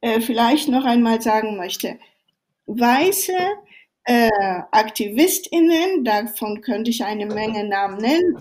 äh, 0.00 0.20
vielleicht 0.20 0.68
noch 0.68 0.84
einmal 0.84 1.20
sagen 1.20 1.56
möchte, 1.56 1.98
Weiße 2.66 3.36
äh, 4.08 4.30
AktivistInnen, 4.70 6.04
davon 6.04 6.60
könnte 6.60 6.90
ich 6.90 7.04
eine 7.04 7.26
Menge 7.26 7.68
Namen 7.68 7.98
nennen. 7.98 8.38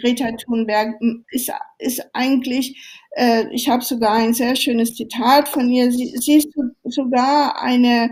Greta 0.00 0.32
Thunberg 0.32 0.96
ist, 1.30 1.52
ist 1.78 2.04
eigentlich, 2.12 2.76
äh, 3.12 3.44
ich 3.52 3.68
habe 3.68 3.84
sogar 3.84 4.14
ein 4.14 4.34
sehr 4.34 4.56
schönes 4.56 4.96
Zitat 4.96 5.48
von 5.48 5.70
ihr, 5.70 5.92
sie, 5.92 6.16
sie 6.18 6.38
ist 6.38 6.48
sogar 6.84 7.62
eine, 7.62 8.10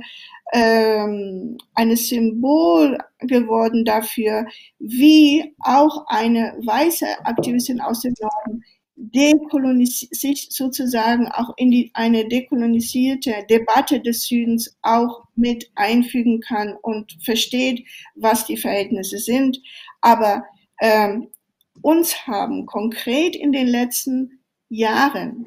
ähm, 0.53 1.59
eine 1.75 1.97
Symbol 1.97 2.97
geworden 3.19 3.85
dafür, 3.85 4.47
wie 4.79 5.53
auch 5.65 6.05
eine 6.07 6.55
weiße 6.65 7.07
Aktivistin 7.25 7.81
aus 7.81 8.03
dem 8.03 8.15
Norden 8.21 8.63
sich 8.97 10.49
sozusagen 10.51 11.29
auch 11.29 11.55
in 11.57 11.71
die, 11.71 11.91
eine 11.95 12.29
dekolonisierte 12.29 13.45
Debatte 13.51 14.01
des 14.01 14.27
Südens 14.27 14.77
auch 14.83 15.25
mit 15.35 15.71
einfügen 15.75 16.41
kann 16.41 16.77
und 16.83 17.17
versteht, 17.23 17.87
was 18.15 18.47
die 18.47 18.57
Verhältnisse 18.57 19.19
sind. 19.19 19.61
Aber 20.01 20.45
ähm, 20.81 21.29
uns 21.83 22.27
haben 22.27 22.67
konkret 22.67 23.35
in 23.35 23.53
den 23.53 23.67
letzten 23.67 24.41
Jahren 24.69 25.47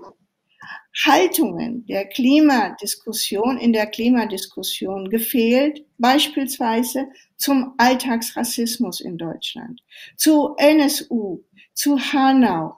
Haltungen 1.06 1.86
der 1.86 2.06
Klimadiskussion, 2.08 3.58
in 3.58 3.72
der 3.72 3.86
Klimadiskussion 3.86 5.10
gefehlt, 5.10 5.86
beispielsweise 6.00 7.08
zum 7.38 7.76
Alltagsrassismus 7.78 9.02
in 9.02 9.18
Deutschland, 9.18 9.82
zu 10.16 10.56
NSU, 10.58 11.44
zu 11.74 12.00
Hanau, 12.00 12.78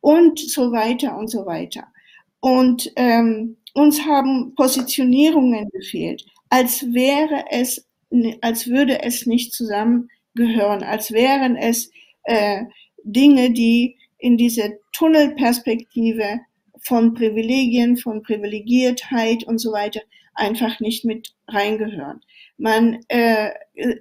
und 0.00 0.38
so 0.38 0.72
weiter 0.72 1.16
und 1.16 1.28
so 1.28 1.46
weiter. 1.46 1.86
Und 2.40 2.90
ähm, 2.96 3.56
uns 3.74 4.04
haben 4.04 4.54
Positionierungen 4.54 5.68
gefehlt, 5.70 6.24
als 6.50 6.82
wäre 6.92 7.44
es, 7.50 7.86
als 8.40 8.66
würde 8.66 9.02
es 9.02 9.26
nicht 9.26 9.52
zusammengehören, 9.52 10.82
als 10.82 11.12
wären 11.12 11.56
es 11.56 11.90
äh, 12.24 12.64
Dinge, 13.02 13.52
die 13.52 13.96
in 14.18 14.36
diese 14.36 14.78
Tunnelperspektive 14.92 16.40
von 16.80 17.14
Privilegien, 17.14 17.96
von 17.96 18.22
Privilegiertheit 18.22 19.44
und 19.44 19.58
so 19.58 19.72
weiter 19.72 20.00
einfach 20.34 20.80
nicht 20.80 21.04
mit 21.04 21.34
reingehören. 21.48 22.20
Man 22.56 23.00
äh, 23.08 23.50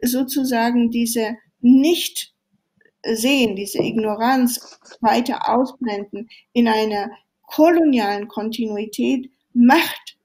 sozusagen 0.03 0.91
diese 0.91 1.35
nicht 1.61 2.33
sehen, 3.05 3.55
diese 3.55 3.79
Ignoranz 3.79 4.79
weiter 5.01 5.49
ausblenden 5.49 6.29
in 6.53 6.67
einer 6.67 7.09
kolonialen 7.43 8.27
Kontinuität 8.27 9.29
macht 9.53 10.17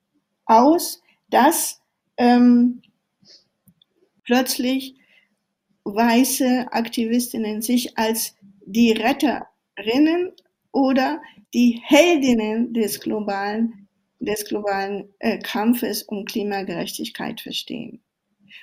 aus, 0.47 1.01
dass 1.31 1.81
ähm, 2.17 2.83
plötzlich 4.25 4.95
weiße 5.85 6.69
Aktivistinnen 6.71 7.63
sich 7.63 7.97
als 7.99 8.37
die 8.65 8.93
Retterinnen 8.93 10.33
oder 10.73 11.21
die 11.55 11.81
Heldinnen 11.85 12.73
des 12.73 13.01
globalen, 13.01 13.89
des 14.21 14.45
globalen 14.45 15.13
äh, 15.19 15.39
Kampfes 15.39 16.03
um 16.05 16.25
Klimagerechtigkeit 16.25 17.41
verstehen. 17.41 18.03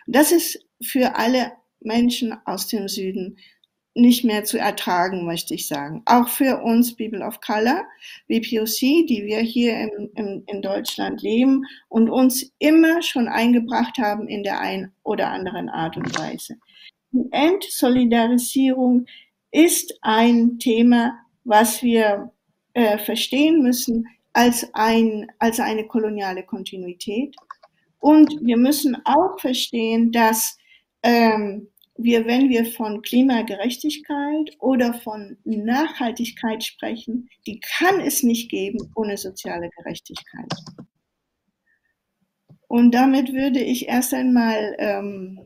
Das 0.08 0.32
ist 0.32 0.65
für 0.82 1.15
alle 1.15 1.52
Menschen 1.82 2.36
aus 2.45 2.67
dem 2.67 2.88
Süden 2.88 3.38
nicht 4.02 4.24
mehr 4.24 4.44
zu 4.44 4.58
ertragen, 4.58 5.26
möchte 5.26 5.54
ich 5.54 5.68
sagen. 5.68 6.02
Auch 6.06 6.28
für 6.28 6.62
uns 6.62 6.96
People 6.96 7.26
of 7.26 7.42
Color, 7.42 7.84
BPOC, 8.28 9.08
die 9.08 9.24
wir 9.26 9.40
hier 9.40 9.80
im, 9.80 10.10
im, 10.16 10.44
in 10.48 10.62
Deutschland 10.62 11.22
leben 11.22 11.66
und 11.88 12.10
uns 12.10 12.52
immer 12.60 13.02
schon 13.02 13.28
eingebracht 13.28 13.98
haben 13.98 14.28
in 14.28 14.44
der 14.44 14.60
einen 14.60 14.92
oder 15.04 15.30
anderen 15.30 15.70
Art 15.70 15.98
und 15.98 16.18
Weise. 16.18 16.56
Die 17.12 17.28
Entsolidarisierung 17.32 19.06
ist 19.52 19.98
ein 20.02 20.60
Thema, 20.60 21.18
was 21.44 21.82
wir 21.82 22.32
äh, 22.74 22.98
verstehen 22.98 23.64
müssen 23.64 24.08
als, 24.34 24.70
ein, 24.74 25.28
als 25.40 25.60
eine 25.60 25.88
koloniale 25.88 26.44
Kontinuität. 26.44 27.36
Und 28.00 28.32
wir 28.42 28.58
müssen 28.58 28.98
auch 29.06 29.40
verstehen, 29.40 30.12
dass 30.12 30.58
ähm, 31.04 31.68
wir, 32.02 32.26
wenn 32.26 32.50
wir 32.50 32.66
von 32.66 33.02
Klimagerechtigkeit 33.02 34.56
oder 34.60 34.94
von 34.94 35.38
Nachhaltigkeit 35.44 36.64
sprechen, 36.64 37.30
die 37.46 37.60
kann 37.60 38.00
es 38.00 38.24
nicht 38.24 38.50
geben 38.50 38.92
ohne 38.96 39.18
soziale 39.18 39.70
Gerechtigkeit. 39.78 40.52
Und 42.68 42.94
damit 42.94 43.34
würde 43.34 43.60
ich 43.60 43.90
erst 43.90 44.14
einmal, 44.14 44.76
ähm, 44.80 45.40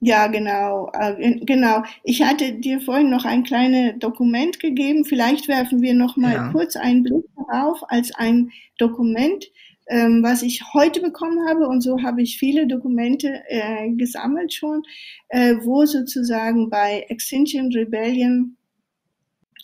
ja 0.00 0.26
genau, 0.26 0.90
äh, 0.92 1.36
genau. 1.44 1.84
Ich 2.04 2.22
hatte 2.22 2.54
dir 2.54 2.80
vorhin 2.80 3.10
noch 3.10 3.24
ein 3.24 3.44
kleines 3.44 3.98
Dokument 3.98 4.60
gegeben. 4.60 5.04
Vielleicht 5.04 5.46
werfen 5.46 5.80
wir 5.82 5.94
noch 5.94 6.16
mal 6.16 6.34
ja. 6.34 6.52
kurz 6.52 6.76
einen 6.76 7.04
Blick 7.04 7.24
darauf 7.36 7.78
als 7.88 8.14
ein 8.16 8.50
Dokument, 8.78 9.46
ähm, 9.90 10.22
was 10.22 10.42
ich 10.42 10.62
heute 10.72 11.00
bekommen 11.00 11.46
habe. 11.48 11.66
Und 11.66 11.82
so 11.82 12.00
habe 12.02 12.22
ich 12.22 12.38
viele 12.38 12.66
Dokumente 12.66 13.42
äh, 13.48 13.90
gesammelt 13.90 14.54
schon, 14.54 14.82
äh, 15.28 15.56
wo 15.62 15.84
sozusagen 15.84 16.70
bei 16.70 17.04
Extinction 17.08 17.72
Rebellion 17.72 18.56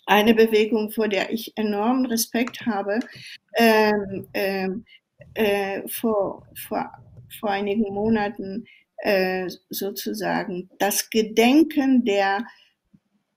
eine 0.05 0.33
Bewegung, 0.33 0.91
vor 0.91 1.07
der 1.07 1.31
ich 1.31 1.53
enormen 1.55 2.05
Respekt 2.05 2.65
habe, 2.65 2.99
ähm, 3.55 4.27
ähm, 4.33 4.85
äh, 5.33 5.87
vor, 5.87 6.45
vor, 6.67 6.91
vor 7.39 7.49
einigen 7.49 7.93
Monaten 7.93 8.65
äh, 8.97 9.49
sozusagen 9.69 10.69
das 10.79 11.09
Gedenken 11.09 12.03
der 12.03 12.45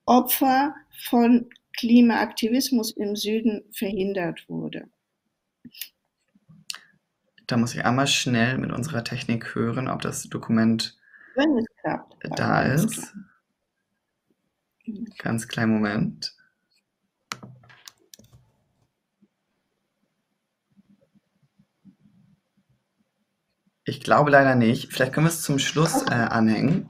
Opfer 0.06 0.74
von 1.08 1.48
Klimaaktivismus 1.78 2.92
im 2.92 3.14
Süden 3.16 3.62
verhindert 3.72 4.44
wurde. 4.48 4.88
Da 7.50 7.56
muss 7.56 7.74
ich 7.74 7.84
einmal 7.84 8.06
schnell 8.06 8.58
mit 8.58 8.70
unserer 8.70 9.02
Technik 9.02 9.56
hören, 9.56 9.88
ob 9.88 10.02
das 10.02 10.22
Dokument 10.28 10.96
Wenn 11.34 11.58
es 11.58 11.66
klappt. 11.82 12.14
da 12.38 12.62
ist. 12.62 13.12
Ganz 15.18 15.48
kleinen 15.48 15.72
Moment. 15.72 16.32
Ich 23.82 24.00
glaube 24.00 24.30
leider 24.30 24.54
nicht. 24.54 24.92
Vielleicht 24.92 25.12
können 25.12 25.26
wir 25.26 25.30
es 25.30 25.42
zum 25.42 25.58
Schluss 25.58 26.02
äh, 26.02 26.14
anhängen. 26.14 26.86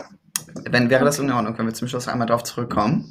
Wenn 0.69 0.91
wäre 0.91 1.07
das 1.07 1.19
in 1.19 1.33
Ordnung, 1.33 1.57
wenn 1.57 1.65
wir 1.65 1.73
zum 1.73 1.89
Schluss 1.89 2.07
einmal 2.07 2.27
darauf 2.27 2.43
zurückkommen. 2.43 3.11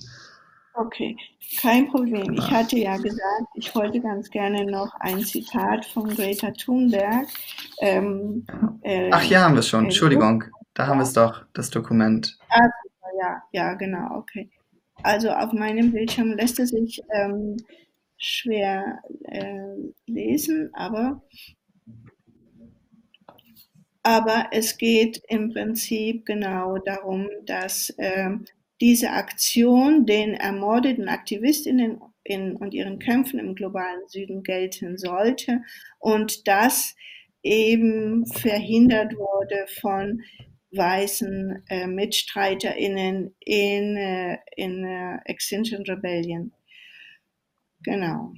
Okay, 0.79 1.17
kein 1.59 1.89
Problem. 1.89 2.31
Ich 2.33 2.49
hatte 2.49 2.77
ja 2.77 2.95
gesagt, 2.95 3.47
ich 3.53 3.75
wollte 3.75 3.99
ganz 3.99 4.29
gerne 4.29 4.65
noch 4.65 4.93
ein 5.01 5.19
Zitat 5.25 5.85
von 5.85 6.07
Greta 6.07 6.51
Thunberg. 6.51 7.27
Ähm, 7.81 8.45
äh, 8.83 9.09
Ach, 9.11 9.21
hier 9.21 9.41
haben 9.41 9.55
wir 9.55 9.59
es 9.59 9.67
schon. 9.67 9.81
äh, 9.83 9.87
Entschuldigung. 9.87 10.45
Da 10.73 10.87
haben 10.87 10.99
wir 10.99 11.03
es 11.03 11.11
doch, 11.11 11.43
das 11.51 11.69
Dokument. 11.69 12.37
Ja, 13.19 13.43
ja, 13.51 13.73
genau, 13.73 14.15
okay. 14.19 14.49
Also 15.03 15.31
auf 15.31 15.51
meinem 15.51 15.91
Bildschirm 15.91 16.31
lässt 16.31 16.59
es 16.59 16.69
sich 16.69 17.01
ähm, 17.13 17.57
schwer 18.15 18.99
äh, 19.23 19.75
lesen, 20.05 20.69
aber, 20.73 21.21
aber 24.03 24.47
es 24.51 24.77
geht 24.77 25.21
im 25.27 25.51
Prinzip 25.51 26.25
genau 26.25 26.77
darum, 26.77 27.27
dass 27.45 27.93
ähm, 27.97 28.45
diese 28.81 29.11
Aktion 29.11 30.05
den 30.05 30.33
ermordeten 30.33 31.09
Aktivistinnen 31.09 32.01
in, 32.23 32.55
und 32.55 32.73
ihren 32.73 32.99
Kämpfen 32.99 33.39
im 33.39 33.55
globalen 33.55 34.07
Süden 34.07 34.43
gelten 34.43 34.97
sollte 34.97 35.63
und 35.99 36.47
das 36.47 36.95
eben 37.43 38.25
verhindert 38.25 39.15
wurde 39.15 39.65
von 39.81 40.21
weißen 40.71 41.63
äh, 41.69 41.87
MitstreiterInnen 41.87 43.35
in, 43.39 43.97
äh, 43.97 44.37
in 44.55 44.85
äh, 44.85 45.17
Extinction 45.25 45.83
Rebellion. 45.83 46.51
Genau. 47.83 48.33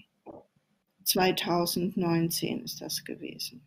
2019 1.03 2.63
ist 2.63 2.79
das 2.81 3.03
gewesen. 3.03 3.61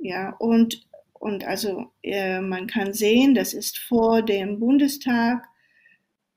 Ja, 0.00 0.30
und, 0.38 0.86
und 1.14 1.44
also 1.44 1.90
äh, 2.02 2.40
man 2.40 2.66
kann 2.66 2.92
sehen, 2.92 3.34
das 3.34 3.54
ist 3.54 3.78
vor 3.78 4.22
dem 4.22 4.60
Bundestag, 4.60 5.42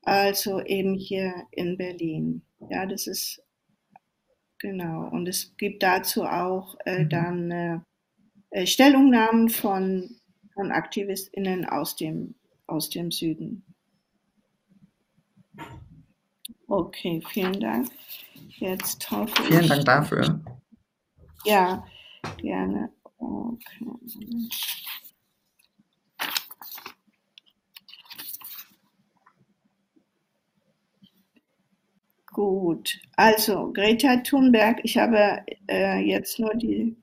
also 0.03 0.61
eben 0.61 0.95
hier 0.95 1.47
in 1.51 1.77
Berlin. 1.77 2.41
Ja, 2.69 2.85
das 2.85 3.07
ist 3.07 3.41
genau. 4.59 5.07
Und 5.09 5.27
es 5.27 5.55
gibt 5.57 5.83
dazu 5.83 6.23
auch 6.23 6.75
äh, 6.85 7.05
Mhm. 7.05 7.09
dann 7.09 7.51
äh, 7.51 7.79
äh, 8.51 8.65
Stellungnahmen 8.67 9.49
von, 9.49 10.17
von 10.53 10.71
AktivistInnen 10.71 11.65
aus 11.65 11.95
dem, 11.95 12.35
aus 12.67 12.89
dem 12.89 13.11
Süden. 13.11 13.65
Okay, 16.67 17.21
vielen 17.27 17.59
Dank. 17.59 17.89
Jetzt 18.59 19.09
hoffe 19.11 19.43
Vielen 19.43 19.61
ich. 19.61 19.67
Dank 19.67 19.85
dafür. 19.85 20.41
Ja, 21.45 21.85
gerne. 22.37 22.91
Okay. 23.17 24.49
Gut, 32.39 33.01
also 33.17 33.69
Greta 33.73 34.15
Thunberg, 34.23 34.79
ich 34.83 34.97
habe 34.97 35.43
äh, 35.67 35.99
jetzt 35.99 36.39
nur 36.39 36.53
die 36.55 36.95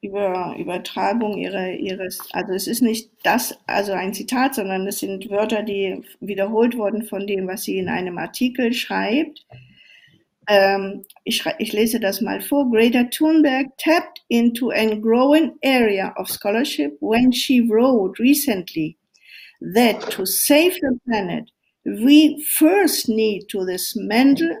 Über, 0.00 0.54
Übertragung 0.56 1.36
ihre, 1.36 1.72
ihres, 1.74 2.20
also 2.32 2.52
es 2.52 2.68
ist 2.68 2.82
nicht 2.82 3.10
das, 3.24 3.58
also 3.66 3.94
ein 3.94 4.14
Zitat, 4.14 4.54
sondern 4.54 4.86
es 4.86 5.00
sind 5.00 5.28
Wörter, 5.28 5.64
die 5.64 6.02
wiederholt 6.20 6.76
wurden 6.76 7.02
von 7.02 7.26
dem, 7.26 7.48
was 7.48 7.64
sie 7.64 7.78
in 7.78 7.88
einem 7.88 8.16
Artikel 8.16 8.72
schreibt. 8.72 9.44
Ähm, 10.46 11.02
ich, 11.24 11.44
ich 11.58 11.72
lese 11.72 11.98
das 11.98 12.20
mal 12.20 12.40
vor. 12.40 12.70
Greta 12.70 13.02
Thunberg 13.10 13.76
tapped 13.78 14.22
into 14.28 14.70
a 14.70 14.94
growing 14.94 15.56
area 15.64 16.14
of 16.16 16.28
scholarship 16.28 16.96
when 17.00 17.32
she 17.32 17.60
wrote 17.68 18.20
recently 18.20 18.96
that 19.74 20.00
to 20.12 20.24
save 20.24 20.74
the 20.74 20.96
planet, 21.04 21.50
we 21.86 22.42
first 22.42 23.08
need 23.08 23.48
to 23.48 23.64
dismantle 23.64 24.58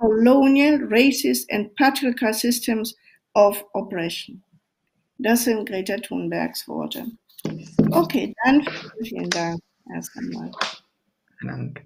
colonial, 0.00 0.78
racist 0.88 1.46
and 1.50 1.74
patriarchal 1.76 2.34
systems 2.34 2.94
of 3.34 3.62
oppression. 3.74 4.42
Das 5.18 5.44
sind 5.44 5.68
Greta 5.68 5.96
Thunbergs 5.96 6.66
Worte. 6.68 7.06
Okay, 7.90 8.34
dann 8.44 8.66
vielen 9.02 9.30
Dank 9.30 9.60
erst 9.94 10.16
einmal. 10.16 10.50
Vielen 11.38 11.52
Dank. 11.52 11.84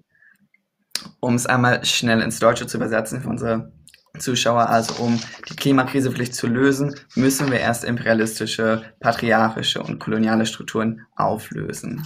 Um 1.19 1.35
es 1.35 1.45
einmal 1.45 1.83
schnell 1.85 2.21
ins 2.21 2.39
Deutsche 2.39 2.67
zu 2.67 2.77
übersetzen 2.77 3.21
für 3.21 3.29
unsere 3.29 3.71
Zuschauer, 4.19 4.69
also 4.69 5.03
um 5.03 5.19
die 5.49 5.55
Klimakrise 5.55 6.11
wirklich 6.11 6.33
zu 6.33 6.47
lösen, 6.47 6.95
müssen 7.15 7.51
wir 7.51 7.59
erst 7.59 7.83
imperialistische, 7.83 8.83
patriarchische 8.99 9.81
und 9.81 9.99
koloniale 9.99 10.45
Strukturen 10.45 11.01
auflösen. 11.15 12.05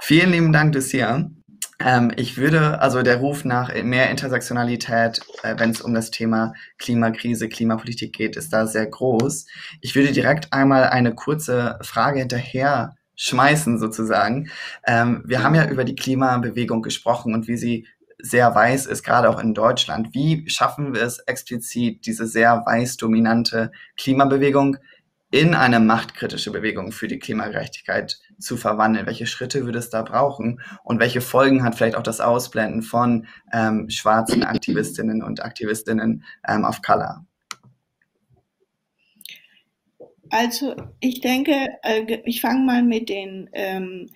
Vielen 0.00 0.30
lieben 0.30 0.52
Dank, 0.52 0.74
Lucia. 0.74 1.28
Ähm, 1.80 2.12
ich 2.16 2.36
würde, 2.36 2.80
also 2.80 3.02
der 3.02 3.18
Ruf 3.18 3.44
nach 3.44 3.72
mehr 3.82 4.10
Intersektionalität, 4.10 5.20
äh, 5.42 5.54
wenn 5.58 5.70
es 5.70 5.80
um 5.80 5.94
das 5.94 6.10
Thema 6.10 6.54
Klimakrise, 6.78 7.48
Klimapolitik 7.48 8.12
geht, 8.12 8.36
ist 8.36 8.52
da 8.52 8.66
sehr 8.66 8.86
groß. 8.86 9.46
Ich 9.80 9.94
würde 9.94 10.12
direkt 10.12 10.52
einmal 10.52 10.84
eine 10.84 11.14
kurze 11.14 11.78
Frage 11.82 12.18
hinterher 12.20 12.96
schmeißen, 13.14 13.78
sozusagen. 13.78 14.50
Ähm, 14.86 15.22
wir 15.24 15.42
haben 15.42 15.54
ja 15.54 15.68
über 15.68 15.84
die 15.84 15.96
Klimabewegung 15.96 16.82
gesprochen 16.82 17.34
und 17.34 17.48
wie 17.48 17.56
sie 17.56 17.86
sehr 18.20 18.52
weiß 18.52 18.86
ist, 18.86 19.04
gerade 19.04 19.28
auch 19.30 19.38
in 19.38 19.54
Deutschland. 19.54 20.12
Wie 20.12 20.48
schaffen 20.48 20.94
wir 20.94 21.02
es 21.02 21.20
explizit, 21.20 22.04
diese 22.06 22.26
sehr 22.26 22.64
weiß 22.66 22.96
dominante 22.96 23.70
Klimabewegung 23.96 24.78
in 25.30 25.54
eine 25.54 25.80
machtkritische 25.80 26.50
Bewegung 26.50 26.92
für 26.92 27.08
die 27.08 27.18
Klimagerechtigkeit 27.18 28.18
zu 28.38 28.56
verwandeln? 28.56 29.06
Welche 29.06 29.26
Schritte 29.26 29.64
würde 29.64 29.78
es 29.78 29.90
da 29.90 30.02
brauchen? 30.02 30.60
Und 30.84 31.00
welche 31.00 31.20
Folgen 31.20 31.62
hat 31.62 31.74
vielleicht 31.74 31.96
auch 31.96 32.02
das 32.02 32.20
Ausblenden 32.20 32.82
von 32.82 33.26
ähm, 33.52 33.90
schwarzen 33.90 34.42
Aktivistinnen 34.42 35.22
und 35.22 35.42
Aktivistinnen 35.42 36.24
ähm, 36.46 36.64
of 36.64 36.80
Color? 36.82 37.26
Also 40.30 40.76
ich 41.00 41.20
denke, 41.20 41.68
äh, 41.82 42.18
ich 42.24 42.40
fange 42.40 42.64
mal 42.64 42.82
mit 42.82 43.08
den 43.08 43.48
ähm, 43.52 44.08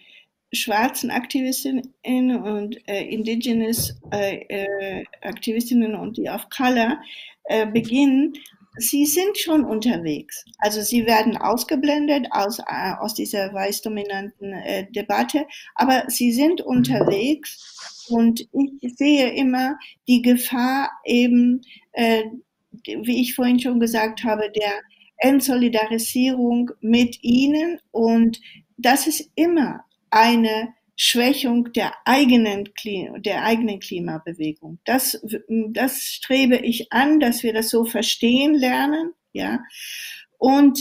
schwarzen 0.53 1.11
Aktivistinnen 1.11 2.37
und 2.43 2.77
äh, 2.89 3.05
Indigenous 3.05 3.99
äh, 4.13 4.45
äh, 4.49 5.05
Aktivistinnen 5.23 5.95
und 5.95 6.19
die 6.19 6.29
of 6.29 6.49
Color 6.51 6.99
äh, 7.45 7.67
beginnen. 7.67 8.35
Sie 8.79 9.05
sind 9.05 9.37
schon 9.37 9.65
unterwegs. 9.65 10.45
Also 10.59 10.81
sie 10.81 11.05
werden 11.05 11.37
ausgeblendet 11.37 12.27
aus, 12.31 12.59
äh, 12.59 12.93
aus 12.99 13.15
dieser 13.15 13.53
weiß-dominanten 13.53 14.53
äh, 14.53 14.91
Debatte, 14.91 15.47
aber 15.75 16.05
sie 16.09 16.33
sind 16.33 16.63
unterwegs 16.63 18.07
und 18.09 18.49
ich 18.81 18.97
sehe 18.97 19.31
immer 19.35 19.77
die 20.09 20.23
Gefahr 20.23 20.91
eben, 21.05 21.61
äh, 21.93 22.23
wie 22.87 23.21
ich 23.21 23.35
vorhin 23.35 23.61
schon 23.61 23.79
gesagt 23.79 24.25
habe, 24.25 24.51
der 24.51 24.81
Entsolidarisierung 25.19 26.71
mit 26.81 27.23
ihnen 27.23 27.79
und 27.91 28.41
das 28.79 29.07
ist 29.07 29.31
immer 29.35 29.85
eine 30.11 30.75
Schwächung 30.97 31.73
der 31.73 31.95
eigenen, 32.05 32.69
der 33.19 33.45
eigenen 33.45 33.81
Klimabewegung. 33.81 34.79
Das, 34.85 35.21
das 35.71 36.03
strebe 36.03 36.57
ich 36.57 36.93
an, 36.93 37.21
dass 37.21 37.43
wir 37.43 37.53
das 37.53 37.71
so 37.71 37.85
verstehen 37.85 38.55
lernen, 38.55 39.13
ja. 39.33 39.61
Und 40.39 40.79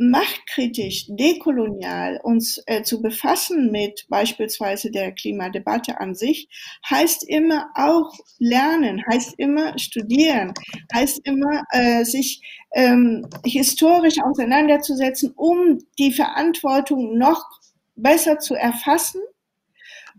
machtkritisch, 0.00 1.08
dekolonial 1.10 2.20
uns 2.22 2.62
äh, 2.64 2.82
zu 2.82 3.02
befassen 3.02 3.70
mit 3.70 4.06
beispielsweise 4.08 4.90
der 4.90 5.12
Klimadebatte 5.12 6.00
an 6.00 6.14
sich, 6.14 6.48
heißt 6.88 7.28
immer 7.28 7.68
auch 7.74 8.10
lernen, 8.38 9.04
heißt 9.06 9.34
immer 9.36 9.78
studieren, 9.78 10.54
heißt 10.94 11.20
immer 11.24 11.64
äh, 11.72 12.04
sich 12.04 12.40
ähm, 12.72 13.28
historisch 13.44 14.16
auseinanderzusetzen, 14.22 15.34
um 15.36 15.78
die 15.98 16.12
Verantwortung 16.12 17.18
noch 17.18 17.44
besser 17.94 18.38
zu 18.38 18.54
erfassen. 18.54 19.20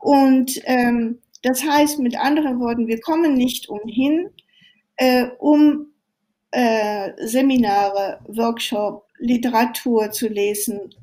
Und 0.01 0.59
ähm, 0.65 1.19
das 1.43 1.63
heißt 1.63 1.99
mit 1.99 2.17
anderen 2.19 2.59
Worten, 2.59 2.87
wir 2.87 2.99
kommen 2.99 3.33
nicht 3.35 3.69
umhin, 3.69 4.29
äh, 4.97 5.27
um 5.39 5.87
äh, 6.51 7.11
Seminare, 7.25 8.19
Workshop, 8.27 9.05
Literatur 9.19 10.11
zu 10.11 10.27
lesen. 10.27 10.93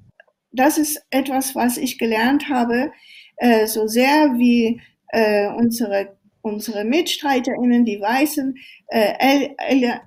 Das 0.53 0.79
ist 0.79 1.01
etwas, 1.11 1.55
was 1.55 1.77
ich 1.77 1.99
gelernt 1.99 2.49
habe, 2.49 2.93
äh, 3.37 3.67
so 3.67 3.87
sehr 3.87 4.35
wie 4.39 4.81
äh, 5.13 5.49
unsere 5.49 6.19
unsere 6.43 6.85
MitstreiterInnen, 6.85 7.85
die 7.85 8.01
weißen 8.01 8.57
äh, 8.89 9.99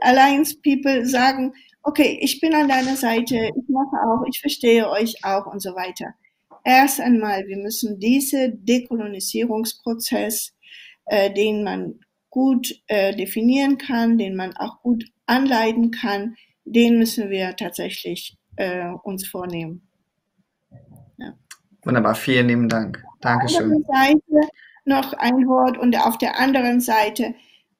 Alliance 0.00 0.56
People 0.62 1.06
sagen, 1.06 1.52
okay, 1.82 2.18
ich 2.20 2.40
bin 2.40 2.54
an 2.54 2.68
deiner 2.68 2.96
Seite, 2.96 3.36
ich 3.36 3.68
mache 3.68 3.96
auch, 4.04 4.24
ich 4.28 4.40
verstehe 4.40 4.88
euch 4.90 5.24
auch 5.24 5.46
und 5.46 5.60
so 5.60 5.74
weiter. 5.74 6.14
Erst 6.66 7.00
einmal, 7.00 7.46
wir 7.46 7.58
müssen 7.58 8.00
diesen 8.00 8.64
Dekolonisierungsprozess, 8.64 10.52
äh, 11.04 11.32
den 11.32 11.62
man 11.62 12.00
gut 12.28 12.82
äh, 12.88 13.14
definieren 13.14 13.78
kann, 13.78 14.18
den 14.18 14.34
man 14.34 14.52
auch 14.56 14.82
gut 14.82 15.04
anleiten 15.26 15.92
kann, 15.92 16.34
den 16.64 16.98
müssen 16.98 17.30
wir 17.30 17.54
tatsächlich 17.54 18.36
äh, 18.56 18.88
uns 19.04 19.28
vornehmen. 19.28 19.86
Ja. 21.18 21.34
Wunderbar, 21.84 22.16
vielen 22.16 22.48
lieben 22.48 22.68
Dank. 22.68 23.00
Dankeschön. 23.20 23.72
Auf 23.72 23.82
der 23.86 23.96
anderen 23.96 24.20
Seite 24.32 24.50
noch 24.86 25.12
ein 25.12 25.46
Wort 25.46 25.78
und 25.78 25.96
auf 25.96 26.18
der 26.18 26.36
anderen 26.36 26.80
Seite 26.80 27.36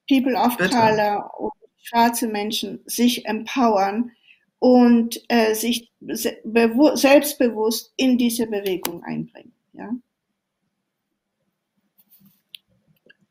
People 0.08 0.36
of 0.36 0.56
Bitte. 0.56 0.70
Color 0.70 1.40
und 1.40 1.52
schwarze 1.82 2.28
Menschen 2.28 2.84
sich 2.86 3.26
empowern 3.26 4.12
und 4.58 5.20
äh, 5.28 5.54
sich 5.54 5.92
selbstbewusst 6.00 7.92
in 7.96 8.18
diese 8.18 8.46
Bewegung 8.46 9.02
einbringen. 9.04 9.52
Ja? 9.72 9.90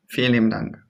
Vielen 0.06 0.32
lieben 0.32 0.50
Dank. 0.50 0.82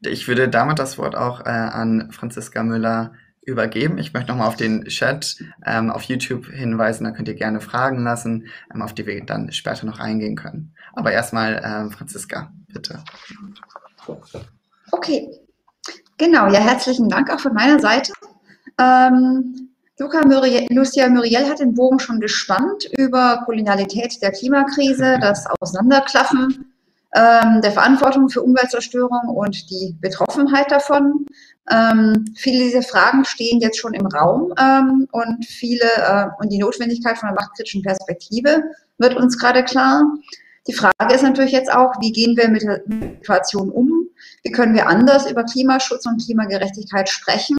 Ich 0.00 0.28
würde 0.28 0.48
damit 0.48 0.78
das 0.78 0.98
Wort 0.98 1.16
auch 1.16 1.40
äh, 1.40 1.48
an 1.48 2.10
Franziska 2.12 2.62
Müller 2.62 3.14
übergeben. 3.42 3.98
Ich 3.98 4.12
möchte 4.12 4.30
nochmal 4.30 4.48
auf 4.48 4.56
den 4.56 4.84
Chat 4.84 5.36
ähm, 5.66 5.90
auf 5.90 6.02
YouTube 6.04 6.46
hinweisen, 6.46 7.04
da 7.04 7.10
könnt 7.10 7.28
ihr 7.28 7.34
gerne 7.34 7.60
Fragen 7.60 8.02
lassen, 8.02 8.48
ähm, 8.74 8.82
auf 8.82 8.94
die 8.94 9.06
wir 9.06 9.24
dann 9.24 9.52
später 9.52 9.86
noch 9.86 10.00
eingehen 10.00 10.36
können. 10.36 10.74
Aber 10.94 11.12
erstmal 11.12 11.60
ähm, 11.64 11.90
Franziska, 11.90 12.52
bitte. 12.68 13.02
Okay, 14.92 15.28
genau, 16.18 16.50
ja, 16.50 16.60
herzlichen 16.60 17.08
Dank 17.08 17.30
auch 17.30 17.40
von 17.40 17.54
meiner 17.54 17.80
Seite. 17.80 18.12
Ähm, 18.78 19.70
Muriel, 19.98 20.66
Lucia 20.70 21.08
Muriel 21.08 21.48
hat 21.48 21.60
den 21.60 21.74
Bogen 21.74 22.00
schon 22.00 22.20
gespannt 22.20 22.90
über 22.98 23.42
Kolonialität 23.44 24.20
der 24.20 24.32
Klimakrise, 24.32 25.18
das 25.20 25.46
Auseinanderklaffen 25.60 26.74
ähm, 27.14 27.60
der 27.62 27.70
Verantwortung 27.70 28.28
für 28.28 28.42
Umweltzerstörung 28.42 29.28
und 29.28 29.70
die 29.70 29.96
Betroffenheit 30.00 30.70
davon. 30.70 31.26
Ähm, 31.70 32.24
viele 32.36 32.64
dieser 32.64 32.82
Fragen 32.82 33.24
stehen 33.24 33.60
jetzt 33.60 33.78
schon 33.78 33.94
im 33.94 34.06
Raum 34.06 34.52
ähm, 34.60 35.06
und 35.12 35.44
viele 35.46 35.86
äh, 35.96 36.26
und 36.40 36.52
die 36.52 36.58
Notwendigkeit 36.58 37.16
von 37.16 37.28
einer 37.28 37.40
machtkritischen 37.40 37.82
Perspektive 37.82 38.64
wird 38.98 39.14
uns 39.14 39.38
gerade 39.38 39.64
klar. 39.64 40.04
Die 40.66 40.72
Frage 40.72 41.14
ist 41.14 41.22
natürlich 41.22 41.52
jetzt 41.52 41.70
auch, 41.72 41.92
wie 42.00 42.12
gehen 42.12 42.36
wir 42.36 42.48
mit 42.48 42.62
der 42.62 42.82
Situation 42.88 43.70
um? 43.70 44.08
Wie 44.42 44.50
können 44.50 44.74
wir 44.74 44.88
anders 44.88 45.30
über 45.30 45.44
Klimaschutz 45.44 46.06
und 46.06 46.22
Klimagerechtigkeit 46.24 47.08
sprechen? 47.08 47.56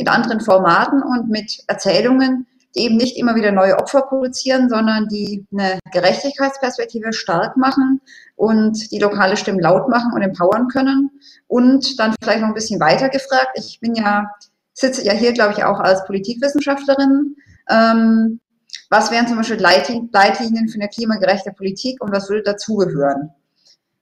In 0.00 0.08
anderen 0.08 0.40
Formaten 0.40 1.02
und 1.02 1.28
mit 1.28 1.62
Erzählungen, 1.66 2.46
die 2.74 2.80
eben 2.84 2.96
nicht 2.96 3.16
immer 3.18 3.34
wieder 3.34 3.52
neue 3.52 3.78
Opfer 3.78 4.02
produzieren, 4.02 4.68
sondern 4.68 5.08
die 5.08 5.44
eine 5.52 5.78
Gerechtigkeitsperspektive 5.92 7.12
stark 7.12 7.56
machen 7.56 8.00
und 8.36 8.90
die 8.92 8.98
lokale 8.98 9.36
Stimmen 9.36 9.60
laut 9.60 9.88
machen 9.88 10.12
und 10.14 10.22
empowern 10.22 10.68
können. 10.68 11.10
Und 11.48 11.98
dann 11.98 12.14
vielleicht 12.22 12.40
noch 12.40 12.48
ein 12.48 12.54
bisschen 12.54 12.80
weiter 12.80 13.08
gefragt. 13.08 13.50
Ich 13.54 13.78
bin 13.80 13.94
ja, 13.94 14.30
sitze 14.72 15.04
ja 15.04 15.12
hier, 15.12 15.32
glaube 15.32 15.52
ich, 15.52 15.64
auch 15.64 15.80
als 15.80 16.04
Politikwissenschaftlerin. 16.06 17.36
Ähm, 17.68 18.40
was 18.88 19.10
wären 19.10 19.28
zum 19.28 19.36
Beispiel 19.36 19.60
Leitlinien 19.60 20.68
für 20.68 20.80
eine 20.80 20.88
klimagerechte 20.88 21.52
Politik 21.52 22.02
und 22.02 22.12
was 22.12 22.28
würde 22.28 22.42
dazugehören? 22.42 23.30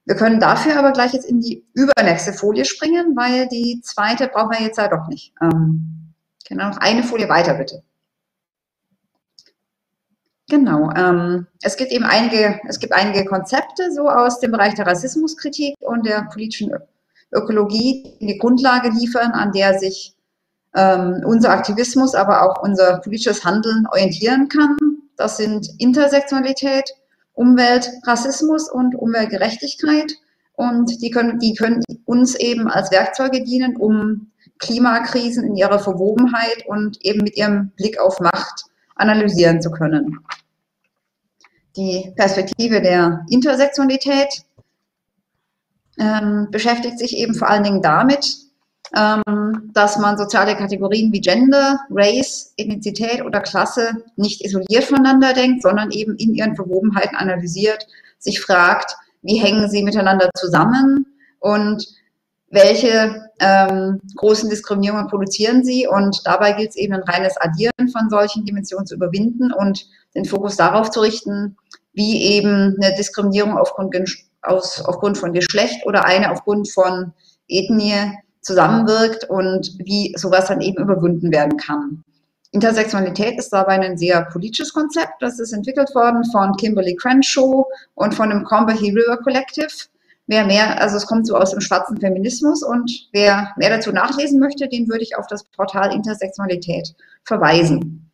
Wir 0.09 0.15
können 0.15 0.39
dafür 0.39 0.79
aber 0.79 0.91
gleich 0.91 1.13
jetzt 1.13 1.29
in 1.29 1.39
die 1.39 1.63
übernächste 1.75 2.33
Folie 2.33 2.65
springen, 2.65 3.15
weil 3.15 3.47
die 3.47 3.79
zweite 3.83 4.27
brauchen 4.27 4.49
wir 4.49 4.65
jetzt 4.65 4.79
ja 4.79 4.87
doch 4.87 5.07
nicht. 5.07 5.35
Ähm, 5.39 6.15
genau, 6.47 6.69
noch 6.69 6.77
eine 6.77 7.03
Folie 7.03 7.29
weiter 7.29 7.53
bitte. 7.53 7.83
Genau, 10.49 10.89
ähm, 10.95 11.45
es 11.61 11.77
gibt 11.77 11.91
eben 11.91 12.05
einige, 12.05 12.59
es 12.67 12.79
gibt 12.79 12.93
einige 12.93 13.23
Konzepte 13.23 13.91
so 13.91 14.09
aus 14.09 14.39
dem 14.39 14.49
Bereich 14.49 14.73
der 14.73 14.87
Rassismuskritik 14.87 15.75
und 15.79 16.07
der 16.07 16.27
politischen 16.33 16.71
Ökologie, 17.31 18.17
die 18.19 18.29
eine 18.29 18.37
Grundlage 18.39 18.89
liefern, 18.89 19.33
an 19.33 19.51
der 19.51 19.77
sich 19.77 20.15
ähm, 20.75 21.21
unser 21.23 21.51
Aktivismus, 21.51 22.15
aber 22.15 22.49
auch 22.49 22.63
unser 22.63 22.97
politisches 22.97 23.45
Handeln 23.45 23.85
orientieren 23.85 24.49
kann. 24.49 24.75
Das 25.17 25.37
sind 25.37 25.69
Intersektionalität, 25.77 26.95
Umwelt, 27.33 27.89
Rassismus 28.05 28.69
und 28.69 28.95
Umweltgerechtigkeit. 28.95 30.13
Und 30.53 31.01
die 31.01 31.09
können, 31.09 31.39
die 31.39 31.53
können 31.53 31.81
uns 32.05 32.35
eben 32.35 32.67
als 32.67 32.91
Werkzeuge 32.91 33.43
dienen, 33.43 33.77
um 33.77 34.31
Klimakrisen 34.59 35.45
in 35.45 35.55
ihrer 35.55 35.79
Verwobenheit 35.79 36.65
und 36.67 37.03
eben 37.05 37.23
mit 37.23 37.37
ihrem 37.37 37.71
Blick 37.77 37.99
auf 37.99 38.19
Macht 38.19 38.65
analysieren 38.95 39.61
zu 39.61 39.71
können. 39.71 40.19
Die 41.77 42.11
Perspektive 42.17 42.81
der 42.81 43.25
Intersektionalität 43.29 44.43
ähm, 45.97 46.47
beschäftigt 46.51 46.99
sich 46.99 47.15
eben 47.15 47.33
vor 47.35 47.49
allen 47.49 47.63
Dingen 47.63 47.81
damit, 47.81 48.48
ähm, 48.95 49.69
dass 49.73 49.97
man 49.97 50.17
soziale 50.17 50.55
Kategorien 50.55 51.11
wie 51.13 51.21
Gender, 51.21 51.79
Race, 51.89 52.53
Ethnizität 52.57 53.23
oder 53.23 53.41
Klasse 53.41 54.03
nicht 54.15 54.43
isoliert 54.43 54.83
voneinander 54.83 55.33
denkt, 55.33 55.61
sondern 55.61 55.91
eben 55.91 56.15
in 56.15 56.33
ihren 56.33 56.55
Verwobenheiten 56.55 57.15
analysiert, 57.15 57.85
sich 58.17 58.41
fragt, 58.41 58.95
wie 59.21 59.37
hängen 59.37 59.69
sie 59.69 59.83
miteinander 59.83 60.29
zusammen 60.35 61.05
und 61.39 61.85
welche 62.51 63.29
ähm, 63.39 64.01
großen 64.15 64.49
Diskriminierungen 64.49 65.07
produzieren 65.07 65.63
sie. 65.63 65.87
Und 65.87 66.21
dabei 66.25 66.53
gilt 66.53 66.69
es 66.69 66.75
eben 66.75 66.93
ein 66.93 67.03
reines 67.03 67.37
Addieren 67.37 67.89
von 67.91 68.09
solchen 68.09 68.45
Dimensionen 68.45 68.87
zu 68.87 68.95
überwinden 68.95 69.53
und 69.53 69.85
den 70.15 70.25
Fokus 70.25 70.57
darauf 70.57 70.89
zu 70.89 71.01
richten, 71.01 71.57
wie 71.93 72.23
eben 72.23 72.75
eine 72.81 72.95
Diskriminierung 72.95 73.57
aufgrund, 73.57 73.95
aus, 74.41 74.81
aufgrund 74.81 75.17
von 75.17 75.33
Geschlecht 75.33 75.85
oder 75.85 76.05
eine 76.05 76.31
aufgrund 76.31 76.71
von 76.71 77.13
Ethnie 77.47 78.13
zusammenwirkt 78.49 79.29
und 79.29 79.77
wie 79.77 80.13
sowas 80.17 80.47
dann 80.47 80.61
eben 80.61 80.81
überwunden 80.81 81.31
werden 81.31 81.57
kann. 81.57 82.03
Intersektionalität 82.51 83.37
ist 83.37 83.53
dabei 83.53 83.79
ein 83.79 83.97
sehr 83.97 84.25
politisches 84.25 84.73
Konzept. 84.73 85.13
Das 85.19 85.39
ist 85.39 85.53
entwickelt 85.53 85.93
worden 85.93 86.23
von 86.31 86.57
Kimberly 86.57 86.95
Crenshaw 86.95 87.63
und 87.93 88.15
von 88.15 88.31
dem 88.31 88.43
Combahee 88.43 88.89
River 88.89 89.17
Collective. 89.17 89.69
Wer 90.25 90.45
mehr, 90.45 90.81
also 90.81 90.97
es 90.97 91.05
kommt 91.05 91.27
so 91.27 91.37
aus 91.37 91.51
dem 91.51 91.61
schwarzen 91.61 91.97
Feminismus 91.99 92.63
und 92.63 92.91
wer 93.13 93.51
mehr 93.57 93.69
dazu 93.69 93.91
nachlesen 93.91 94.39
möchte, 94.39 94.67
den 94.67 94.87
würde 94.87 95.03
ich 95.03 95.15
auf 95.15 95.27
das 95.27 95.43
Portal 95.43 95.93
Intersektionalität 95.93 96.95
verweisen. 97.23 98.09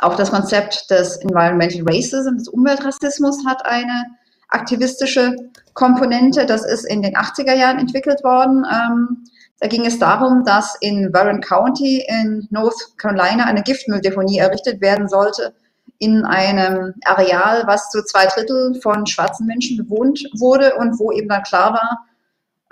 Auch 0.00 0.16
das 0.16 0.30
Konzept 0.30 0.90
des 0.90 1.16
Environmental 1.18 1.82
Racism, 1.86 2.36
des 2.38 2.48
Umweltrassismus, 2.48 3.44
hat 3.46 3.64
eine 3.64 4.04
aktivistische 4.48 5.34
Komponente. 5.74 6.46
Das 6.46 6.64
ist 6.64 6.84
in 6.84 7.02
den 7.02 7.14
80er 7.14 7.54
Jahren 7.54 7.78
entwickelt 7.78 8.22
worden. 8.24 8.64
Ähm, 8.70 9.24
da 9.60 9.68
ging 9.68 9.86
es 9.86 9.98
darum, 9.98 10.44
dass 10.44 10.76
in 10.80 11.12
Warren 11.12 11.40
County 11.40 12.04
in 12.06 12.46
North 12.50 12.96
Carolina 12.98 13.44
eine 13.44 13.62
Giftmülldeponie 13.62 14.38
errichtet 14.38 14.80
werden 14.80 15.08
sollte 15.08 15.54
in 15.98 16.24
einem 16.24 16.94
Areal, 17.04 17.64
was 17.66 17.88
zu 17.90 18.02
zwei 18.04 18.26
Drittel 18.26 18.80
von 18.82 19.06
schwarzen 19.06 19.46
Menschen 19.46 19.76
bewohnt 19.76 20.24
wurde 20.38 20.74
und 20.76 20.98
wo 20.98 21.12
eben 21.12 21.28
dann 21.28 21.42
klar 21.44 21.72
war, 21.72 22.06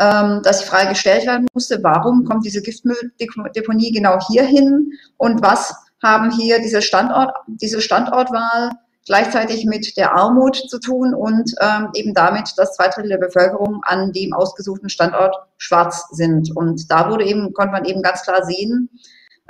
ähm, 0.01 0.43
dass 0.43 0.61
die 0.61 0.67
Frage 0.67 0.91
gestellt 0.91 1.27
werden 1.27 1.47
musste, 1.55 1.83
warum 1.83 2.25
kommt 2.25 2.45
diese 2.45 2.63
Giftmülldeponie 2.63 3.93
genau 3.93 4.19
hier 4.29 4.45
hin 4.45 4.93
und 5.17 5.43
was 5.43 5.75
haben 6.03 6.31
hier 6.31 6.61
diese 6.61 6.83
Standort, 6.83 7.33
diese 7.47 7.81
Standortwahl 7.81 8.71
gleichzeitig 9.07 9.65
mit 9.65 9.97
der 9.97 10.15
Armut 10.15 10.57
zu 10.57 10.79
tun 10.79 11.15
und 11.15 11.53
ähm, 11.61 11.89
eben 11.95 12.15
damit, 12.15 12.53
dass 12.57 12.75
zwei 12.75 12.89
Drittel 12.89 13.11
der 13.11 13.19
Bevölkerung 13.19 13.81
an 13.85 14.13
dem 14.13 14.33
ausgesuchten 14.33 14.89
Standort 14.89 15.35
schwarz 15.59 16.09
sind. 16.11 16.55
Und 16.57 16.91
da 16.91 17.11
wurde 17.11 17.25
eben, 17.25 17.53
konnte 17.53 17.73
man 17.73 17.85
eben 17.85 18.03
ganz 18.03 18.23
klar 18.23 18.45
sehen, 18.45 18.89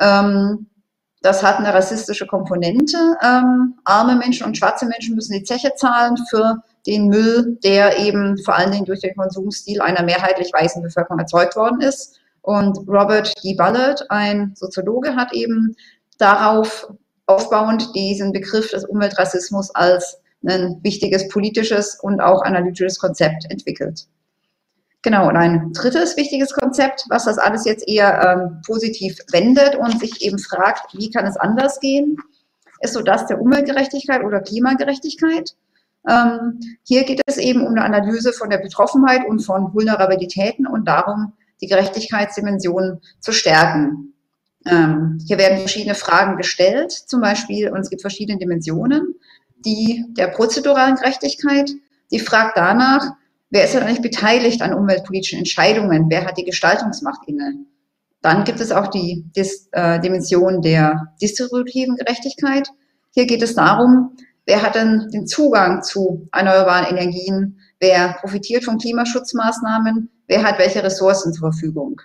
ähm, 0.01 0.67
das 1.23 1.43
hat 1.43 1.59
eine 1.59 1.73
rassistische 1.73 2.27
Komponente. 2.27 2.97
Ähm, 3.23 3.75
arme 3.85 4.17
Menschen 4.17 4.45
und 4.45 4.57
schwarze 4.57 4.87
Menschen 4.87 5.15
müssen 5.15 5.35
die 5.35 5.45
Zeche 5.45 5.73
zahlen 5.77 6.17
für 6.29 6.63
den 6.87 7.07
Müll, 7.07 7.59
der 7.63 7.99
eben 7.99 8.37
vor 8.39 8.57
allen 8.57 8.73
Dingen 8.73 8.87
durch 8.87 9.01
den 9.01 9.15
Konsumstil 9.15 9.81
einer 9.81 10.03
mehrheitlich 10.03 10.53
weißen 10.53 10.83
Bevölkerung 10.83 11.21
erzeugt 11.21 11.55
worden 11.55 11.81
ist. 11.81 12.19
Und 12.41 12.77
Robert 12.89 13.33
D. 13.45 13.55
Ballard, 13.55 14.11
ein 14.11 14.53
Soziologe, 14.57 15.15
hat 15.15 15.33
eben 15.33 15.77
darauf 16.19 16.93
aufbauend 17.35 17.95
diesen 17.95 18.33
Begriff 18.33 18.71
des 18.71 18.85
Umweltrassismus 18.85 19.75
als 19.75 20.21
ein 20.47 20.81
wichtiges 20.83 21.29
politisches 21.29 21.99
und 22.01 22.21
auch 22.21 22.43
analytisches 22.43 22.99
Konzept 22.99 23.51
entwickelt. 23.51 24.07
Genau, 25.03 25.29
und 25.29 25.37
ein 25.37 25.73
drittes 25.73 26.17
wichtiges 26.17 26.53
Konzept, 26.53 27.05
was 27.09 27.25
das 27.25 27.39
alles 27.39 27.65
jetzt 27.65 27.89
eher 27.89 28.23
ähm, 28.23 28.63
positiv 28.65 29.19
wendet 29.33 29.75
und 29.75 29.99
sich 29.99 30.23
eben 30.23 30.39
fragt, 30.39 30.95
wie 30.97 31.11
kann 31.11 31.27
es 31.27 31.37
anders 31.37 31.81
gehen, 31.81 32.17
ist 32.81 32.95
so 32.95 33.03
das 33.03 33.27
der 33.27 33.41
Umweltgerechtigkeit 33.41 34.23
oder 34.25 34.41
Klimagerechtigkeit. 34.41 35.55
Ähm, 36.09 36.61
hier 36.85 37.05
geht 37.05 37.21
es 37.27 37.39
eben 37.39 37.67
um 37.67 37.73
eine 37.73 37.85
Analyse 37.85 38.33
von 38.33 38.51
der 38.51 38.59
Betroffenheit 38.59 39.27
und 39.29 39.41
von 39.41 39.75
Vulnerabilitäten 39.75 40.67
und 40.67 40.87
darum, 40.87 41.33
die 41.61 41.67
Gerechtigkeitsdimension 41.69 43.01
zu 43.21 43.33
stärken. 43.33 44.12
Ähm, 44.67 45.19
hier 45.27 45.39
werden 45.39 45.59
verschiedene 45.59 45.95
Fragen 45.95 46.37
gestellt, 46.37 46.93
zum 46.93 47.21
Beispiel, 47.21 47.71
und 47.71 47.81
es 47.81 47.91
gibt 47.91 48.03
verschiedene 48.03 48.39
Dimensionen, 48.39 49.15
die 49.65 50.05
der 50.11 50.29
prozeduralen 50.29 50.97
Gerechtigkeit, 50.97 51.71
die 52.11 52.21
fragt 52.21 52.57
danach, 52.57 53.13
wer 53.51 53.65
ist 53.65 53.75
denn 53.75 53.83
eigentlich 53.83 54.03
beteiligt 54.03 54.63
an 54.63 54.75
umweltpolitischen 54.75 55.39
Entscheidungen, 55.39 56.07
wer 56.09 56.25
hat 56.25 56.39
die 56.39 56.45
Gestaltungsmacht 56.45 57.27
inne. 57.27 57.55
Dann 58.21 58.45
gibt 58.45 58.61
es 58.61 58.71
auch 58.71 58.87
die 58.89 59.25
Dis, 59.37 59.69
äh, 59.73 59.99
Dimension 60.01 60.63
der 60.63 61.13
distributiven 61.21 61.97
Gerechtigkeit. 61.97 62.69
Hier 63.11 63.27
geht 63.27 63.43
es 63.43 63.55
darum, 63.55 64.17
wer 64.47 64.63
hat 64.63 64.77
denn 64.77 65.09
den 65.13 65.27
Zugang 65.27 65.83
zu 65.83 66.29
erneuerbaren 66.33 66.97
Energien, 66.97 67.59
wer 67.81 68.15
profitiert 68.21 68.65
von 68.65 68.79
Klimaschutzmaßnahmen, 68.79 70.09
wer 70.29 70.43
hat 70.45 70.59
welche 70.59 70.85
Ressourcen 70.85 71.33
zur 71.33 71.53
Verfügung. 71.53 72.01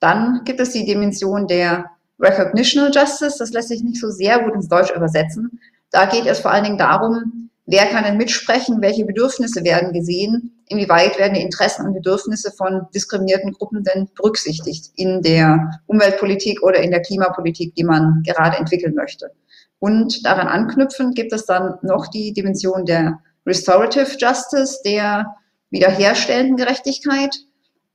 Dann 0.00 0.42
gibt 0.44 0.60
es 0.60 0.70
die 0.70 0.84
Dimension 0.84 1.46
der 1.46 1.86
Recognitional 2.18 2.90
Justice, 2.94 3.36
das 3.38 3.52
lässt 3.52 3.68
sich 3.68 3.82
nicht 3.82 4.00
so 4.00 4.10
sehr 4.10 4.40
gut 4.40 4.54
ins 4.54 4.68
Deutsch 4.68 4.90
übersetzen. 4.94 5.60
Da 5.90 6.06
geht 6.06 6.26
es 6.26 6.40
vor 6.40 6.50
allen 6.50 6.64
Dingen 6.64 6.78
darum, 6.78 7.50
wer 7.66 7.86
kann 7.86 8.04
denn 8.04 8.16
mitsprechen, 8.16 8.80
welche 8.80 9.04
Bedürfnisse 9.04 9.64
werden 9.64 9.92
gesehen, 9.92 10.62
inwieweit 10.68 11.18
werden 11.18 11.34
die 11.34 11.42
Interessen 11.42 11.86
und 11.86 11.94
Bedürfnisse 11.94 12.52
von 12.52 12.86
diskriminierten 12.94 13.52
Gruppen 13.52 13.84
denn 13.84 14.08
berücksichtigt 14.14 14.92
in 14.96 15.22
der 15.22 15.80
Umweltpolitik 15.86 16.62
oder 16.62 16.80
in 16.80 16.90
der 16.90 17.02
Klimapolitik, 17.02 17.74
die 17.74 17.84
man 17.84 18.22
gerade 18.24 18.56
entwickeln 18.56 18.94
möchte. 18.94 19.30
Und 19.78 20.24
daran 20.24 20.48
anknüpfend 20.48 21.14
gibt 21.14 21.32
es 21.32 21.44
dann 21.44 21.74
noch 21.82 22.08
die 22.08 22.32
Dimension 22.32 22.86
der 22.86 23.20
Restorative 23.46 24.16
Justice, 24.18 24.78
der 24.84 25.36
wiederherstellenden 25.70 26.56
Gerechtigkeit. 26.56 27.36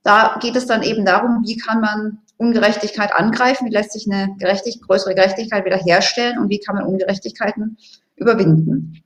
Da 0.02 0.38
geht 0.40 0.56
es 0.56 0.66
dann 0.66 0.82
eben 0.82 1.04
darum, 1.04 1.42
wie 1.44 1.56
kann 1.56 1.80
man 1.80 2.18
Ungerechtigkeit 2.36 3.14
angreifen, 3.14 3.66
wie 3.66 3.72
lässt 3.72 3.92
sich 3.92 4.10
eine 4.10 4.34
Gerechtig 4.38 4.80
größere 4.80 5.14
Gerechtigkeit 5.14 5.64
wiederherstellen 5.64 6.38
und 6.38 6.48
wie 6.48 6.58
kann 6.58 6.74
man 6.74 6.84
Ungerechtigkeiten 6.84 7.76
überwinden. 8.16 9.02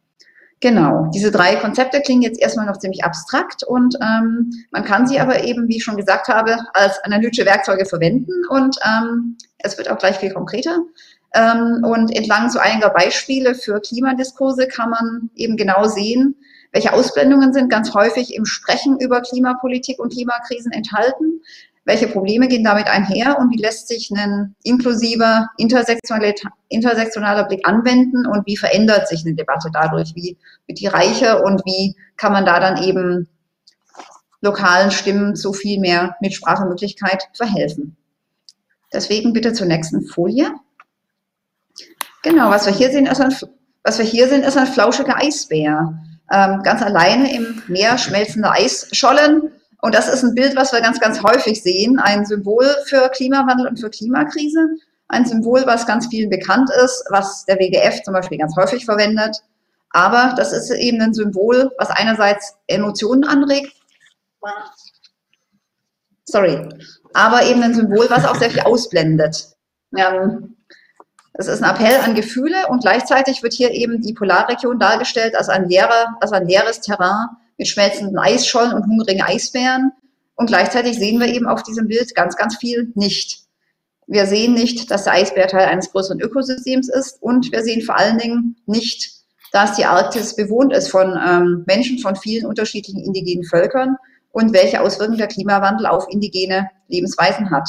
Genau, 0.60 1.10
diese 1.14 1.30
drei 1.30 1.56
Konzepte 1.56 2.00
klingen 2.00 2.22
jetzt 2.22 2.40
erstmal 2.40 2.64
noch 2.64 2.78
ziemlich 2.78 3.04
abstrakt 3.04 3.62
und 3.62 3.94
ähm, 4.00 4.50
man 4.70 4.84
kann 4.84 5.06
sie 5.06 5.20
aber 5.20 5.44
eben, 5.44 5.68
wie 5.68 5.76
ich 5.76 5.84
schon 5.84 5.98
gesagt 5.98 6.28
habe, 6.28 6.56
als 6.72 6.98
analytische 7.04 7.44
Werkzeuge 7.44 7.84
verwenden 7.84 8.32
und 8.48 8.74
ähm, 8.82 9.36
es 9.58 9.76
wird 9.76 9.90
auch 9.90 9.98
gleich 9.98 10.16
viel 10.16 10.32
konkreter. 10.32 10.78
Ähm, 11.34 11.84
und 11.84 12.10
entlang 12.16 12.48
so 12.48 12.58
einiger 12.58 12.88
Beispiele 12.88 13.54
für 13.54 13.80
Klimadiskurse 13.80 14.66
kann 14.66 14.90
man 14.90 15.30
eben 15.34 15.58
genau 15.58 15.88
sehen, 15.88 16.36
welche 16.76 16.92
Ausblendungen 16.92 17.54
sind 17.54 17.70
ganz 17.70 17.94
häufig 17.94 18.34
im 18.34 18.44
Sprechen 18.44 19.00
über 19.00 19.22
Klimapolitik 19.22 19.98
und 19.98 20.12
Klimakrisen 20.12 20.72
enthalten, 20.72 21.40
welche 21.86 22.06
Probleme 22.06 22.48
gehen 22.48 22.64
damit 22.64 22.86
einher 22.86 23.38
und 23.38 23.50
wie 23.50 23.56
lässt 23.56 23.88
sich 23.88 24.10
ein 24.10 24.54
inklusiver, 24.62 25.48
intersektionaler 25.56 27.44
Blick 27.44 27.66
anwenden 27.66 28.26
und 28.26 28.46
wie 28.46 28.58
verändert 28.58 29.08
sich 29.08 29.24
eine 29.24 29.34
Debatte 29.34 29.70
dadurch, 29.72 30.14
wie 30.14 30.36
wird 30.66 30.78
die 30.78 30.86
reicher 30.86 31.42
und 31.46 31.64
wie 31.64 31.96
kann 32.18 32.32
man 32.32 32.44
da 32.44 32.60
dann 32.60 32.82
eben 32.82 33.26
lokalen 34.42 34.90
Stimmen 34.90 35.34
zu 35.34 35.54
viel 35.54 35.80
mehr 35.80 36.14
Mitsprachemöglichkeit 36.20 37.22
verhelfen. 37.32 37.96
Deswegen 38.92 39.32
bitte 39.32 39.54
zur 39.54 39.66
nächsten 39.66 40.02
Folie. 40.02 40.52
Genau, 42.22 42.50
was 42.50 42.66
wir 42.66 42.74
hier 42.74 42.90
sehen, 42.90 43.06
ist 43.06 43.22
ein, 43.22 43.34
was 43.82 43.96
wir 43.96 44.04
hier 44.04 44.28
sehen, 44.28 44.42
ist 44.42 44.58
ein 44.58 44.66
flauschiger 44.66 45.16
Eisbär. 45.16 46.02
Ähm, 46.32 46.62
ganz 46.62 46.82
alleine 46.82 47.34
im 47.34 47.62
Meer 47.68 47.98
schmelzende 47.98 48.50
Eisschollen 48.50 49.52
und 49.86 49.94
das 49.94 50.08
ist 50.08 50.24
ein 50.24 50.34
Bild, 50.34 50.56
was 50.56 50.72
wir 50.72 50.80
ganz, 50.80 50.98
ganz 51.00 51.22
häufig 51.22 51.62
sehen. 51.62 51.98
Ein 51.98 52.24
Symbol 52.24 52.66
für 52.86 53.08
Klimawandel 53.10 53.68
und 53.68 53.78
für 53.78 53.90
Klimakrise. 53.90 54.68
Ein 55.08 55.24
Symbol, 55.24 55.64
was 55.66 55.86
ganz 55.86 56.08
vielen 56.08 56.30
bekannt 56.30 56.70
ist, 56.84 57.04
was 57.10 57.44
der 57.44 57.56
WGF 57.60 58.02
zum 58.02 58.14
Beispiel 58.14 58.38
ganz 58.38 58.56
häufig 58.56 58.84
verwendet. 58.84 59.36
Aber 59.90 60.34
das 60.36 60.52
ist 60.52 60.70
eben 60.70 61.00
ein 61.00 61.14
Symbol, 61.14 61.70
was 61.78 61.90
einerseits 61.90 62.56
Emotionen 62.66 63.24
anregt. 63.24 63.72
Sorry. 66.24 66.68
Aber 67.14 67.44
eben 67.44 67.62
ein 67.62 67.74
Symbol, 67.74 68.10
was 68.10 68.24
auch 68.24 68.34
sehr 68.34 68.50
viel 68.50 68.62
ausblendet. 68.62 69.56
Ähm, 69.96 70.55
es 71.38 71.48
ist 71.48 71.62
ein 71.62 71.70
Appell 71.70 72.00
an 72.00 72.14
Gefühle 72.14 72.66
und 72.68 72.80
gleichzeitig 72.80 73.42
wird 73.42 73.52
hier 73.52 73.70
eben 73.70 74.00
die 74.00 74.14
Polarregion 74.14 74.78
dargestellt 74.78 75.36
als 75.36 75.48
ein, 75.48 75.68
leerer, 75.68 76.16
als 76.20 76.32
ein 76.32 76.46
leeres 76.46 76.80
Terrain 76.80 77.28
mit 77.58 77.68
schmelzenden 77.68 78.18
Eisschollen 78.18 78.72
und 78.72 78.86
hungrigen 78.86 79.22
Eisbären. 79.22 79.92
Und 80.34 80.46
gleichzeitig 80.46 80.98
sehen 80.98 81.20
wir 81.20 81.28
eben 81.28 81.46
auf 81.46 81.62
diesem 81.62 81.88
Bild 81.88 82.14
ganz, 82.14 82.36
ganz 82.36 82.56
viel 82.56 82.90
nicht. 82.94 83.40
Wir 84.06 84.26
sehen 84.26 84.54
nicht, 84.54 84.90
dass 84.90 85.04
der 85.04 85.14
Eisbär 85.14 85.48
Teil 85.48 85.66
eines 85.66 85.90
größeren 85.90 86.20
Ökosystems 86.20 86.88
ist 86.88 87.22
und 87.22 87.52
wir 87.52 87.62
sehen 87.62 87.82
vor 87.82 87.98
allen 87.98 88.18
Dingen 88.18 88.56
nicht, 88.66 89.12
dass 89.52 89.74
die 89.74 89.84
Arktis 89.84 90.36
bewohnt 90.36 90.72
ist 90.72 90.88
von 90.88 91.18
ähm, 91.22 91.64
Menschen 91.66 91.98
von 91.98 92.16
vielen 92.16 92.46
unterschiedlichen 92.46 93.02
indigenen 93.02 93.44
Völkern 93.44 93.96
und 94.30 94.52
welche 94.52 94.80
Auswirkungen 94.80 95.18
der 95.18 95.28
Klimawandel 95.28 95.86
auf 95.86 96.06
indigene 96.08 96.70
Lebensweisen 96.88 97.50
hat. 97.50 97.68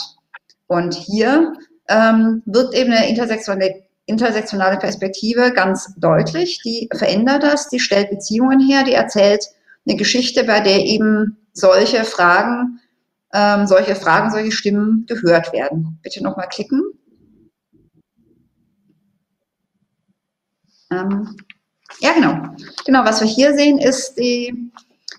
Und 0.67 0.93
hier 0.93 1.53
ähm, 1.87 2.41
wird 2.45 2.73
eben 2.73 2.91
eine 2.91 3.09
intersektionale, 3.09 3.83
intersektionale 4.05 4.77
Perspektive 4.77 5.51
ganz 5.51 5.93
deutlich. 5.97 6.61
Die 6.63 6.89
verändert 6.95 7.43
das, 7.43 7.69
die 7.69 7.79
stellt 7.79 8.09
Beziehungen 8.09 8.59
her, 8.59 8.83
die 8.83 8.93
erzählt 8.93 9.45
eine 9.87 9.97
Geschichte, 9.97 10.43
bei 10.43 10.59
der 10.59 10.79
eben 10.79 11.37
solche 11.53 12.03
Fragen, 12.03 12.79
ähm, 13.33 13.67
solche 13.67 13.95
Fragen, 13.95 14.31
solche 14.31 14.51
Stimmen 14.51 15.05
gehört 15.07 15.53
werden. 15.53 15.99
Bitte 16.01 16.23
nochmal 16.23 16.47
klicken. 16.49 16.81
Ähm, 20.91 21.35
ja, 21.99 22.13
genau. 22.13 22.55
Genau, 22.85 23.03
was 23.03 23.21
wir 23.21 23.27
hier 23.27 23.53
sehen, 23.53 23.77
ist, 23.77 24.17
die, 24.17 24.71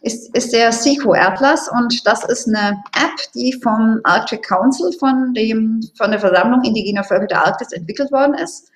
ist, 0.02 0.34
ist 0.36 0.52
der 0.52 0.72
SICO 0.72 1.12
Atlas 1.14 1.68
und 1.68 2.06
das 2.06 2.24
ist 2.24 2.48
eine 2.48 2.82
App, 2.94 3.32
die 3.34 3.52
vom 3.62 4.00
Arctic 4.04 4.42
Council, 4.46 4.92
von, 4.92 5.34
dem, 5.34 5.80
von 5.96 6.10
der 6.10 6.20
Versammlung 6.20 6.62
indigener 6.62 7.04
Völker 7.04 7.26
der 7.26 7.46
Arktis 7.46 7.72
entwickelt 7.72 8.12
worden 8.12 8.34
ist. 8.34 8.70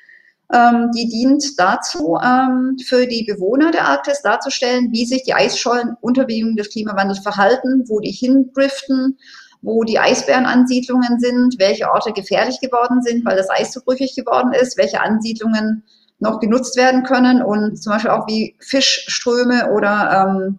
Ähm, 0.52 0.90
die 0.94 1.08
dient 1.08 1.58
dazu, 1.58 2.18
ähm, 2.22 2.76
für 2.84 3.06
die 3.06 3.24
Bewohner 3.24 3.70
der 3.70 3.86
Arktis 3.86 4.20
darzustellen, 4.20 4.92
wie 4.92 5.06
sich 5.06 5.22
die 5.22 5.32
Eisschollen 5.32 5.96
unter 6.00 6.24
Bedingungen 6.24 6.56
des 6.56 6.70
Klimawandels 6.70 7.20
verhalten, 7.20 7.84
wo 7.86 8.00
die 8.00 8.10
hindriften, 8.10 9.16
wo 9.62 9.84
die 9.84 9.98
Eisbärenansiedlungen 9.98 11.20
sind, 11.20 11.54
welche 11.58 11.90
Orte 11.90 12.12
gefährlich 12.12 12.60
geworden 12.60 13.00
sind, 13.00 13.24
weil 13.24 13.36
das 13.36 13.48
Eis 13.48 13.70
zu 13.70 13.80
brüchig 13.80 14.14
geworden 14.14 14.52
ist, 14.52 14.76
welche 14.76 15.00
Ansiedlungen 15.00 15.84
noch 16.18 16.38
genutzt 16.38 16.76
werden 16.76 17.02
können 17.02 17.42
und 17.42 17.82
zum 17.82 17.92
Beispiel 17.92 18.10
auch 18.10 18.26
wie 18.26 18.54
Fischströme 18.60 19.72
oder 19.72 20.28
ähm, 20.28 20.58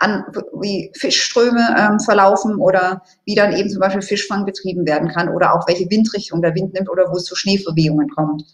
an, 0.00 0.24
wie 0.60 0.90
Fischströme 0.96 1.74
ähm, 1.78 2.00
verlaufen 2.00 2.56
oder 2.56 3.02
wie 3.24 3.34
dann 3.34 3.54
eben 3.54 3.68
zum 3.68 3.80
Beispiel 3.80 4.02
Fischfang 4.02 4.44
betrieben 4.44 4.86
werden 4.86 5.08
kann 5.08 5.28
oder 5.28 5.54
auch 5.54 5.68
welche 5.68 5.88
Windrichtung 5.90 6.42
der 6.42 6.54
Wind 6.54 6.72
nimmt 6.74 6.88
oder 6.88 7.10
wo 7.10 7.16
es 7.16 7.24
zu 7.24 7.36
Schneebewegungen 7.36 8.08
kommt. 8.08 8.44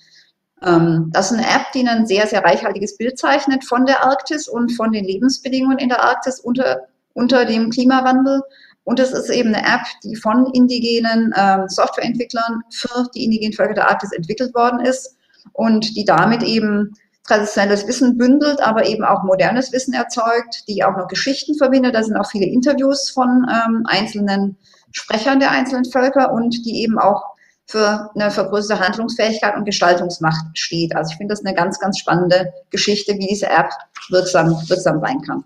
Ähm, 0.63 1.11
das 1.13 1.31
ist 1.31 1.39
eine 1.39 1.47
App, 1.47 1.73
die 1.75 1.87
ein 1.87 2.07
sehr, 2.07 2.27
sehr 2.27 2.45
reichhaltiges 2.45 2.97
Bild 2.97 3.19
zeichnet 3.19 3.65
von 3.65 3.87
der 3.87 4.05
Arktis 4.05 4.49
und 4.49 4.73
von 4.73 4.93
den 4.93 5.05
Lebensbedingungen 5.05 5.79
in 5.79 5.89
der 5.89 6.03
Arktis 6.03 6.41
unter, 6.41 6.83
unter 7.15 7.45
dem 7.45 7.71
Klimawandel. 7.71 8.43
Und 8.85 9.01
es 9.01 9.13
ist 9.13 9.31
eben 9.31 9.55
eine 9.55 9.67
App, 9.67 9.87
die 10.05 10.17
von 10.17 10.47
indigenen 10.53 11.33
ähm, 11.37 11.69
Softwareentwicklern 11.69 12.63
für 12.71 13.09
die 13.15 13.25
indigenen 13.25 13.53
Völker 13.53 13.75
der 13.75 13.89
Arktis 13.89 14.13
entwickelt 14.13 14.55
worden 14.55 14.81
ist 14.81 15.17
und 15.53 15.97
die 15.97 16.05
damit 16.05 16.43
eben 16.43 16.93
traditionelles 17.27 17.87
Wissen 17.87 18.17
bündelt, 18.17 18.61
aber 18.61 18.87
eben 18.87 19.05
auch 19.05 19.23
modernes 19.23 19.73
Wissen 19.73 19.95
erzeugt, 19.95 20.65
die 20.69 20.85
auch 20.85 20.97
noch 20.97 21.09
Geschichten 21.09 21.57
verbindet. 21.57 21.95
Da 21.95 22.03
sind 22.03 22.17
auch 22.17 22.31
viele 22.31 22.47
Interviews 22.47 23.11
von 23.11 23.47
ähm, 23.51 23.85
einzelnen 23.87 24.57
Sprechern 24.93 25.41
der 25.41 25.51
einzelnen 25.51 25.85
Völker 25.85 26.33
und 26.33 26.65
die 26.65 26.83
eben 26.83 26.99
auch 26.99 27.23
für 27.67 28.11
eine 28.15 28.31
vergrößerte 28.31 28.81
Handlungsfähigkeit 28.81 29.57
und 29.57 29.65
Gestaltungsmacht 29.65 30.57
steht. 30.57 30.95
Also 30.95 31.11
ich 31.11 31.17
finde 31.17 31.33
das 31.33 31.45
eine 31.45 31.55
ganz, 31.55 31.81
ganz 31.81 31.99
spannende 31.99 32.53
Geschichte, 32.71 33.15
wie 33.15 33.27
diese 33.27 33.49
App 33.49 33.71
wirksam, 34.09 34.51
wirksam 34.69 35.01
sein 35.01 35.21
kann. 35.23 35.45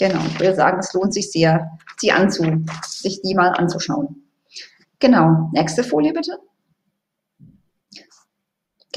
Genau, 0.00 0.20
ich 0.26 0.40
würde 0.40 0.54
sagen, 0.54 0.78
es 0.80 0.92
lohnt 0.92 1.14
sich 1.14 1.30
sehr, 1.30 1.78
sie 1.98 2.12
anzu, 2.12 2.44
sich 2.86 3.20
die 3.22 3.34
mal 3.34 3.50
anzuschauen. 3.50 4.24
Genau, 4.98 5.48
nächste 5.52 5.84
Folie 5.84 6.12
bitte. 6.12 6.38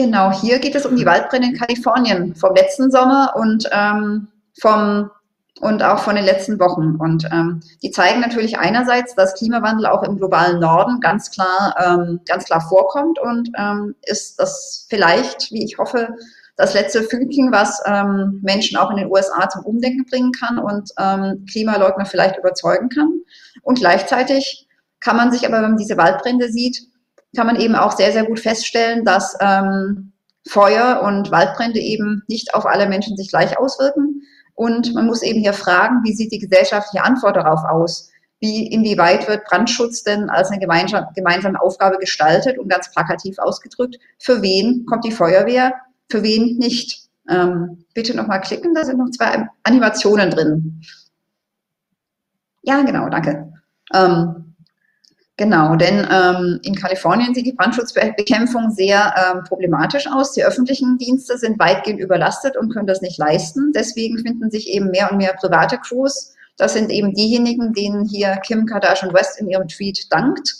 Genau, 0.02 0.32
hier 0.32 0.58
geht 0.58 0.74
es 0.74 0.88
um 0.88 0.96
die 0.96 1.06
Waldbrände 1.06 1.50
in 1.50 1.54
Kalifornien 1.56 2.34
vom 2.34 2.56
letzten 2.56 2.90
Sommer 2.90 3.36
und 3.36 3.70
ähm, 3.72 4.30
vom 4.60 5.12
und 5.60 5.84
auch 5.84 6.00
von 6.00 6.16
den 6.16 6.26
letzten 6.26 6.60
Wochen. 6.60 6.96
Und 6.96 7.30
ähm, 7.32 7.62
die 7.84 7.92
zeigen 7.92 8.20
natürlich 8.20 8.58
einerseits, 8.58 9.14
dass 9.14 9.36
Klimawandel 9.36 9.86
auch 9.86 10.02
im 10.02 10.18
globalen 10.18 10.60
Norden 10.60 11.02
ganz 11.02 11.30
klar, 11.30 11.76
ähm, 11.78 12.20
ganz 12.26 12.46
klar 12.46 12.62
vorkommt 12.62 13.20
und 13.20 13.52
ähm, 13.56 13.94
ist 14.02 14.40
das 14.40 14.88
vielleicht, 14.90 15.52
wie 15.52 15.64
ich 15.64 15.78
hoffe, 15.78 16.08
das 16.56 16.74
letzte 16.74 17.04
Fünkchen, 17.04 17.52
was 17.52 17.80
ähm, 17.86 18.40
Menschen 18.42 18.78
auch 18.78 18.90
in 18.90 18.98
den 18.98 19.12
USA 19.12 19.48
zum 19.50 19.64
Umdenken 19.66 20.06
bringen 20.10 20.32
kann 20.32 20.58
und 20.58 20.90
ähm, 20.98 21.46
Klimaleugner 21.48 22.08
vielleicht 22.08 22.40
überzeugen 22.40 22.90
kann. 22.90 23.22
Und 23.62 23.78
gleichzeitig 23.78 24.68
kann 25.00 25.16
man 25.16 25.32
sich 25.32 25.46
aber, 25.46 25.58
wenn 25.58 25.72
man 25.72 25.78
diese 25.78 25.98
Waldbrände 25.98 26.52
sieht, 26.52 26.91
kann 27.36 27.48
man 27.48 27.60
eben 27.60 27.76
auch 27.76 27.92
sehr, 27.92 28.12
sehr 28.12 28.26
gut 28.26 28.40
feststellen, 28.40 29.06
dass 29.06 29.36
ähm, 29.40 30.12
Feuer 30.48 31.02
und 31.04 31.32
Waldbrände 31.32 31.80
eben 31.80 32.24
nicht 32.28 32.54
auf 32.54 32.66
alle 32.66 32.88
Menschen 32.88 33.16
sich 33.16 33.30
gleich 33.30 33.58
auswirken. 33.58 34.24
Und 34.54 34.94
man 34.94 35.06
muss 35.06 35.22
eben 35.22 35.40
hier 35.40 35.54
fragen, 35.54 36.04
wie 36.04 36.14
sieht 36.14 36.32
die 36.32 36.40
gesellschaftliche 36.40 37.06
Antwort 37.06 37.36
darauf 37.36 37.64
aus? 37.64 38.10
Wie, 38.40 38.68
inwieweit 38.68 39.28
wird 39.28 39.46
Brandschutz 39.46 40.04
denn 40.04 40.30
als 40.30 40.50
eine 40.50 40.60
gemeinsame 40.60 41.62
Aufgabe 41.62 41.98
gestaltet 42.00 42.58
und 42.58 42.70
ganz 42.70 42.92
plakativ 42.92 43.38
ausgedrückt? 43.38 43.98
Für 44.18 44.42
wen 44.42 44.86
kommt 44.88 45.06
die 45.06 45.12
Feuerwehr? 45.12 45.74
Für 46.10 46.24
wen 46.24 46.58
nicht? 46.58 47.08
Ähm, 47.30 47.86
bitte 47.94 48.16
nochmal 48.16 48.42
klicken, 48.42 48.74
da 48.74 48.84
sind 48.84 48.98
noch 48.98 49.12
zwei 49.12 49.48
Animationen 49.64 50.32
drin. 50.32 50.82
Ja, 52.64 52.82
genau, 52.82 53.10
danke. 53.10 53.54
Ähm, 53.94 54.51
Genau, 55.38 55.76
denn 55.76 56.08
ähm, 56.12 56.60
in 56.64 56.76
Kalifornien 56.76 57.34
sieht 57.34 57.46
die 57.46 57.54
Brandschutzbekämpfung 57.54 58.70
sehr 58.72 59.14
ähm, 59.18 59.44
problematisch 59.48 60.06
aus. 60.08 60.34
Die 60.34 60.44
öffentlichen 60.44 60.98
Dienste 60.98 61.38
sind 61.38 61.58
weitgehend 61.58 62.00
überlastet 62.00 62.58
und 62.58 62.72
können 62.72 62.86
das 62.86 63.02
nicht 63.02 63.18
leisten. 63.18 63.72
Deswegen 63.74 64.20
finden 64.20 64.52
sich 64.52 64.68
eben 64.68 64.92
mehr 64.92 65.12
und 65.12 65.18
mehr 65.18 65.34
private 65.34 65.78
Crews. 65.80 66.36
Das 66.58 66.74
sind 66.74 66.92
eben 66.92 67.14
diejenigen, 67.14 67.74
denen 67.74 68.06
hier 68.06 68.36
Kim 68.46 68.66
Kardashian 68.66 69.14
West 69.14 69.40
in 69.40 69.50
ihrem 69.50 69.68
Tweet 69.68 70.12
dankt. 70.12 70.54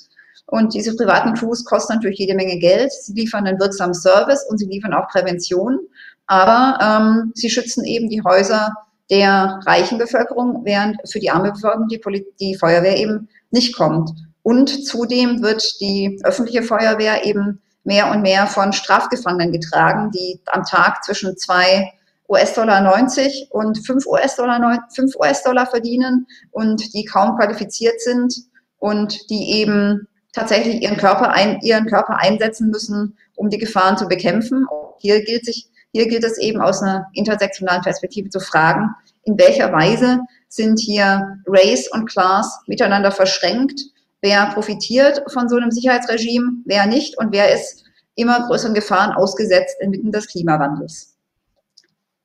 Und 0.48 0.74
diese 0.74 0.96
privaten 0.96 1.34
Crews 1.34 1.64
kosten 1.64 1.94
natürlich 1.94 2.20
jede 2.20 2.34
Menge 2.34 2.58
Geld. 2.58 2.92
Sie 2.92 3.14
liefern 3.14 3.46
einen 3.46 3.60
wirksamen 3.60 3.94
Service 3.94 4.46
und 4.50 4.58
sie 4.58 4.66
liefern 4.66 4.94
auch 4.94 5.08
Prävention. 5.10 5.80
Aber 6.28 6.80
ähm, 6.82 7.32
sie 7.36 7.50
schützen 7.50 7.86
eben 7.86 8.10
die 8.10 8.24
Häuser 8.24 8.74
der 9.12 9.60
reichen 9.66 9.98
Bevölkerung, 9.98 10.62
während 10.64 10.98
für 11.10 11.20
die 11.20 11.30
arme 11.30 11.52
Bevölkerung 11.52 11.88
die, 11.88 12.00
Poli 12.00 12.26
die 12.40 12.56
Feuerwehr 12.56 12.98
eben 12.98 13.28
nicht 13.52 13.76
kommt. 13.76 14.10
Und 14.44 14.86
zudem 14.88 15.42
wird 15.42 15.80
die 15.82 16.20
öffentliche 16.24 16.64
Feuerwehr 16.64 17.26
eben 17.26 17.62
mehr 17.84 18.12
und 18.12 18.22
mehr 18.22 18.48
von 18.48 18.74
Strafgefangenen 18.74 19.52
getragen, 19.52 20.12
die 20.12 20.40
am 20.48 20.64
Tag 20.64 21.04
zwischen 21.04 21.38
zwei 21.38 21.92
US-Dollar 22.30 22.82
90 22.82 23.48
und 23.52 23.86
5 23.86 24.06
US-Dollar 24.06 24.88
5 24.96 25.16
US-Dollar 25.16 25.66
verdienen 25.68 26.28
und 26.52 26.94
die 26.94 27.04
kaum 27.04 27.36
qualifiziert 27.38 28.00
sind 28.00 28.34
und 28.78 29.30
die 29.30 29.60
eben 29.60 30.08
tatsächlich 30.32 30.82
ihren 30.82 30.98
Körper, 30.98 31.32
ein, 31.32 31.60
ihren 31.62 31.88
Körper 31.88 32.18
einsetzen 32.20 32.70
müssen, 32.70 33.18
um 33.36 33.50
die 33.50 33.58
Gefahren 33.58 33.98
zu 33.98 34.08
bekämpfen. 34.08 34.66
Hier 35.00 35.24
gilt, 35.24 35.46
sich, 35.46 35.68
hier 35.92 36.08
gilt 36.08 36.24
es 36.24 36.38
eben 36.38 36.62
aus 36.62 36.82
einer 36.82 37.08
intersektionalen 37.14 37.82
Perspektive 37.82 38.30
zu 38.30 38.40
fragen, 38.40 38.90
in 39.24 39.38
welcher 39.38 39.72
Weise 39.74 40.22
sind 40.48 40.80
hier 40.80 41.38
Race 41.46 41.90
und 41.92 42.06
Class 42.06 42.62
miteinander 42.66 43.12
verschränkt 43.12 43.82
wer 44.22 44.48
profitiert 44.54 45.24
von 45.32 45.50
so 45.50 45.58
einem 45.58 45.72
Sicherheitsregime, 45.72 46.62
wer 46.66 46.86
nicht 46.86 47.18
und 47.18 47.32
wer 47.32 47.54
ist 47.54 47.84
immer 48.16 48.48
größeren 48.48 48.74
Gefahren 48.74 49.12
ausgesetzt 49.14 49.78
inmitten 49.80 50.12
des 50.12 50.28
Klimawandels. 50.28 51.16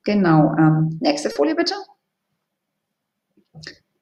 Genau. 0.05 0.55
Ähm, 0.57 0.99
nächste 1.01 1.31
Folie 1.31 1.55
bitte. 1.55 1.75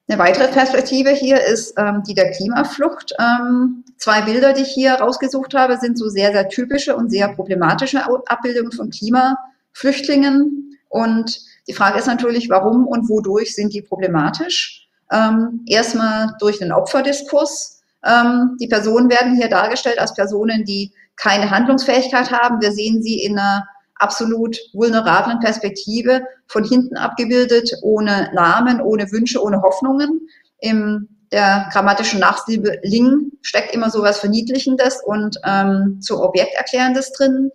Eine 0.07 0.19
weitere 0.19 0.49
Perspektive 0.49 1.11
hier 1.11 1.43
ist 1.43 1.79
ähm, 1.79 2.03
die 2.07 2.15
der 2.15 2.31
Klimaflucht. 2.31 3.15
Ähm, 3.19 3.85
zwei 3.97 4.21
Bilder, 4.21 4.53
die 4.53 4.63
ich 4.63 4.73
hier 4.73 4.95
rausgesucht 4.95 5.55
habe, 5.55 5.79
sind 5.79 5.97
so 5.97 6.11
sehr, 6.11 6.33
sehr 6.33 6.49
typische 6.51 6.95
und 6.95 7.11
sehr 7.11 7.29
problematische 7.29 8.05
Abbildungen 8.27 8.73
von 8.73 8.91
Klimaflüchtlingen. 8.91 10.79
Und 10.91 11.41
die 11.67 11.73
Frage 11.73 11.99
ist 11.99 12.07
natürlich, 12.07 12.51
warum 12.51 12.87
und 12.87 13.09
wodurch 13.09 13.55
sind 13.55 13.73
die 13.73 13.81
problematisch? 13.81 14.89
Ähm, 15.11 15.65
erstmal 15.67 16.35
durch 16.39 16.59
den 16.59 16.73
Opferdiskurs. 16.73 17.74
Ähm, 18.05 18.57
die 18.61 18.69
Personen 18.69 19.11
werden 19.11 19.37
hier 19.37 19.49
dargestellt 19.49 19.99
als 19.99 20.15
Personen, 20.15 20.65
die 20.65 20.93
keine 21.17 21.51
Handlungsfähigkeit 21.51 22.31
haben. 22.31 22.61
Wir 22.61 22.73
sehen 22.73 23.03
sie 23.03 23.23
in 23.23 23.39
einer 23.39 23.67
absolut 23.97 24.57
vulnerablen 24.73 25.41
Perspektive, 25.41 26.23
von 26.47 26.65
hinten 26.65 26.97
abgebildet, 26.97 27.71
ohne 27.83 28.31
Namen, 28.35 28.81
ohne 28.81 29.11
Wünsche, 29.13 29.43
ohne 29.43 29.63
Hoffnungen. 29.63 30.29
In 30.59 31.09
der 31.33 31.69
grammatischen 31.73 32.21
Nachsilbe 32.21 32.79
ling 32.83 33.33
steckt 33.43 33.75
immer 33.75 33.91
so 33.91 34.03
was 34.03 34.19
Verniedlichendes 34.19 35.01
und 35.05 35.37
ähm, 35.45 35.99
zu 36.01 36.23
Objekterklärendes 36.23 37.13
drin. 37.13 37.51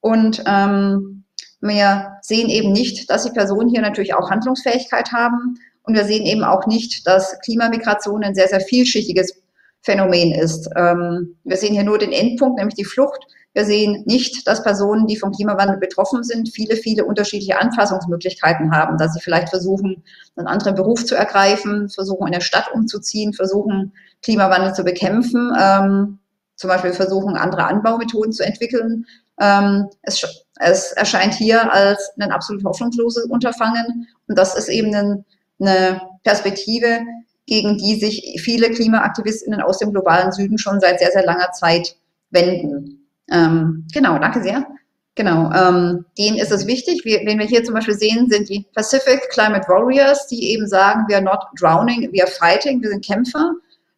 Und 0.00 0.42
ähm, 0.46 1.24
wir 1.60 2.18
sehen 2.22 2.48
eben 2.48 2.72
nicht, 2.72 3.10
dass 3.10 3.24
die 3.24 3.30
Personen 3.30 3.68
hier 3.68 3.80
natürlich 3.80 4.14
auch 4.14 4.30
Handlungsfähigkeit 4.30 5.12
haben. 5.12 5.58
Und 5.82 5.94
wir 5.94 6.04
sehen 6.04 6.26
eben 6.26 6.44
auch 6.44 6.66
nicht, 6.66 7.06
dass 7.06 7.38
Klimamigration 7.40 8.24
ein 8.24 8.34
sehr, 8.34 8.48
sehr 8.48 8.60
vielschichtiges 8.60 9.40
Phänomen 9.86 10.32
ist. 10.32 10.68
Ähm, 10.76 11.36
wir 11.44 11.56
sehen 11.56 11.72
hier 11.72 11.84
nur 11.84 11.96
den 11.96 12.10
Endpunkt, 12.12 12.58
nämlich 12.58 12.74
die 12.74 12.84
Flucht. 12.84 13.24
Wir 13.54 13.64
sehen 13.64 14.02
nicht, 14.04 14.46
dass 14.46 14.64
Personen, 14.64 15.06
die 15.06 15.16
vom 15.16 15.32
Klimawandel 15.32 15.78
betroffen 15.78 16.24
sind, 16.24 16.50
viele, 16.52 16.76
viele 16.76 17.04
unterschiedliche 17.04 17.58
Anfassungsmöglichkeiten 17.58 18.72
haben, 18.72 18.98
dass 18.98 19.14
sie 19.14 19.20
vielleicht 19.20 19.48
versuchen, 19.48 20.02
einen 20.34 20.48
anderen 20.48 20.74
Beruf 20.74 21.06
zu 21.06 21.14
ergreifen, 21.14 21.88
versuchen, 21.88 22.26
in 22.26 22.32
der 22.32 22.40
Stadt 22.40 22.70
umzuziehen, 22.74 23.32
versuchen, 23.32 23.92
Klimawandel 24.22 24.74
zu 24.74 24.82
bekämpfen, 24.82 25.52
ähm, 25.58 26.18
zum 26.56 26.68
Beispiel 26.68 26.92
versuchen, 26.92 27.36
andere 27.36 27.64
Anbaumethoden 27.64 28.32
zu 28.32 28.44
entwickeln. 28.44 29.06
Ähm, 29.40 29.88
es, 30.02 30.48
es, 30.58 30.92
erscheint 30.92 31.34
hier 31.34 31.72
als 31.72 32.10
ein 32.18 32.32
absolut 32.32 32.64
hoffnungsloses 32.64 33.26
Unterfangen 33.26 34.08
und 34.26 34.36
das 34.36 34.56
ist 34.56 34.68
eben 34.68 34.94
ein, 34.94 35.24
eine 35.60 36.00
Perspektive, 36.24 37.00
gegen 37.46 37.78
die 37.78 37.94
sich 37.94 38.40
viele 38.42 38.70
Klimaaktivistinnen 38.70 39.60
aus 39.60 39.78
dem 39.78 39.92
globalen 39.92 40.32
Süden 40.32 40.58
schon 40.58 40.80
seit 40.80 40.98
sehr, 40.98 41.12
sehr 41.12 41.24
langer 41.24 41.52
Zeit 41.52 41.96
wenden. 42.30 43.08
Ähm, 43.30 43.86
genau, 43.92 44.18
danke 44.18 44.42
sehr. 44.42 44.66
Genau, 45.14 45.50
ähm, 45.52 46.04
denen 46.18 46.36
ist 46.36 46.52
es 46.52 46.66
wichtig. 46.66 47.04
Wir, 47.04 47.20
wenn 47.24 47.38
wir 47.38 47.46
hier 47.46 47.64
zum 47.64 47.74
Beispiel 47.74 47.94
sehen, 47.94 48.28
sind 48.28 48.50
die 48.50 48.66
Pacific 48.74 49.30
Climate 49.30 49.66
Warriors, 49.66 50.26
die 50.26 50.50
eben 50.52 50.66
sagen, 50.66 51.06
we 51.08 51.14
are 51.14 51.24
not 51.24 51.40
drowning, 51.58 52.10
we 52.12 52.22
are 52.22 52.30
fighting, 52.30 52.82
wir 52.82 52.90
sind 52.90 53.04
Kämpfer, 53.04 53.52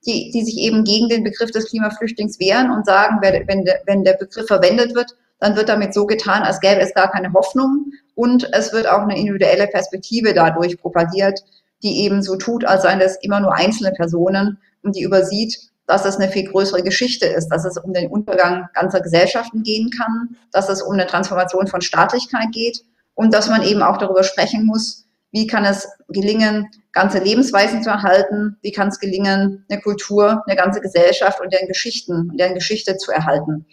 die, 0.06 0.30
die 0.32 0.44
sich 0.44 0.58
eben 0.58 0.84
gegen 0.84 1.08
den 1.08 1.24
Begriff 1.24 1.50
des 1.50 1.70
Klimaflüchtlings 1.70 2.38
wehren 2.38 2.70
und 2.70 2.86
sagen, 2.86 3.18
wenn 3.20 3.64
der, 3.64 3.80
wenn 3.86 4.04
der 4.04 4.12
Begriff 4.12 4.46
verwendet 4.46 4.94
wird, 4.94 5.16
dann 5.40 5.56
wird 5.56 5.68
damit 5.68 5.92
so 5.92 6.06
getan, 6.06 6.42
als 6.42 6.60
gäbe 6.60 6.80
es 6.80 6.94
gar 6.94 7.10
keine 7.10 7.32
Hoffnung 7.32 7.92
und 8.14 8.48
es 8.52 8.72
wird 8.72 8.86
auch 8.88 9.02
eine 9.02 9.18
individuelle 9.18 9.66
Perspektive 9.66 10.34
dadurch 10.34 10.78
propagiert, 10.78 11.40
die 11.82 12.02
eben 12.02 12.22
so 12.22 12.36
tut, 12.36 12.64
als 12.64 12.82
seien 12.82 13.00
das 13.00 13.16
immer 13.22 13.40
nur 13.40 13.54
einzelne 13.54 13.92
Personen 13.92 14.58
und 14.82 14.96
die 14.96 15.02
übersieht, 15.02 15.70
dass 15.86 16.04
es 16.04 16.16
eine 16.16 16.30
viel 16.30 16.44
größere 16.44 16.82
Geschichte 16.82 17.26
ist, 17.26 17.48
dass 17.48 17.64
es 17.64 17.78
um 17.78 17.94
den 17.94 18.10
Untergang 18.10 18.68
ganzer 18.74 19.00
Gesellschaften 19.00 19.62
gehen 19.62 19.90
kann, 19.90 20.36
dass 20.52 20.68
es 20.68 20.82
um 20.82 20.92
eine 20.92 21.06
Transformation 21.06 21.66
von 21.66 21.80
Staatlichkeit 21.80 22.52
geht 22.52 22.84
und 23.14 23.32
dass 23.32 23.48
man 23.48 23.62
eben 23.62 23.82
auch 23.82 23.96
darüber 23.96 24.22
sprechen 24.22 24.66
muss, 24.66 25.06
wie 25.32 25.46
kann 25.46 25.64
es 25.64 25.88
gelingen, 26.08 26.68
ganze 26.92 27.18
Lebensweisen 27.18 27.82
zu 27.82 27.90
erhalten, 27.90 28.56
wie 28.62 28.72
kann 28.72 28.88
es 28.88 28.98
gelingen, 28.98 29.64
eine 29.68 29.80
Kultur, 29.80 30.42
eine 30.46 30.56
ganze 30.56 30.80
Gesellschaft 30.80 31.40
und 31.40 31.52
deren 31.52 31.68
Geschichten, 31.68 32.32
deren 32.36 32.54
Geschichte 32.54 32.96
zu 32.96 33.10
erhalten. 33.10 33.66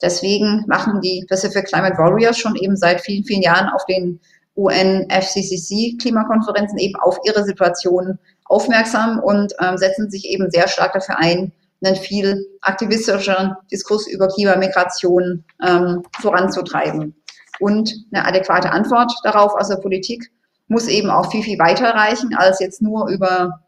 Deswegen 0.00 0.64
machen 0.68 1.00
die 1.00 1.24
Pacific 1.28 1.66
Climate 1.66 1.98
Warriors 1.98 2.38
schon 2.38 2.56
eben 2.56 2.76
seit 2.76 3.00
vielen, 3.00 3.24
vielen 3.24 3.42
Jahren 3.42 3.68
auf 3.68 3.84
den 3.86 4.20
UN-FCCC-Klimakonferenzen 4.58 6.78
eben 6.78 6.96
auf 6.96 7.18
ihre 7.24 7.44
Situation 7.44 8.18
aufmerksam 8.44 9.20
und 9.20 9.54
ähm, 9.62 9.78
setzen 9.78 10.10
sich 10.10 10.24
eben 10.24 10.50
sehr 10.50 10.66
stark 10.68 10.94
dafür 10.94 11.18
ein, 11.18 11.52
einen 11.82 11.96
viel 11.96 12.46
aktivistischen 12.60 13.54
Diskurs 13.70 14.06
über 14.08 14.28
Klimamigration 14.28 15.44
ähm, 15.64 16.02
voranzutreiben. 16.20 17.14
Und 17.60 17.94
eine 18.12 18.26
adäquate 18.26 18.70
Antwort 18.70 19.10
darauf 19.22 19.54
aus 19.54 19.68
der 19.68 19.76
Politik 19.76 20.30
muss 20.66 20.88
eben 20.88 21.10
auch 21.10 21.30
viel, 21.30 21.42
viel 21.42 21.58
weiter 21.58 21.94
reichen, 21.94 22.34
als 22.36 22.60
jetzt 22.60 22.82
nur 22.82 23.08
über, 23.08 23.60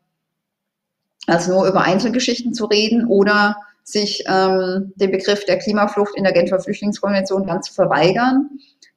als 1.27 1.49
nur 1.49 1.67
über 1.67 1.81
Einzelgeschichten 1.83 2.53
zu 2.53 2.67
reden 2.67 3.07
oder 3.07 3.57
sich 3.83 4.23
ähm, 4.27 4.93
den 4.97 5.11
Begriff 5.11 5.47
der 5.47 5.59
Klimaflucht 5.59 6.15
in 6.17 6.25
der 6.25 6.33
Genfer 6.33 6.61
Flüchtlingskonvention 6.61 7.47
ganz 7.47 7.69
zu 7.69 7.75
verweigern. 7.75 8.51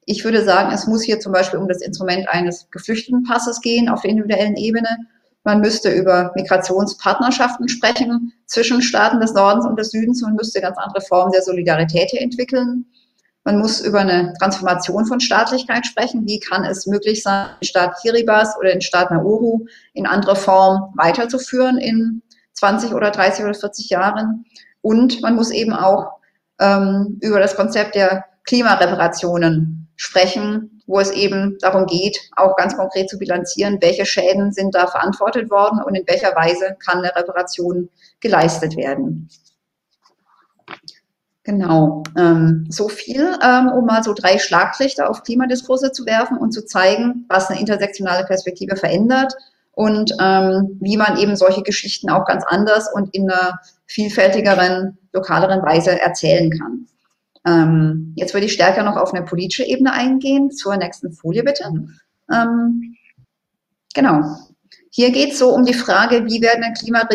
Ich 0.06 0.24
würde 0.24 0.44
sagen, 0.44 0.72
es 0.72 0.86
muss 0.86 1.02
hier 1.02 1.20
zum 1.20 1.32
Beispiel 1.32 1.58
um 1.58 1.68
das 1.68 1.80
Instrument 1.80 2.28
eines 2.28 2.68
Geflüchtetenpasses 2.70 3.60
gehen 3.60 3.88
auf 3.88 4.02
der 4.02 4.10
individuellen 4.10 4.56
Ebene. 4.56 4.88
Man 5.44 5.60
müsste 5.60 5.90
über 5.90 6.32
Migrationspartnerschaften 6.34 7.68
sprechen 7.68 8.32
zwischen 8.46 8.82
Staaten 8.82 9.20
des 9.20 9.34
Nordens 9.34 9.66
und 9.66 9.78
des 9.78 9.90
Südens. 9.90 10.22
Man 10.22 10.34
müsste 10.34 10.60
ganz 10.60 10.78
andere 10.78 11.02
Formen 11.02 11.32
der 11.32 11.42
Solidarität 11.42 12.10
hier 12.10 12.22
entwickeln. 12.22 12.86
Man 13.44 13.58
muss 13.58 13.80
über 13.82 14.00
eine 14.00 14.32
Transformation 14.38 15.04
von 15.04 15.20
Staatlichkeit 15.20 15.84
sprechen. 15.84 16.26
Wie 16.26 16.40
kann 16.40 16.64
es 16.64 16.86
möglich 16.86 17.22
sein, 17.22 17.48
den 17.60 17.66
Staat 17.66 17.96
Kiribati 18.00 18.58
oder 18.58 18.70
den 18.70 18.80
Staat 18.80 19.10
Nauru 19.10 19.66
in 19.92 20.06
andere 20.06 20.34
Form 20.34 20.94
weiterzuführen 20.96 21.76
in 21.76 22.22
20 22.54 22.94
oder 22.94 23.10
30 23.10 23.44
oder 23.44 23.54
40 23.54 23.90
Jahren? 23.90 24.46
Und 24.80 25.20
man 25.20 25.34
muss 25.34 25.50
eben 25.50 25.74
auch 25.74 26.12
ähm, 26.58 27.18
über 27.20 27.38
das 27.38 27.54
Konzept 27.54 27.94
der 27.94 28.24
Klimareparationen 28.44 29.83
sprechen, 29.96 30.82
wo 30.86 31.00
es 31.00 31.10
eben 31.10 31.56
darum 31.60 31.86
geht, 31.86 32.18
auch 32.36 32.56
ganz 32.56 32.76
konkret 32.76 33.08
zu 33.08 33.18
bilanzieren, 33.18 33.78
welche 33.80 34.04
Schäden 34.06 34.52
sind 34.52 34.74
da 34.74 34.86
verantwortet 34.86 35.50
worden 35.50 35.82
und 35.84 35.94
in 35.94 36.06
welcher 36.06 36.34
Weise 36.34 36.76
kann 36.84 36.98
eine 36.98 37.14
Reparation 37.14 37.88
geleistet 38.20 38.76
werden. 38.76 39.28
Genau, 41.44 42.02
ähm, 42.16 42.66
so 42.70 42.88
viel, 42.88 43.36
ähm, 43.42 43.68
um 43.68 43.84
mal 43.84 44.02
so 44.02 44.14
drei 44.14 44.38
Schlaglichter 44.38 45.10
auf 45.10 45.22
Klimadiskurse 45.22 45.92
zu 45.92 46.06
werfen 46.06 46.38
und 46.38 46.52
zu 46.52 46.64
zeigen, 46.64 47.26
was 47.28 47.50
eine 47.50 47.60
intersektionale 47.60 48.24
Perspektive 48.24 48.76
verändert 48.76 49.34
und 49.72 50.12
ähm, 50.22 50.78
wie 50.80 50.96
man 50.96 51.18
eben 51.18 51.36
solche 51.36 51.62
Geschichten 51.62 52.08
auch 52.08 52.24
ganz 52.24 52.44
anders 52.46 52.90
und 52.94 53.14
in 53.14 53.30
einer 53.30 53.58
vielfältigeren, 53.86 54.96
lokaleren 55.12 55.62
Weise 55.62 56.00
erzählen 56.00 56.50
kann. 56.50 56.86
Ähm, 57.46 58.12
jetzt 58.16 58.34
würde 58.34 58.46
ich 58.46 58.52
stärker 58.52 58.82
noch 58.82 58.96
auf 58.96 59.12
eine 59.12 59.24
politische 59.24 59.64
Ebene 59.64 59.92
eingehen. 59.92 60.50
Zur 60.50 60.76
nächsten 60.76 61.12
Folie 61.12 61.42
bitte. 61.42 61.64
Ähm, 62.32 62.96
genau. 63.94 64.22
Hier 64.90 65.10
geht 65.10 65.32
es 65.32 65.38
so 65.38 65.50
um 65.50 65.64
die 65.64 65.74
Frage, 65.74 66.24
wie 66.26 66.40
werden, 66.40 66.64
Klima, 66.74 67.08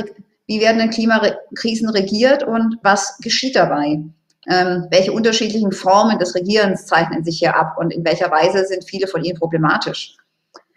wie 0.48 0.60
werden 0.60 0.90
Klimakrisen 0.90 1.90
regiert 1.90 2.44
und 2.44 2.78
was 2.84 3.18
geschieht 3.20 3.56
dabei? 3.56 4.04
Ähm, 4.48 4.88
welche 4.90 5.12
unterschiedlichen 5.12 5.72
Formen 5.72 6.18
des 6.18 6.34
Regierens 6.36 6.86
zeichnen 6.86 7.24
sich 7.24 7.40
hier 7.40 7.56
ab 7.56 7.76
und 7.78 7.94
in 7.94 8.04
welcher 8.06 8.32
Weise 8.32 8.66
sind 8.66 8.84
viele 8.84 9.08
von 9.08 9.24
ihnen 9.24 9.38
problematisch? 9.38 10.16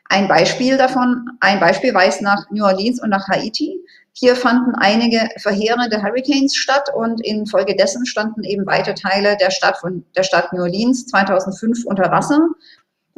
Ein 0.08 0.28
Beispiel 0.28 0.76
davon, 0.76 1.26
ein 1.40 1.58
Beispiel 1.58 1.94
weist 1.94 2.20
nach 2.20 2.50
New 2.50 2.64
Orleans 2.64 3.02
und 3.02 3.08
nach 3.08 3.26
Haiti. 3.28 3.80
Hier 4.14 4.36
fanden 4.36 4.74
einige 4.74 5.28
verheerende 5.38 6.02
Hurricanes 6.02 6.54
statt 6.54 6.88
und 6.94 7.24
infolgedessen 7.24 8.04
standen 8.04 8.44
eben 8.44 8.66
weite 8.66 8.94
Teile 8.94 9.36
der 9.38 9.50
Stadt 9.50 9.78
von 9.78 10.04
der 10.14 10.22
Stadt 10.22 10.52
New 10.52 10.60
Orleans 10.60 11.06
2005 11.06 11.86
unter 11.86 12.10
Wasser. 12.10 12.48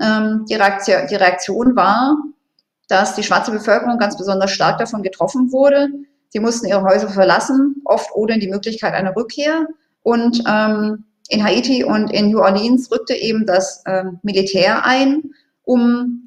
Ähm, 0.00 0.44
die, 0.48 0.54
Reaktion, 0.54 1.06
die 1.08 1.16
Reaktion 1.16 1.74
war, 1.74 2.16
dass 2.88 3.16
die 3.16 3.24
schwarze 3.24 3.50
Bevölkerung 3.50 3.98
ganz 3.98 4.16
besonders 4.16 4.52
stark 4.52 4.78
davon 4.78 5.02
getroffen 5.02 5.50
wurde. 5.50 5.88
Sie 6.28 6.40
mussten 6.40 6.66
ihre 6.66 6.82
Häuser 6.82 7.08
verlassen, 7.08 7.76
oft 7.84 8.10
ohne 8.14 8.38
die 8.38 8.48
Möglichkeit 8.48 8.94
einer 8.94 9.16
Rückkehr. 9.16 9.66
Und 10.02 10.42
ähm, 10.48 11.04
in 11.28 11.42
Haiti 11.42 11.84
und 11.84 12.12
in 12.12 12.30
New 12.30 12.40
Orleans 12.40 12.90
rückte 12.90 13.14
eben 13.14 13.46
das 13.46 13.82
ähm, 13.86 14.20
Militär 14.22 14.84
ein, 14.84 15.22
um 15.64 16.23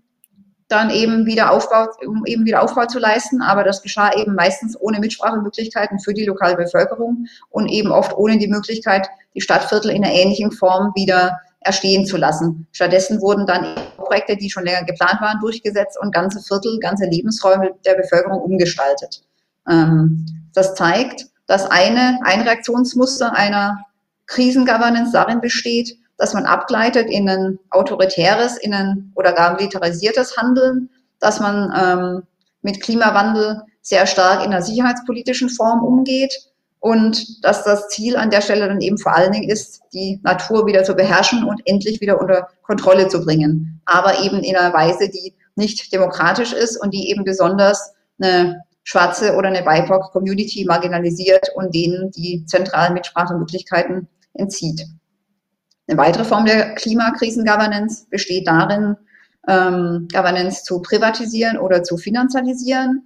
dann 0.68 0.90
eben 0.90 1.26
wieder 1.26 1.52
Aufbau, 1.52 1.88
um 2.06 2.26
eben 2.26 2.46
wieder 2.46 2.62
Aufbau 2.62 2.86
zu 2.86 3.00
leisten. 3.00 3.42
Aber 3.42 3.64
das 3.64 3.82
geschah 3.82 4.14
eben 4.14 4.36
meistens 4.36 4.80
ohne 4.80 5.00
Mitsprachemöglichkeiten 5.00 6.00
für 6.00 6.14
die 6.14 6.26
lokale 6.26 6.58
Bevölkerung 6.58 7.28
und 7.50 7.68
eben 7.70 7.92
oft 7.92 8.14
ohne 8.18 8.38
die 8.38 8.48
Möglichkeit, 8.48 9.08
die 9.34 9.42
Stadtviertel 9.42 9.92
in 9.92 10.04
einer 10.04 10.14
ähnlichen 10.14 10.52
Form 10.52 10.92
wieder 10.96 11.40
erstehen 11.62 12.06
zu 12.06 12.18
lassen. 12.18 12.68
Stattdessen 12.72 13.22
wurden 13.22 13.46
dann 13.46 13.76
Projekte, 13.98 14.38
die 14.38 14.50
schon 14.50 14.64
länger 14.64 14.84
geplant 14.84 15.22
waren, 15.22 15.40
durchgesetzt 15.40 15.98
und 16.00 16.14
ganze 16.14 16.42
Viertel, 16.42 16.80
ganze 16.80 17.06
Lebensräume 17.06 17.72
der 17.86 17.96
Bevölkerung 17.96 18.42
umgestaltet. 18.42 19.24
Ähm, 19.70 20.26
das 20.54 20.76
zeigt, 20.76 21.26
dass 21.46 21.70
eine, 21.70 22.20
ein 22.24 22.42
Reaktionsmuster 22.42 23.34
einer 23.34 23.80
Krisengovernance 24.26 25.12
darin 25.14 25.42
besteht, 25.42 25.98
dass 26.18 26.34
man 26.34 26.46
abgleitet 26.46 27.10
in 27.10 27.30
ein 27.30 27.60
autoritäres, 27.70 28.58
in 28.58 28.74
ein 28.74 29.12
oder 29.16 29.34
gar 29.34 29.56
militarisiertes 29.56 30.38
Handeln, 30.38 30.90
dass 31.20 31.40
man 31.40 31.74
ähm, 31.78 32.24
mit 32.62 32.82
Klimawandel 32.82 33.62
sehr 33.82 34.06
stark 34.06 34.44
in 34.44 34.52
einer 34.52 34.62
sicherheitspolitischen 34.62 35.50
Form 35.50 35.84
umgeht 35.84 36.34
und 36.80 37.44
dass 37.44 37.64
das 37.64 37.90
Ziel 37.90 38.18
an 38.18 38.30
der 38.30 38.42
Stelle 38.42 38.68
dann 38.68 38.82
eben 38.82 38.98
vor 38.98 39.16
allen 39.16 39.32
Dingen 39.32 39.50
ist, 39.50 39.82
die 39.94 40.20
Natur 40.24 40.66
wieder 40.66 40.84
zu 40.84 40.94
beherrschen 40.94 41.44
und 41.44 41.62
endlich 41.66 42.02
wieder 42.02 42.20
unter 42.20 42.50
Kontrolle 42.64 43.08
zu 43.08 43.24
bringen, 43.24 43.82
aber 43.86 44.20
eben 44.24 44.44
in 44.44 44.56
einer 44.56 44.74
Weise, 44.74 45.10
die 45.10 45.34
nicht 45.56 45.92
demokratisch 45.92 46.54
ist 46.54 46.78
und 46.78 46.94
die 46.94 47.10
eben 47.10 47.24
besonders 47.24 47.94
eine 48.22 48.62
schwarze 48.84 49.36
oder 49.36 49.50
eine 49.50 49.64
BIPOC-Community 49.64 50.66
marginalisiert 50.66 51.50
und 51.56 51.74
denen 51.74 52.12
die 52.12 52.46
zentralen 52.46 52.94
Mitsprachemöglichkeiten 52.94 54.08
entzieht. 54.34 54.86
Eine 55.88 55.98
weitere 55.98 56.26
Form 56.26 56.46
der 56.46 56.76
Klimakrisen-Governance 56.76 58.08
besteht 58.10 58.48
darin, 58.48 58.98
ähm, 59.48 60.08
Governance 60.12 60.64
zu 60.64 60.82
privatisieren 60.82 61.58
oder 61.58 61.84
zu 61.84 61.98
finanzialisieren, 61.98 63.04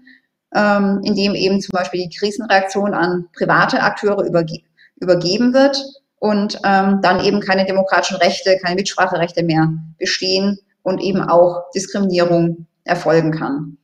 ähm, 0.55 1.01
indem 1.03 1.35
eben 1.35 1.61
zum 1.61 1.71
Beispiel 1.73 2.07
die 2.07 2.17
Krisenreaktion 2.17 2.93
an 2.93 3.27
private 3.33 3.81
Akteure 3.81 4.25
überge 4.25 4.59
übergeben 4.99 5.53
wird 5.53 5.83
und 6.19 6.59
ähm, 6.63 6.99
dann 7.01 7.23
eben 7.23 7.39
keine 7.39 7.65
demokratischen 7.65 8.17
Rechte, 8.17 8.57
keine 8.61 8.75
Mitspracherechte 8.75 9.41
mehr 9.41 9.67
bestehen 9.97 10.59
und 10.83 11.01
eben 11.01 11.21
auch 11.21 11.71
Diskriminierung 11.73 12.67
erfolgen 12.83 13.31
kann. 13.31 13.77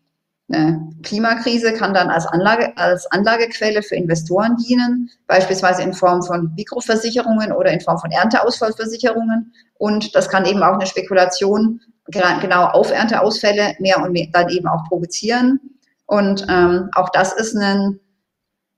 Eine 0.49 0.89
Klimakrise 1.03 1.73
kann 1.73 1.93
dann 1.93 2.09
als, 2.09 2.25
Anlage, 2.25 2.71
als 2.77 3.05
Anlagequelle 3.11 3.83
für 3.83 3.95
Investoren 3.95 4.55
dienen, 4.55 5.09
beispielsweise 5.27 5.81
in 5.81 5.93
Form 5.93 6.23
von 6.23 6.53
Mikroversicherungen 6.55 7.51
oder 7.51 7.71
in 7.71 7.81
Form 7.81 7.97
von 7.97 8.11
Ernteausfallversicherungen. 8.11 9.53
Und 9.77 10.15
das 10.15 10.29
kann 10.29 10.45
eben 10.45 10.63
auch 10.63 10.73
eine 10.73 10.85
Spekulation 10.85 11.81
genau 12.09 12.65
auf 12.67 12.91
Ernteausfälle 12.91 13.75
mehr 13.79 14.01
und 14.01 14.13
mehr 14.13 14.27
dann 14.31 14.47
eben 14.49 14.67
auch 14.67 14.87
provozieren. 14.87 15.59
Und 16.05 16.45
ähm, 16.49 16.89
auch 16.95 17.09
das 17.09 17.33
ist 17.33 17.53
ein 17.55 17.99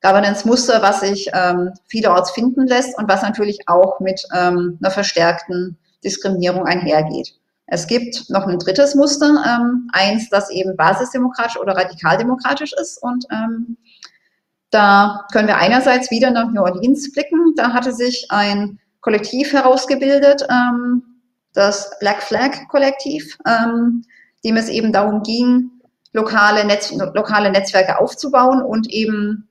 Governance-Muster, 0.01 0.81
was 0.81 1.01
sich 1.01 1.29
ähm, 1.33 1.73
vielerorts 1.87 2.31
finden 2.31 2.65
lässt 2.65 2.97
und 2.97 3.07
was 3.07 3.21
natürlich 3.21 3.59
auch 3.67 3.99
mit 3.99 4.23
ähm, 4.33 4.79
einer 4.81 4.91
verstärkten 4.91 5.77
Diskriminierung 6.03 6.65
einhergeht. 6.65 7.38
Es 7.71 7.85
gibt 7.85 8.29
noch 8.29 8.47
ein 8.47 8.57
drittes 8.57 8.95
Muster, 8.95 9.27
ähm, 9.45 9.89
eins, 9.93 10.29
das 10.29 10.49
eben 10.49 10.75
basisdemokratisch 10.75 11.57
oder 11.57 11.75
radikaldemokratisch 11.75 12.73
ist. 12.73 13.01
Und 13.01 13.25
ähm, 13.31 13.77
da 14.71 15.25
können 15.31 15.47
wir 15.47 15.57
einerseits 15.57 16.09
wieder 16.09 16.31
nach 16.31 16.51
New 16.51 16.61
Orleans 16.61 17.11
blicken. 17.11 17.53
Da 17.55 17.73
hatte 17.73 17.93
sich 17.93 18.25
ein 18.29 18.79
Kollektiv 19.01 19.53
herausgebildet, 19.53 20.47
ähm, 20.49 21.03
das 21.53 21.91
Black 21.99 22.23
Flag 22.23 22.67
Kollektiv, 22.69 23.37
ähm, 23.47 24.03
dem 24.43 24.57
es 24.57 24.69
eben 24.69 24.91
darum 24.91 25.21
ging, 25.23 25.71
lokale, 26.11 26.65
Netz, 26.65 26.91
lokale 26.91 27.51
Netzwerke 27.51 27.99
aufzubauen 27.99 28.61
und 28.61 28.89
eben 28.89 29.47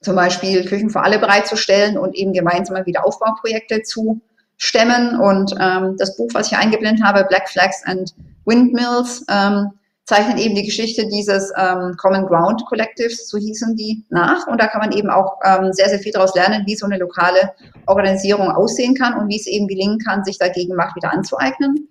zum 0.00 0.16
Beispiel 0.16 0.64
Küchen 0.64 0.90
für 0.90 1.02
alle 1.02 1.18
bereitzustellen 1.18 1.98
und 1.98 2.14
eben 2.14 2.32
gemeinsame 2.32 2.84
Wiederaufbauprojekte 2.86 3.82
zu 3.82 4.20
stemmen. 4.58 5.18
Und 5.18 5.54
ähm, 5.58 5.96
das 5.98 6.16
Buch, 6.16 6.28
was 6.34 6.52
ich 6.52 6.58
eingeblendet 6.58 7.04
habe, 7.04 7.24
Black 7.24 7.48
Flags 7.48 7.82
and 7.86 8.14
Windmills, 8.44 9.24
ähm, 9.28 9.70
zeichnet 10.04 10.38
eben 10.38 10.54
die 10.54 10.64
Geschichte 10.64 11.06
dieses 11.06 11.52
ähm, 11.58 11.94
Common 11.98 12.26
Ground 12.26 12.64
Collectives, 12.66 13.28
so 13.28 13.36
hießen 13.36 13.76
die, 13.76 14.06
nach. 14.08 14.46
Und 14.46 14.58
da 14.58 14.66
kann 14.66 14.80
man 14.80 14.92
eben 14.92 15.10
auch 15.10 15.38
ähm, 15.44 15.72
sehr, 15.72 15.90
sehr 15.90 15.98
viel 15.98 16.12
daraus 16.12 16.34
lernen, 16.34 16.62
wie 16.66 16.76
so 16.76 16.86
eine 16.86 16.96
lokale 16.96 17.52
Organisierung 17.86 18.50
aussehen 18.50 18.94
kann 18.94 19.14
und 19.18 19.28
wie 19.28 19.36
es 19.36 19.46
eben 19.46 19.68
gelingen 19.68 19.98
kann, 19.98 20.24
sich 20.24 20.38
dagegen 20.38 20.74
Macht 20.76 20.96
wieder 20.96 21.12
anzueignen. 21.12 21.88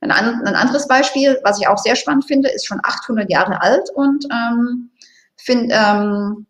Ein, 0.00 0.10
an, 0.10 0.42
ein 0.46 0.54
anderes 0.56 0.88
Beispiel, 0.88 1.38
was 1.44 1.60
ich 1.60 1.68
auch 1.68 1.78
sehr 1.78 1.94
spannend 1.94 2.24
finde, 2.24 2.48
ist 2.48 2.66
schon 2.66 2.80
800 2.82 3.30
Jahre 3.30 3.60
alt 3.62 3.88
und 3.94 4.26
ähm, 4.32 4.90
find, 5.36 5.70
ähm, 5.72 6.46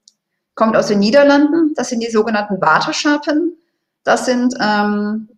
kommt 0.55 0.75
aus 0.75 0.87
den 0.87 1.01
Niederlanden. 1.01 1.75
Das 1.75 1.91
sind 1.91 2.03
die 2.03 2.11
sogenannten 2.11 2.61
Waterschappen. 2.62 3.59
Das 4.05 4.25
sind 4.25 4.55
ähm, 4.59 5.29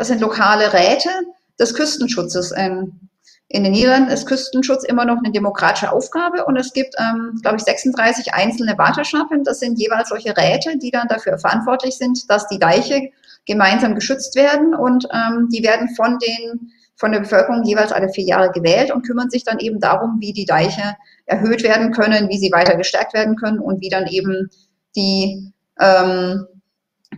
das 0.00 0.08
sind 0.08 0.22
lokale 0.22 0.72
Räte 0.72 1.10
des 1.58 1.74
Küstenschutzes. 1.74 2.54
Ähm, 2.56 3.10
in 3.48 3.64
den 3.64 3.72
Niederlanden 3.72 4.10
ist 4.10 4.26
Küstenschutz 4.26 4.82
immer 4.82 5.04
noch 5.04 5.18
eine 5.18 5.30
demokratische 5.30 5.92
Aufgabe 5.92 6.46
und 6.46 6.56
es 6.56 6.72
gibt, 6.72 6.94
ähm, 6.98 7.38
glaube 7.42 7.58
ich, 7.58 7.64
36 7.64 8.32
einzelne 8.32 8.78
Warteschnappen. 8.78 9.44
Das 9.44 9.60
sind 9.60 9.78
jeweils 9.78 10.08
solche 10.08 10.34
Räte, 10.34 10.78
die 10.78 10.90
dann 10.90 11.06
dafür 11.08 11.36
verantwortlich 11.36 11.98
sind, 11.98 12.30
dass 12.30 12.48
die 12.48 12.58
Deiche 12.58 13.10
gemeinsam 13.44 13.94
geschützt 13.94 14.36
werden 14.36 14.74
und 14.74 15.06
ähm, 15.12 15.50
die 15.52 15.62
werden 15.62 15.94
von 15.94 16.18
den 16.18 16.72
von 16.96 17.12
der 17.12 17.20
Bevölkerung 17.20 17.62
jeweils 17.64 17.92
alle 17.92 18.08
vier 18.08 18.24
Jahre 18.24 18.52
gewählt 18.52 18.90
und 18.90 19.06
kümmern 19.06 19.28
sich 19.28 19.44
dann 19.44 19.58
eben 19.58 19.80
darum, 19.80 20.16
wie 20.20 20.32
die 20.32 20.46
Deiche 20.46 20.96
erhöht 21.26 21.62
werden 21.62 21.92
können, 21.92 22.30
wie 22.30 22.38
sie 22.38 22.52
weiter 22.52 22.76
gestärkt 22.76 23.12
werden 23.12 23.36
können 23.36 23.58
und 23.58 23.82
wie 23.82 23.90
dann 23.90 24.06
eben 24.06 24.48
die 24.96 25.52
ähm, 25.78 26.46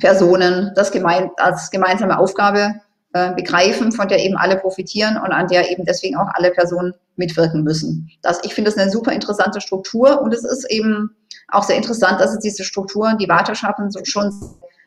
Personen 0.01 0.73
das 0.75 0.91
gemein, 0.91 1.31
als 1.37 1.71
gemeinsame 1.71 2.19
Aufgabe 2.19 2.75
äh, 3.13 3.35
begreifen, 3.35 3.93
von 3.93 4.09
der 4.09 4.25
eben 4.25 4.37
alle 4.37 4.57
profitieren 4.57 5.17
und 5.19 5.33
an 5.33 5.47
der 5.49 5.71
eben 5.71 5.85
deswegen 5.85 6.17
auch 6.17 6.29
alle 6.33 6.51
Personen 6.51 6.95
mitwirken 7.17 7.63
müssen. 7.63 8.11
Das, 8.23 8.41
ich 8.43 8.55
finde 8.55 8.71
das 8.71 8.79
eine 8.79 8.91
super 8.91 9.13
interessante 9.13 9.61
Struktur 9.61 10.23
und 10.23 10.33
es 10.33 10.45
ist 10.45 10.71
eben 10.71 11.15
auch 11.49 11.63
sehr 11.63 11.77
interessant, 11.77 12.21
dass 12.21 12.33
es 12.33 12.39
diese 12.39 12.65
Strukturen, 12.65 13.19
die 13.19 13.29
Warteschaften 13.29 13.91
so, 13.91 14.01
schon 14.05 14.33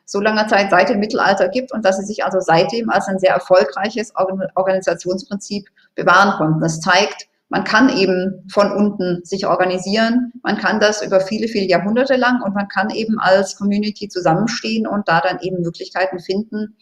so 0.05 0.19
langer 0.21 0.47
Zeit 0.47 0.69
seit 0.71 0.89
dem 0.89 0.99
Mittelalter 0.99 1.49
gibt 1.49 1.71
und 1.71 1.85
dass 1.85 1.97
sie 1.97 2.05
sich 2.05 2.23
also 2.23 2.39
seitdem 2.39 2.89
als 2.89 3.07
ein 3.07 3.19
sehr 3.19 3.33
erfolgreiches 3.33 4.13
Organisationsprinzip 4.55 5.67
bewahren 5.95 6.37
konnten. 6.37 6.61
Das 6.61 6.79
zeigt, 6.79 7.27
man 7.49 7.63
kann 7.63 7.89
eben 7.89 8.47
von 8.51 8.71
unten 8.71 9.23
sich 9.23 9.45
organisieren. 9.45 10.31
Man 10.41 10.57
kann 10.57 10.79
das 10.79 11.05
über 11.05 11.21
viele, 11.21 11.47
viele 11.47 11.67
Jahrhunderte 11.67 12.15
lang 12.15 12.41
und 12.41 12.55
man 12.55 12.67
kann 12.67 12.89
eben 12.89 13.19
als 13.19 13.55
Community 13.55 14.09
zusammenstehen 14.09 14.87
und 14.87 15.07
da 15.07 15.21
dann 15.21 15.39
eben 15.41 15.61
Möglichkeiten 15.61 16.19
finden, 16.19 16.75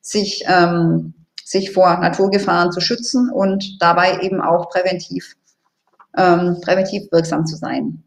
sich, 0.00 0.44
ähm, 0.46 1.14
sich 1.42 1.72
vor 1.72 1.98
Naturgefahren 1.98 2.70
zu 2.70 2.80
schützen 2.80 3.30
und 3.30 3.80
dabei 3.80 4.20
eben 4.20 4.40
auch 4.42 4.68
präventiv, 4.68 5.36
ähm, 6.16 6.58
präventiv 6.60 7.10
wirksam 7.10 7.46
zu 7.46 7.56
sein. 7.56 8.04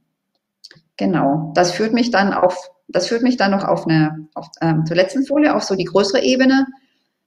Genau, 0.97 1.51
das 1.55 1.71
führt 1.71 1.93
mich 1.93 2.11
dann 2.11 2.33
auf, 2.33 2.69
das 2.87 3.07
führt 3.07 3.23
mich 3.23 3.37
dann 3.37 3.51
noch 3.51 3.63
auf 3.63 3.87
eine, 3.87 4.27
auf, 4.35 4.47
ähm, 4.61 4.85
zur 4.85 4.95
letzten 4.95 5.25
Folie, 5.25 5.55
auf 5.55 5.63
so 5.63 5.75
die 5.75 5.85
größere 5.85 6.21
Ebene. 6.21 6.67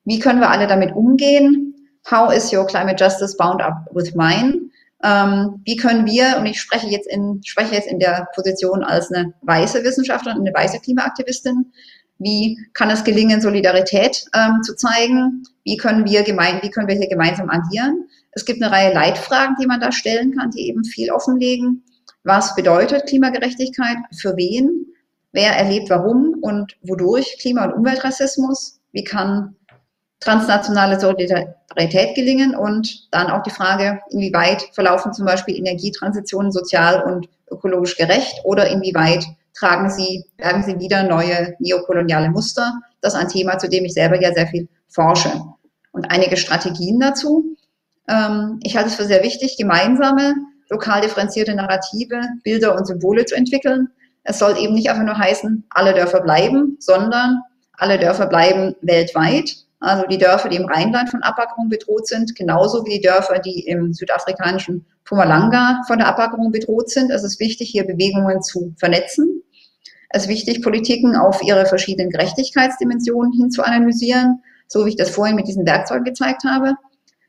Wie 0.04 0.20
können 0.20 0.38
wir 0.40 0.50
alle 0.50 0.68
damit 0.68 0.94
umgehen? 0.94 1.74
How 2.08 2.32
is 2.32 2.52
your 2.52 2.64
climate 2.64 3.02
justice 3.02 3.36
bound 3.36 3.60
up 3.60 3.88
with 3.92 4.14
mine? 4.14 4.65
Ähm, 5.06 5.62
wie 5.64 5.76
können 5.76 6.04
wir, 6.04 6.36
und 6.36 6.46
ich 6.46 6.60
spreche 6.60 6.88
jetzt 6.88 7.06
in, 7.06 7.40
spreche 7.44 7.76
jetzt 7.76 7.86
in 7.86 8.00
der 8.00 8.26
Position 8.34 8.82
als 8.82 9.12
eine 9.12 9.34
weiße 9.42 9.84
Wissenschaftlerin, 9.84 10.40
eine 10.40 10.52
weiße 10.52 10.80
Klimaaktivistin, 10.80 11.72
wie 12.18 12.58
kann 12.72 12.90
es 12.90 13.04
gelingen, 13.04 13.40
Solidarität 13.40 14.24
ähm, 14.34 14.62
zu 14.62 14.74
zeigen? 14.74 15.44
Wie 15.64 15.76
können 15.76 16.06
wir 16.06 16.22
gemein, 16.22 16.60
wie 16.62 16.70
können 16.70 16.88
wir 16.88 16.96
hier 16.96 17.08
gemeinsam 17.08 17.50
agieren? 17.50 18.08
Es 18.32 18.44
gibt 18.44 18.62
eine 18.62 18.72
Reihe 18.72 18.92
Leitfragen, 18.92 19.54
die 19.60 19.66
man 19.66 19.80
da 19.80 19.92
stellen 19.92 20.34
kann, 20.36 20.50
die 20.50 20.68
eben 20.68 20.82
viel 20.82 21.12
offenlegen. 21.12 21.84
Was 22.24 22.56
bedeutet 22.56 23.06
Klimagerechtigkeit? 23.06 23.98
Für 24.18 24.36
wen? 24.36 24.86
Wer 25.32 25.52
erlebt 25.52 25.90
warum 25.90 26.34
und 26.40 26.76
wodurch 26.82 27.36
Klima- 27.38 27.66
und 27.66 27.74
Umweltrassismus? 27.74 28.80
Wie 28.92 29.04
kann 29.04 29.54
transnationale 30.20 30.98
Solidarität 30.98 32.14
gelingen 32.14 32.54
und 32.54 33.12
dann 33.12 33.30
auch 33.30 33.42
die 33.42 33.50
Frage, 33.50 34.00
inwieweit 34.10 34.62
verlaufen 34.72 35.12
zum 35.12 35.26
Beispiel 35.26 35.56
Energietransitionen 35.56 36.52
sozial 36.52 37.02
und 37.02 37.28
ökologisch 37.50 37.96
gerecht 37.96 38.40
oder 38.44 38.68
inwieweit 38.68 39.24
tragen 39.54 39.90
sie, 39.90 40.24
bergen 40.36 40.62
sie 40.62 40.78
wieder 40.78 41.02
neue 41.02 41.54
neokoloniale 41.58 42.30
Muster. 42.30 42.74
Das 43.00 43.14
ist 43.14 43.20
ein 43.20 43.28
Thema, 43.28 43.58
zu 43.58 43.68
dem 43.68 43.84
ich 43.84 43.94
selber 43.94 44.20
ja 44.20 44.32
sehr 44.32 44.46
viel 44.46 44.68
forsche. 44.88 45.30
Und 45.92 46.10
einige 46.10 46.36
Strategien 46.36 47.00
dazu. 47.00 47.56
Ähm, 48.08 48.60
ich 48.62 48.76
halte 48.76 48.90
es 48.90 48.96
für 48.96 49.04
sehr 49.04 49.22
wichtig, 49.22 49.56
gemeinsame, 49.56 50.34
lokal 50.68 51.00
differenzierte 51.00 51.54
Narrative, 51.54 52.20
Bilder 52.42 52.76
und 52.76 52.86
Symbole 52.86 53.24
zu 53.24 53.34
entwickeln. 53.34 53.88
Es 54.24 54.38
soll 54.38 54.58
eben 54.58 54.74
nicht 54.74 54.90
einfach 54.90 55.04
nur 55.04 55.16
heißen, 55.16 55.64
alle 55.70 55.94
Dörfer 55.94 56.20
bleiben, 56.20 56.76
sondern 56.80 57.40
alle 57.78 57.98
Dörfer 57.98 58.26
bleiben 58.26 58.74
weltweit 58.82 59.65
also 59.80 60.06
die 60.06 60.18
Dörfer, 60.18 60.48
die 60.48 60.56
im 60.56 60.64
Rheinland 60.64 61.10
von 61.10 61.22
Abwackerung 61.22 61.68
bedroht 61.68 62.06
sind, 62.06 62.34
genauso 62.34 62.84
wie 62.86 62.98
die 62.98 63.00
Dörfer, 63.00 63.38
die 63.38 63.66
im 63.66 63.92
südafrikanischen 63.92 64.86
Pumalanga 65.04 65.82
von 65.86 65.98
der 65.98 66.08
Abwackerung 66.08 66.50
bedroht 66.50 66.90
sind. 66.90 67.10
Es 67.10 67.24
ist 67.24 67.40
wichtig, 67.40 67.70
hier 67.70 67.86
Bewegungen 67.86 68.42
zu 68.42 68.74
vernetzen. 68.78 69.42
Es 70.08 70.22
ist 70.22 70.28
wichtig, 70.28 70.62
Politiken 70.62 71.14
auf 71.16 71.42
ihre 71.42 71.66
verschiedenen 71.66 72.10
Gerechtigkeitsdimensionen 72.10 73.32
hin 73.32 73.50
zu 73.50 73.62
analysieren, 73.62 74.42
so 74.66 74.86
wie 74.86 74.90
ich 74.90 74.96
das 74.96 75.10
vorhin 75.10 75.36
mit 75.36 75.46
diesen 75.46 75.66
Werkzeugen 75.66 76.04
gezeigt 76.04 76.44
habe. 76.44 76.74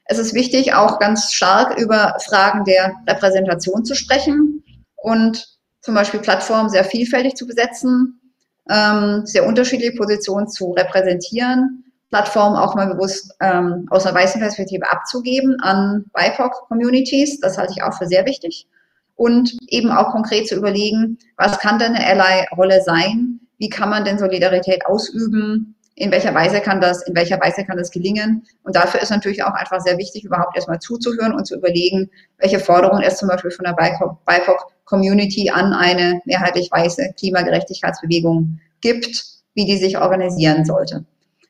Es 0.05 0.17
ist 0.17 0.33
wichtig, 0.33 0.73
auch 0.73 0.99
ganz 0.99 1.33
stark 1.33 1.77
über 1.77 2.15
Fragen 2.25 2.63
der 2.63 2.93
Repräsentation 3.07 3.83
zu 3.83 3.93
sprechen 3.93 4.63
und 4.95 5.57
zum 5.81 5.95
Beispiel 5.95 6.21
Plattformen 6.21 6.69
sehr 6.69 6.85
vielfältig 6.85 7.35
zu 7.35 7.45
besetzen, 7.45 8.21
ähm, 8.69 9.25
sehr 9.25 9.45
unterschiedliche 9.45 9.97
Positionen 9.97 10.47
zu 10.47 10.71
repräsentieren 10.71 11.83
Plattform 12.09 12.55
auch 12.55 12.75
mal 12.75 12.87
bewusst 12.87 13.35
ähm, 13.41 13.85
aus 13.89 14.05
einer 14.05 14.17
weißen 14.17 14.39
Perspektive 14.39 14.89
abzugeben 14.89 15.59
an 15.61 16.05
BIPOC-Communities. 16.13 17.39
Das 17.41 17.57
halte 17.57 17.73
ich 17.75 17.83
auch 17.83 17.97
für 17.97 18.07
sehr 18.07 18.25
wichtig. 18.25 18.67
Und 19.15 19.57
eben 19.67 19.91
auch 19.91 20.11
konkret 20.11 20.47
zu 20.47 20.55
überlegen, 20.55 21.17
was 21.37 21.59
kann 21.59 21.79
denn 21.79 21.95
eine 21.95 22.05
Ally-Rolle 22.05 22.81
sein? 22.83 23.39
Wie 23.57 23.69
kann 23.69 23.89
man 23.89 24.05
denn 24.05 24.19
Solidarität 24.19 24.85
ausüben? 24.85 25.75
In 25.95 26.11
welcher 26.11 26.33
Weise 26.35 26.61
kann 26.61 26.79
das, 26.79 27.01
in 27.01 27.15
welcher 27.15 27.41
Weise 27.41 27.65
kann 27.65 27.77
das 27.77 27.89
gelingen? 27.89 28.45
Und 28.63 28.75
dafür 28.75 29.01
ist 29.01 29.09
natürlich 29.09 29.43
auch 29.43 29.53
einfach 29.53 29.81
sehr 29.81 29.97
wichtig, 29.97 30.23
überhaupt 30.23 30.55
erstmal 30.55 30.79
zuzuhören 30.79 31.33
und 31.33 31.45
zu 31.45 31.55
überlegen, 31.55 32.11
welche 32.37 32.59
Forderungen 32.59 33.01
es 33.01 33.17
zum 33.17 33.27
Beispiel 33.27 33.49
von 33.49 33.65
der 33.65 33.73
BIPOC-Community 33.73 35.49
an 35.49 35.73
eine 35.73 36.21
mehrheitlich 36.25 36.69
weiße 36.71 37.13
Klimagerechtigkeitsbewegung 37.17 38.59
gibt, 38.81 39.25
wie 39.55 39.65
die 39.65 39.77
sich 39.77 39.97
organisieren 39.97 40.63
sollte. 40.63 41.03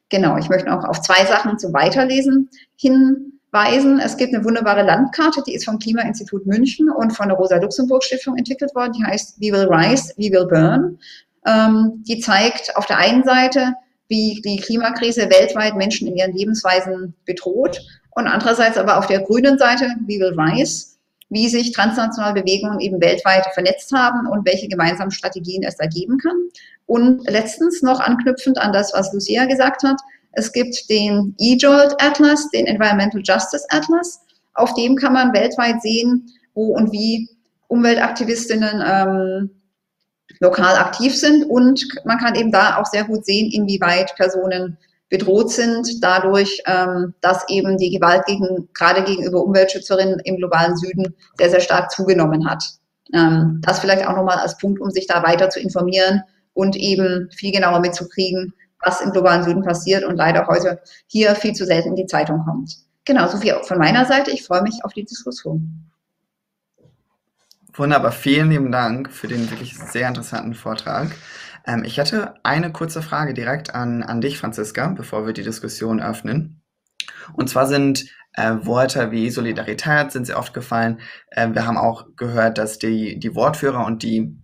Genau, 0.10 0.38
ich 0.38 0.49
möchte 0.49 0.72
auch 0.72 0.84
auf 0.86 1.01
zwei 1.01 1.26
Sachen 1.26 1.60
zum 1.60 1.74
Weiterlesen 1.74 2.49
hinweisen. 2.78 3.99
Es 3.99 4.16
gibt 4.16 4.34
eine 4.34 4.43
wunderbare 4.43 4.84
Landkarte, 4.84 5.43
die 5.45 5.53
ist 5.53 5.66
vom 5.66 5.80
Klimainstitut 5.80 6.45
München 6.45 6.89
und 6.89 7.12
von 7.12 7.28
der 7.28 7.38
Rosa-Luxemburg-Stiftung 7.38 8.38
entwickelt 8.38 8.74
worden. 8.74 8.93
Die 8.93 9.03
heißt 9.03 9.39
We 9.41 9.51
Will 9.51 9.68
Rise, 9.70 10.14
We 10.18 10.32
Will 10.32 10.47
Burn. 10.47 10.99
Ähm, 11.45 12.03
die 12.08 12.20
zeigt 12.20 12.76
auf 12.76 12.86
der 12.86 12.97
einen 12.97 13.24
Seite, 13.24 13.74
wie 14.08 14.41
die 14.45 14.58
Klimakrise 14.58 15.30
weltweit 15.30 15.76
Menschen 15.76 16.08
in 16.08 16.16
ihren 16.16 16.34
Lebensweisen 16.34 17.14
bedroht 17.26 17.82
und 18.12 18.28
andererseits 18.28 18.78
aber 18.78 18.97
auf 18.97 19.08
der 19.08 19.22
grünen 19.22 19.58
Seite, 19.58 19.93
We 20.08 20.20
Will 20.20 20.39
Rise, 20.39 20.97
wie 21.30 21.49
sich 21.49 21.74
transnationale 21.74 22.41
Bewegungen 22.41 22.80
eben 22.80 23.01
weltweit 23.01 23.45
vernetzt 23.53 23.91
haben 23.91 24.28
und 24.28 24.45
welche 24.45 24.68
gemeinsamen 24.68 25.12
Strategien 25.12 25.64
es 25.64 25.76
da 25.76 25.86
geben 25.86 26.18
kann. 26.18 26.36
Und 26.88 27.30
letztens 27.30 27.82
noch 27.82 28.00
anknüpfend 28.00 28.58
an 28.58 28.74
das, 28.74 28.94
was 28.94 29.14
Lucia 29.14 29.46
gesagt 29.46 29.84
hat, 29.84 30.00
es 30.32 30.52
gibt 30.52 30.90
den 30.90 31.36
E-Jolt 31.40 31.96
Atlas, 32.00 32.50
den 32.52 32.66
Environmental 32.66 33.22
Justice 33.24 33.66
Atlas. 33.70 34.22
Auf 34.54 34.74
dem 34.76 34.96
kann 34.96 35.14
man 35.14 35.34
weltweit 35.34 35.82
sehen, 35.82 36.32
wo 36.54 36.76
und 36.76 36.92
wie 36.92 37.30
Umweltaktivistinnen 37.68 38.84
ähm, 38.86 39.50
lokal 40.40 40.76
aktiv 40.78 41.18
sind. 41.18 41.44
Und 41.44 41.86
man 42.06 42.20
kann 42.20 42.36
eben 42.36 42.52
da 42.52 42.78
auch 42.78 42.86
sehr 42.86 43.04
gut 43.04 43.26
sehen, 43.26 43.52
inwieweit 43.52 44.16
Personen 44.16 44.78
bedroht 45.10 45.52
sind, 45.52 46.04
dadurch, 46.04 46.62
ähm, 46.66 47.14
dass 47.22 47.50
eben 47.50 47.78
die 47.78 47.92
Gewalt 47.92 48.26
gegen, 48.26 48.70
gerade 48.74 49.04
gegenüber 49.04 49.44
Umweltschützerinnen 49.44 50.20
im 50.20 50.38
globalen 50.38 50.78
Süden 50.78 51.16
sehr, 51.38 51.50
sehr 51.50 51.62
stark 51.62 51.92
zugenommen 51.92 52.50
hat. 52.50 52.64
Ähm, 53.14 53.62
das 53.64 53.80
vielleicht 53.80 54.06
auch 54.06 54.16
nochmal 54.16 54.38
als 54.38 54.58
Punkt, 54.58 54.80
um 54.82 54.92
sich 54.92 55.08
da 55.08 55.24
weiter 55.24 55.50
zu 55.50 55.60
informieren 55.60 56.24
und 56.58 56.76
eben 56.76 57.30
viel 57.32 57.51
genauer 57.51 57.80
mitzukriegen, 57.80 58.53
was 58.84 59.01
im 59.01 59.12
globalen 59.12 59.43
Süden 59.43 59.64
passiert 59.64 60.03
und 60.03 60.16
leider 60.16 60.47
heute 60.47 60.82
hier 61.05 61.36
viel 61.36 61.53
zu 61.53 61.66
selten 61.66 61.89
in 61.89 61.95
die 61.95 62.08
Zeitung 62.08 62.43
kommt. 62.43 62.76
Genau, 63.05 63.28
so 63.28 63.38
viel 63.38 63.55
von 63.64 63.78
meiner 63.78 64.05
Seite. 64.05 64.32
Ich 64.32 64.43
freue 64.43 64.64
mich 64.64 64.84
auf 64.84 64.91
die 64.91 65.05
Diskussion. 65.05 65.91
Wunderbar, 67.74 68.12
vielen 68.12 68.49
lieben 68.49 68.72
Dank 68.72 69.12
für 69.12 69.28
den 69.28 69.51
wirklich 69.51 69.78
sehr 69.78 70.08
interessanten 70.08 70.55
Vortrag. 70.55 71.12
Ähm, 71.68 71.84
ich 71.86 71.97
hätte 71.97 72.34
eine 72.41 72.72
kurze 72.72 73.03
Frage 73.03 73.36
direkt 73.36 73.76
an, 73.76 74.01
an 74.01 74.20
dich, 74.20 74.39
Franziska, 74.39 74.88
bevor 74.88 75.28
wir 75.28 75.34
die 75.34 75.43
Diskussion 75.43 76.01
öffnen. 76.01 76.62
Und 77.34 77.49
zwar 77.51 77.68
sind 77.68 78.05
äh, 78.34 78.55
Worte 78.64 79.12
wie 79.12 79.30
Solidarität 79.30 80.12
sind 80.12 80.26
sehr 80.26 80.39
oft 80.39 80.55
gefallen. 80.55 80.99
Äh, 81.30 81.49
wir 81.53 81.68
haben 81.68 81.78
auch 81.78 82.08
gehört, 82.16 82.58
dass 82.58 82.80
die, 82.80 83.20
die 83.20 83.36
Wortführer 83.36 83.86
und 83.86 84.01
die 84.01 84.36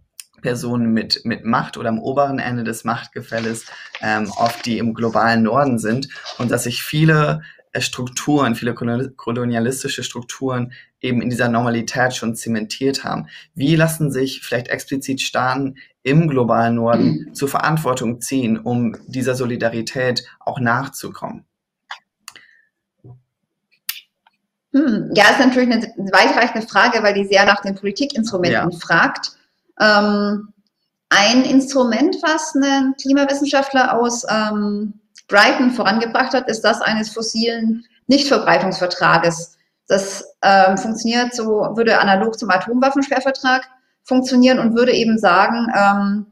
Personen 0.43 0.93
mit, 0.93 1.25
mit 1.25 1.43
Macht 1.43 1.77
oder 1.77 1.89
am 1.89 1.97
oberen 1.97 2.37
Ende 2.37 2.63
des 2.63 2.83
Machtgefälles 2.83 3.65
ähm, 4.01 4.31
oft 4.37 4.63
die 4.67 4.77
im 4.77 4.93
globalen 4.93 5.41
Norden 5.41 5.79
sind 5.79 6.09
und 6.37 6.51
dass 6.51 6.65
sich 6.65 6.83
viele 6.83 7.41
äh, 7.71 7.81
Strukturen, 7.81 8.53
viele 8.53 8.75
kolonialistische 8.75 10.03
Strukturen 10.03 10.73
eben 11.01 11.21
in 11.21 11.29
dieser 11.31 11.49
Normalität 11.49 12.13
schon 12.13 12.35
zementiert 12.35 13.03
haben. 13.03 13.27
Wie 13.55 13.75
lassen 13.75 14.11
sich 14.11 14.41
vielleicht 14.41 14.67
explizit 14.67 15.21
Staaten 15.21 15.77
im 16.03 16.27
globalen 16.27 16.75
Norden 16.75 17.25
mhm. 17.27 17.33
zur 17.33 17.49
Verantwortung 17.49 18.21
ziehen, 18.21 18.59
um 18.59 18.95
dieser 19.07 19.35
Solidarität 19.35 20.23
auch 20.39 20.59
nachzukommen? 20.59 21.45
Hm, 24.73 25.11
ja, 25.13 25.29
ist 25.29 25.39
natürlich 25.39 25.71
eine 25.71 25.83
weitreichende 26.11 26.67
Frage, 26.67 27.03
weil 27.03 27.13
die 27.13 27.25
sehr 27.25 27.45
nach 27.45 27.61
den 27.61 27.75
Politikinstrumenten 27.75 28.71
ja. 28.71 28.77
fragt. 28.79 29.33
Ähm, 29.79 30.49
ein 31.09 31.43
Instrument, 31.45 32.17
was 32.23 32.55
ein 32.55 32.95
Klimawissenschaftler 32.99 33.99
aus 33.99 34.25
ähm, 34.29 34.99
Brighton 35.27 35.71
vorangebracht 35.71 36.33
hat, 36.33 36.49
ist 36.49 36.61
das 36.61 36.81
eines 36.81 37.09
fossilen 37.09 37.85
Nichtverbreitungsvertrages. 38.07 39.57
Das 39.87 40.23
ähm, 40.41 40.77
funktioniert 40.77 41.35
so, 41.35 41.45
würde 41.75 41.99
analog 41.99 42.37
zum 42.37 42.49
Atomwaffensperrvertrag 42.49 43.67
funktionieren 44.03 44.59
und 44.59 44.75
würde 44.75 44.93
eben 44.93 45.17
sagen, 45.17 45.67
ähm, 45.75 46.25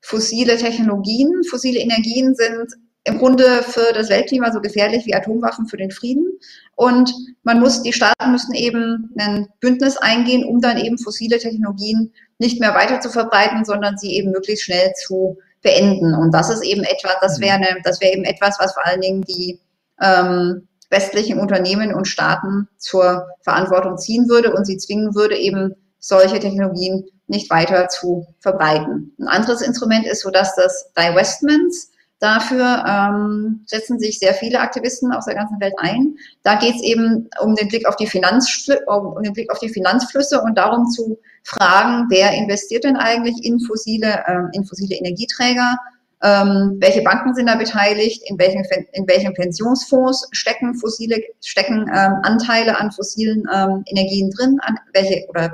fossile 0.00 0.56
Technologien, 0.56 1.42
fossile 1.50 1.80
Energien 1.80 2.34
sind 2.34 2.74
im 3.04 3.18
Grunde 3.18 3.62
für 3.62 3.92
das 3.92 4.10
Weltklima 4.10 4.52
so 4.52 4.60
gefährlich 4.60 5.06
wie 5.06 5.14
Atomwaffen 5.14 5.66
für 5.66 5.76
den 5.78 5.90
Frieden. 5.90 6.38
Und 6.76 7.12
man 7.42 7.58
muss, 7.58 7.82
die 7.82 7.92
Staaten 7.92 8.32
müssen 8.32 8.54
eben 8.54 9.10
ein 9.18 9.48
Bündnis 9.60 9.96
eingehen, 9.96 10.44
um 10.44 10.60
dann 10.60 10.76
eben 10.76 10.98
fossile 10.98 11.38
Technologien 11.38 12.12
nicht 12.38 12.60
mehr 12.60 12.74
weiter 12.74 13.00
zu 13.00 13.10
verbreiten, 13.10 13.64
sondern 13.64 13.98
sie 13.98 14.14
eben 14.14 14.30
möglichst 14.30 14.64
schnell 14.64 14.92
zu 14.94 15.38
beenden. 15.62 16.14
Und 16.14 16.32
das 16.32 16.50
ist 16.50 16.62
eben 16.62 16.84
etwas, 16.84 17.16
das 17.20 17.40
wäre 17.40 17.60
das 17.82 18.00
wäre 18.00 18.12
eben 18.12 18.24
etwas, 18.24 18.58
was 18.60 18.72
vor 18.72 18.86
allen 18.86 19.00
Dingen 19.00 19.22
die 19.22 19.60
ähm, 20.00 20.68
westlichen 20.90 21.38
Unternehmen 21.38 21.92
und 21.92 22.06
Staaten 22.06 22.68
zur 22.78 23.26
Verantwortung 23.42 23.98
ziehen 23.98 24.28
würde 24.28 24.54
und 24.54 24.64
sie 24.64 24.78
zwingen 24.78 25.14
würde, 25.14 25.36
eben 25.36 25.74
solche 25.98 26.38
Technologien 26.38 27.04
nicht 27.26 27.50
weiter 27.50 27.88
zu 27.88 28.26
verbreiten. 28.40 29.12
Ein 29.18 29.28
anderes 29.28 29.60
Instrument 29.60 30.06
ist 30.06 30.22
so, 30.22 30.30
dass 30.30 30.54
das 30.54 30.92
Divestments 30.96 31.90
Dafür 32.20 32.84
ähm, 32.84 33.62
setzen 33.66 34.00
sich 34.00 34.18
sehr 34.18 34.34
viele 34.34 34.58
Aktivisten 34.58 35.12
aus 35.12 35.26
der 35.26 35.36
ganzen 35.36 35.60
Welt 35.60 35.74
ein. 35.76 36.16
Da 36.42 36.56
geht 36.56 36.74
es 36.74 36.82
eben 36.82 37.30
um 37.40 37.54
den 37.54 37.68
Blick 37.68 37.86
auf 37.86 37.94
die 37.94 38.08
Finanzflüsse, 38.08 38.84
um 38.86 39.22
den 39.22 39.32
Blick 39.32 39.52
auf 39.52 39.60
die 39.60 39.68
Finanzflüsse 39.68 40.40
und 40.40 40.58
darum 40.58 40.90
zu 40.90 41.20
fragen, 41.48 42.06
wer 42.10 42.32
investiert 42.32 42.84
denn 42.84 42.96
eigentlich 42.96 43.44
in 43.44 43.58
fossile, 43.60 44.24
ähm, 44.26 44.50
in 44.52 44.64
fossile 44.64 44.96
Energieträger? 44.96 45.76
Ähm, 46.22 46.76
welche 46.80 47.02
Banken 47.02 47.34
sind 47.34 47.46
da 47.46 47.54
beteiligt? 47.54 48.22
In 48.28 48.38
welchen, 48.38 48.64
in 48.92 49.06
welchen 49.06 49.32
Pensionsfonds 49.34 50.28
stecken 50.32 50.74
fossile, 50.74 51.22
stecken 51.42 51.88
ähm, 51.94 52.14
Anteile 52.22 52.76
an 52.76 52.90
fossilen 52.90 53.44
ähm, 53.54 53.82
Energien 53.86 54.30
drin? 54.30 54.58
An 54.62 54.76
welche, 54.92 55.26
oder 55.28 55.50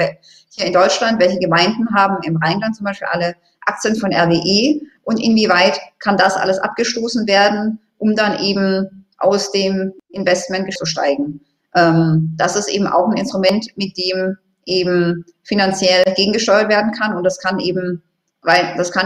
hier 0.51 0.67
in 0.67 0.73
Deutschland, 0.73 1.21
welche 1.21 1.39
Gemeinden 1.39 1.87
haben 1.95 2.17
im 2.25 2.37
Rheinland 2.39 2.75
zum 2.77 2.87
Beispiel 2.87 3.09
alle 3.11 3.35
Aktien 3.67 3.95
von 3.95 4.13
RWE? 4.13 4.81
Und 5.05 5.19
inwieweit 5.23 5.79
kann 5.99 6.17
das 6.17 6.35
alles 6.35 6.59
abgestoßen 6.59 7.27
werden, 7.27 7.79
um 7.99 8.17
dann 8.17 8.43
eben 8.43 9.07
aus 9.19 9.53
dem 9.53 9.93
Investment 10.11 10.73
zu 10.75 10.87
steigen? 10.87 11.41
Ähm, 11.77 12.35
das 12.37 12.57
ist 12.57 12.69
eben 12.69 12.87
auch 12.87 13.09
ein 13.09 13.19
Instrument, 13.19 13.67
mit 13.77 13.97
dem 13.99 14.39
eben 14.67 15.25
finanziell 15.43 16.05
gegengesteuert 16.17 16.69
werden 16.69 16.93
kann. 16.93 17.17
Und 17.17 17.25
das 17.25 17.39
kann 17.39 17.59
eben, 17.61 18.03
weil 18.43 18.75
das 18.77 18.93
kann 18.93 19.05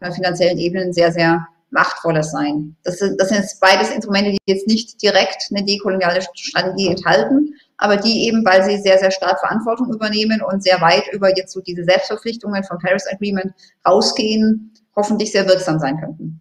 auf 0.00 0.14
finanziellen 0.14 0.58
Ebenen 0.58 0.92
sehr, 0.92 1.12
sehr 1.12 1.46
machtvolles 1.70 2.30
sein. 2.30 2.76
Das 2.84 2.98
sind, 2.98 3.20
das 3.20 3.28
sind 3.28 3.44
beides 3.60 3.90
Instrumente, 3.90 4.30
die 4.32 4.38
jetzt 4.46 4.66
nicht 4.66 5.02
direkt 5.02 5.48
eine 5.50 5.64
dekoloniale 5.64 6.20
Strategie 6.34 6.88
enthalten, 6.88 7.54
aber 7.76 7.96
die 7.96 8.26
eben, 8.26 8.44
weil 8.44 8.64
sie 8.64 8.78
sehr, 8.78 8.98
sehr 8.98 9.10
stark 9.10 9.40
Verantwortung 9.40 9.92
übernehmen 9.92 10.40
und 10.42 10.62
sehr 10.62 10.80
weit 10.80 11.04
über 11.12 11.36
jetzt 11.36 11.52
so 11.52 11.60
diese 11.60 11.84
Selbstverpflichtungen 11.84 12.64
vom 12.64 12.78
Paris 12.78 13.06
Agreement 13.10 13.52
rausgehen, 13.86 14.72
hoffentlich 14.94 15.32
sehr 15.32 15.46
wirksam 15.46 15.78
sein 15.78 15.98
könnten. 16.00 16.40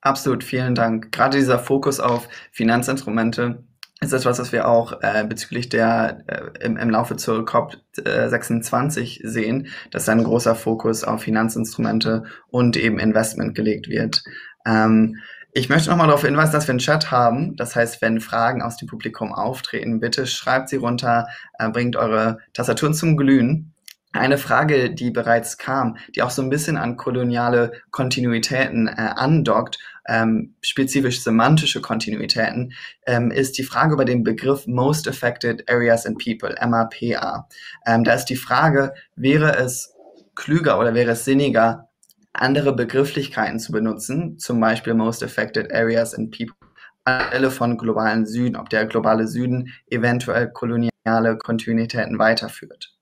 Absolut, 0.00 0.42
vielen 0.42 0.74
Dank. 0.74 1.12
Gerade 1.12 1.38
dieser 1.38 1.58
Fokus 1.58 2.00
auf 2.00 2.28
Finanzinstrumente 2.50 3.62
ist 4.02 4.12
etwas, 4.12 4.38
was 4.38 4.52
wir 4.52 4.68
auch 4.68 5.00
äh, 5.00 5.24
bezüglich 5.24 5.68
der 5.68 6.18
äh, 6.26 6.64
im, 6.64 6.76
im 6.76 6.90
Laufe 6.90 7.16
zur 7.16 7.44
COP26 7.44 9.24
äh, 9.24 9.28
sehen, 9.28 9.68
dass 9.90 10.08
ein 10.08 10.24
großer 10.24 10.54
Fokus 10.54 11.04
auf 11.04 11.22
Finanzinstrumente 11.22 12.24
und 12.48 12.76
eben 12.76 12.98
Investment 12.98 13.54
gelegt 13.54 13.88
wird. 13.88 14.22
Ähm, 14.66 15.18
ich 15.52 15.68
möchte 15.68 15.90
nochmal 15.90 16.06
darauf 16.06 16.24
hinweisen, 16.24 16.52
dass 16.52 16.66
wir 16.66 16.72
einen 16.72 16.78
Chat 16.78 17.10
haben. 17.10 17.56
Das 17.56 17.76
heißt, 17.76 18.00
wenn 18.02 18.20
Fragen 18.20 18.62
aus 18.62 18.76
dem 18.76 18.88
Publikum 18.88 19.32
auftreten, 19.32 20.00
bitte 20.00 20.26
schreibt 20.26 20.68
sie 20.68 20.76
runter, 20.76 21.28
äh, 21.58 21.68
bringt 21.68 21.94
eure 21.96 22.38
Tastaturen 22.54 22.94
zum 22.94 23.16
Glühen. 23.16 23.74
Eine 24.14 24.36
Frage, 24.36 24.92
die 24.92 25.10
bereits 25.10 25.56
kam, 25.56 25.96
die 26.14 26.22
auch 26.22 26.30
so 26.30 26.42
ein 26.42 26.50
bisschen 26.50 26.76
an 26.76 26.96
koloniale 26.96 27.72
Kontinuitäten 27.90 28.88
äh, 28.88 28.92
andockt, 29.14 29.78
ähm, 30.08 30.54
spezifisch 30.60 31.22
semantische 31.22 31.80
Kontinuitäten, 31.80 32.72
ähm, 33.06 33.30
ist 33.30 33.58
die 33.58 33.62
Frage 33.62 33.94
über 33.94 34.04
den 34.04 34.24
Begriff 34.24 34.66
Most 34.66 35.08
Affected 35.08 35.68
Areas 35.70 36.06
and 36.06 36.22
People, 36.22 36.54
MAPA. 36.60 37.48
Ähm, 37.86 38.04
da 38.04 38.14
ist 38.14 38.26
die 38.26 38.36
Frage, 38.36 38.94
wäre 39.14 39.56
es 39.56 39.94
klüger 40.34 40.78
oder 40.78 40.94
wäre 40.94 41.12
es 41.12 41.24
sinniger, 41.24 41.88
andere 42.32 42.74
Begrifflichkeiten 42.74 43.58
zu 43.58 43.72
benutzen, 43.72 44.38
zum 44.38 44.58
Beispiel 44.58 44.94
Most 44.94 45.22
Affected 45.22 45.72
Areas 45.72 46.14
and 46.14 46.36
People, 46.36 46.56
anstelle 47.04 47.50
von 47.50 47.76
globalen 47.76 48.26
Süden, 48.26 48.56
ob 48.56 48.70
der 48.70 48.86
globale 48.86 49.26
Süden 49.26 49.72
eventuell 49.90 50.50
koloniale 50.50 51.36
Kontinuitäten 51.38 52.18
weiterführt. 52.18 52.96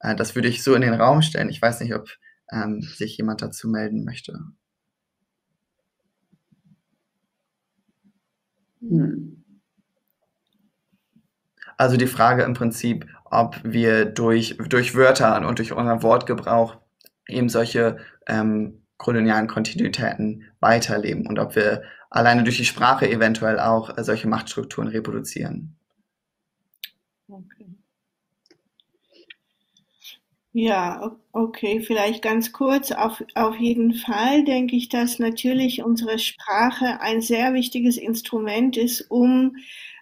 Äh, 0.00 0.14
das 0.16 0.34
würde 0.34 0.48
ich 0.48 0.62
so 0.62 0.74
in 0.74 0.82
den 0.82 0.94
Raum 0.94 1.22
stellen. 1.22 1.50
Ich 1.50 1.60
weiß 1.60 1.80
nicht, 1.80 1.94
ob 1.94 2.08
ähm, 2.52 2.82
sich 2.82 3.16
jemand 3.16 3.42
dazu 3.42 3.68
melden 3.68 4.04
möchte. 4.04 4.38
Hm. 8.80 9.44
Also 11.76 11.96
die 11.96 12.06
Frage 12.06 12.42
im 12.42 12.54
Prinzip, 12.54 13.06
ob 13.24 13.58
wir 13.64 14.04
durch, 14.04 14.58
durch 14.68 14.94
Wörter 14.94 15.46
und 15.48 15.58
durch 15.58 15.72
unseren 15.72 16.02
Wortgebrauch 16.02 16.76
eben 17.26 17.48
solche 17.48 17.98
ähm, 18.26 18.82
kolonialen 18.98 19.46
Kontinuitäten 19.46 20.44
weiterleben 20.60 21.26
und 21.26 21.38
ob 21.38 21.56
wir 21.56 21.82
alleine 22.10 22.44
durch 22.44 22.58
die 22.58 22.66
Sprache 22.66 23.10
eventuell 23.10 23.58
auch 23.58 23.96
äh, 23.96 24.04
solche 24.04 24.28
Machtstrukturen 24.28 24.88
reproduzieren. 24.88 25.76
Okay. 27.28 27.66
Ja, 30.52 31.16
okay, 31.32 31.80
vielleicht 31.80 32.22
ganz 32.22 32.52
kurz. 32.52 32.90
Auf, 32.90 33.22
auf 33.34 33.56
jeden 33.56 33.94
Fall 33.94 34.44
denke 34.44 34.74
ich, 34.74 34.88
dass 34.88 35.20
natürlich 35.20 35.84
unsere 35.84 36.18
Sprache 36.18 37.00
ein 37.00 37.20
sehr 37.22 37.54
wichtiges 37.54 37.96
Instrument 37.96 38.76
ist, 38.76 39.10
um 39.10 39.54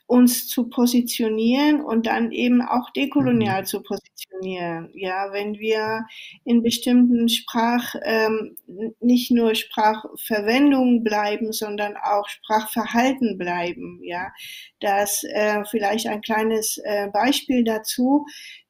uns 0.09 0.49
zu 0.49 0.71
positionieren 0.71 1.83
und 1.83 2.07
dann 2.07 2.33
eben 2.33 2.63
auch 2.63 2.89
dekolonial 2.91 3.61
mhm. 3.61 3.67
zu 3.67 3.83
positionieren. 3.83 4.89
Ja, 4.95 5.33
wenn 5.33 5.59
wir 5.59 6.07
in 6.47 6.63
bestimmten 6.63 7.29
Sprach, 7.29 7.95
ähm, 8.05 8.57
nicht 9.01 9.31
nur 9.31 9.55
Sprachverwendung 9.55 11.05
bleiben, 11.05 11.53
sondern 11.53 11.95
auch 12.03 12.27
Sprachverhalten 12.27 13.37
bleiben. 13.37 14.01
Ja, 14.03 14.33
das 14.81 15.25
äh, 15.25 15.63
vielleicht 15.71 16.07
ein 16.07 16.23
kleines 16.23 16.79
äh, 16.79 17.09
Beispiel 17.13 17.63
dazu. 17.63 18.25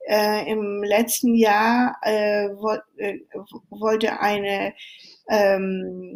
Äh, 0.09 0.50
Im 0.50 0.82
letzten 0.82 1.34
Jahr 1.34 1.96
äh, 2.02 2.48
wo, 2.48 2.78
äh, 2.96 3.18
wollte 3.68 4.20
eine 4.20 4.72
ähm, 5.28 6.14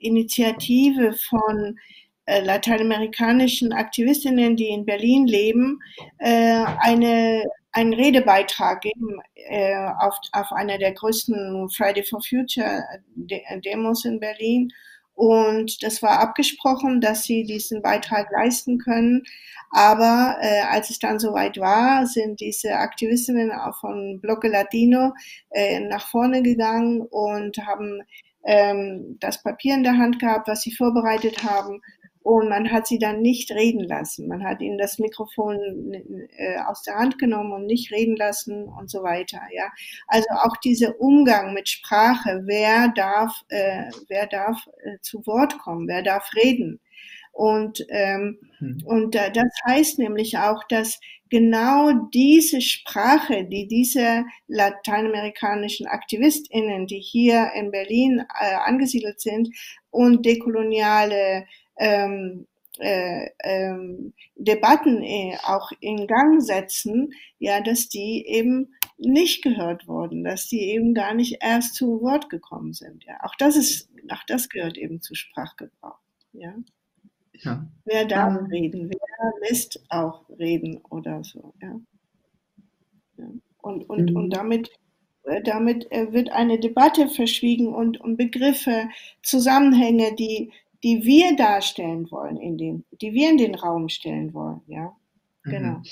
Initiative 0.00 1.14
von 1.14 1.78
äh, 2.26 2.40
lateinamerikanischen 2.40 3.72
Aktivistinnen, 3.72 4.54
die 4.56 4.68
in 4.68 4.84
Berlin 4.84 5.26
leben, 5.26 5.80
äh, 6.18 6.64
eine, 6.78 7.42
einen 7.72 7.94
Redebeitrag 7.94 8.82
geben 8.82 9.20
äh, 9.34 9.74
auf, 9.98 10.16
auf 10.32 10.52
einer 10.52 10.76
der 10.76 10.92
größten 10.92 11.68
Friday 11.70 12.04
for 12.04 12.20
Future 12.22 12.82
Demos 13.16 14.04
in 14.04 14.20
Berlin. 14.20 14.70
Und 15.22 15.84
das 15.84 16.02
war 16.02 16.18
abgesprochen, 16.18 17.00
dass 17.00 17.22
sie 17.22 17.44
diesen 17.44 17.80
Beitrag 17.80 18.32
leisten 18.32 18.78
können. 18.78 19.22
Aber 19.70 20.36
äh, 20.40 20.62
als 20.62 20.90
es 20.90 20.98
dann 20.98 21.20
soweit 21.20 21.58
war, 21.58 22.08
sind 22.08 22.40
diese 22.40 22.74
Aktivistinnen 22.74 23.52
auch 23.52 23.78
von 23.78 24.20
Bloque 24.20 24.48
Latino 24.48 25.12
äh, 25.50 25.78
nach 25.78 26.08
vorne 26.08 26.42
gegangen 26.42 27.02
und 27.02 27.56
haben 27.58 28.02
ähm, 28.44 29.16
das 29.20 29.40
Papier 29.40 29.74
in 29.74 29.84
der 29.84 29.96
Hand 29.96 30.18
gehabt, 30.18 30.48
was 30.48 30.62
sie 30.62 30.74
vorbereitet 30.74 31.44
haben 31.44 31.80
und 32.22 32.48
man 32.48 32.70
hat 32.70 32.86
sie 32.86 32.98
dann 32.98 33.20
nicht 33.20 33.50
reden 33.50 33.84
lassen. 33.84 34.28
Man 34.28 34.44
hat 34.44 34.60
ihnen 34.60 34.78
das 34.78 34.98
Mikrofon 34.98 35.58
äh, 36.36 36.58
aus 36.66 36.82
der 36.82 36.94
Hand 36.94 37.18
genommen 37.18 37.52
und 37.52 37.66
nicht 37.66 37.92
reden 37.92 38.16
lassen 38.16 38.64
und 38.64 38.90
so 38.90 39.02
weiter. 39.02 39.40
Ja, 39.52 39.70
also 40.06 40.28
auch 40.30 40.56
dieser 40.58 41.00
Umgang 41.00 41.52
mit 41.52 41.68
Sprache. 41.68 42.42
Wer 42.44 42.88
darf, 42.94 43.42
äh, 43.48 43.90
wer 44.08 44.26
darf 44.26 44.68
äh, 44.84 44.98
zu 45.00 45.26
Wort 45.26 45.58
kommen? 45.58 45.88
Wer 45.88 46.02
darf 46.02 46.30
reden? 46.36 46.80
Und 47.32 47.84
ähm, 47.88 48.38
hm. 48.58 48.82
und 48.84 49.14
das 49.14 49.48
heißt 49.66 49.98
nämlich 49.98 50.36
auch, 50.36 50.62
dass 50.68 51.00
genau 51.30 51.90
diese 52.12 52.60
Sprache, 52.60 53.46
die 53.46 53.66
diese 53.66 54.26
lateinamerikanischen 54.48 55.86
AktivistInnen, 55.86 56.86
die 56.86 57.00
hier 57.00 57.52
in 57.56 57.70
Berlin 57.70 58.22
äh, 58.38 58.54
angesiedelt 58.54 59.18
sind 59.22 59.48
und 59.90 60.26
dekoloniale 60.26 61.46
ähm, 61.76 62.46
äh, 62.78 63.28
ähm, 63.44 64.14
Debatten 64.34 65.02
äh, 65.02 65.36
auch 65.44 65.72
in 65.80 66.06
Gang 66.06 66.40
setzen, 66.42 67.12
ja, 67.38 67.60
dass 67.60 67.88
die 67.88 68.24
eben 68.26 68.74
nicht 68.96 69.42
gehört 69.42 69.86
wurden, 69.86 70.24
dass 70.24 70.48
die 70.48 70.60
eben 70.70 70.94
gar 70.94 71.14
nicht 71.14 71.38
erst 71.42 71.74
zu 71.74 72.00
Wort 72.00 72.30
gekommen 72.30 72.72
sind. 72.72 73.04
Ja, 73.04 73.18
auch 73.22 73.34
das 73.36 73.56
ist, 73.56 73.90
auch 74.08 74.22
das 74.26 74.48
gehört 74.48 74.78
eben 74.78 75.00
zu 75.02 75.14
Sprachgebrauch. 75.14 75.98
Ja. 76.32 76.54
ja. 77.34 77.66
Wer 77.84 78.06
darf 78.06 78.38
um, 78.38 78.46
reden? 78.46 78.90
Wer 78.90 79.48
lässt 79.48 79.84
auch 79.88 80.28
reden 80.38 80.78
oder 80.88 81.22
so? 81.24 81.52
Ja. 81.60 81.78
ja. 83.18 83.26
Und, 83.58 83.88
und, 83.88 84.10
mhm. 84.10 84.16
und 84.16 84.30
damit 84.30 84.70
äh, 85.24 85.42
damit 85.42 85.90
äh, 85.92 86.12
wird 86.12 86.32
eine 86.32 86.58
Debatte 86.58 87.08
verschwiegen 87.08 87.68
und, 87.74 88.00
und 88.00 88.16
Begriffe, 88.16 88.88
Zusammenhänge, 89.22 90.14
die, 90.16 90.52
die 90.82 91.04
wir 91.04 91.36
darstellen 91.36 92.10
wollen, 92.10 92.36
in 92.36 92.58
den, 92.58 92.84
die 93.00 93.12
wir 93.12 93.30
in 93.30 93.38
den 93.38 93.54
Raum 93.54 93.88
stellen 93.88 94.34
wollen. 94.34 94.60
Ja, 94.66 94.92
mhm. 95.44 95.50
genau. 95.50 95.82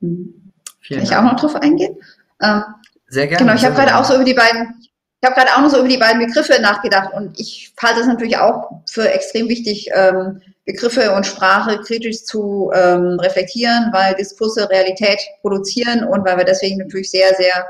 Mhm. 0.00 0.52
Kann 0.88 1.02
ich 1.02 1.14
auch 1.14 1.22
noch 1.22 1.36
drauf 1.36 1.56
eingehen? 1.56 1.96
Ähm, 2.42 2.62
sehr 3.08 3.26
gerne. 3.26 3.44
Genau, 3.44 3.54
ich 3.54 3.64
habe 3.64 3.74
gerade 3.74 3.96
auch 3.96 4.04
so 4.04 4.14
über 4.14 4.24
die 4.24 4.34
beiden, 4.34 4.88
ich 5.20 5.28
habe 5.28 5.34
gerade 5.34 5.54
auch 5.54 5.60
noch 5.60 5.70
so 5.70 5.78
über 5.78 5.88
die 5.88 5.98
beiden 5.98 6.24
Begriffe 6.24 6.60
nachgedacht 6.60 7.12
und 7.12 7.38
ich 7.38 7.72
halte 7.82 8.00
es 8.00 8.06
natürlich 8.06 8.38
auch 8.38 8.70
für 8.88 9.08
extrem 9.10 9.48
wichtig, 9.48 9.88
ähm, 9.94 10.40
Begriffe 10.64 11.12
und 11.12 11.26
Sprache 11.26 11.80
kritisch 11.80 12.24
zu 12.24 12.70
ähm, 12.74 13.18
reflektieren, 13.20 13.90
weil 13.92 14.14
Diskurse 14.14 14.68
Realität 14.70 15.20
produzieren 15.40 16.04
und 16.04 16.24
weil 16.24 16.36
wir 16.36 16.44
deswegen 16.44 16.78
natürlich 16.78 17.10
sehr, 17.10 17.34
sehr 17.34 17.66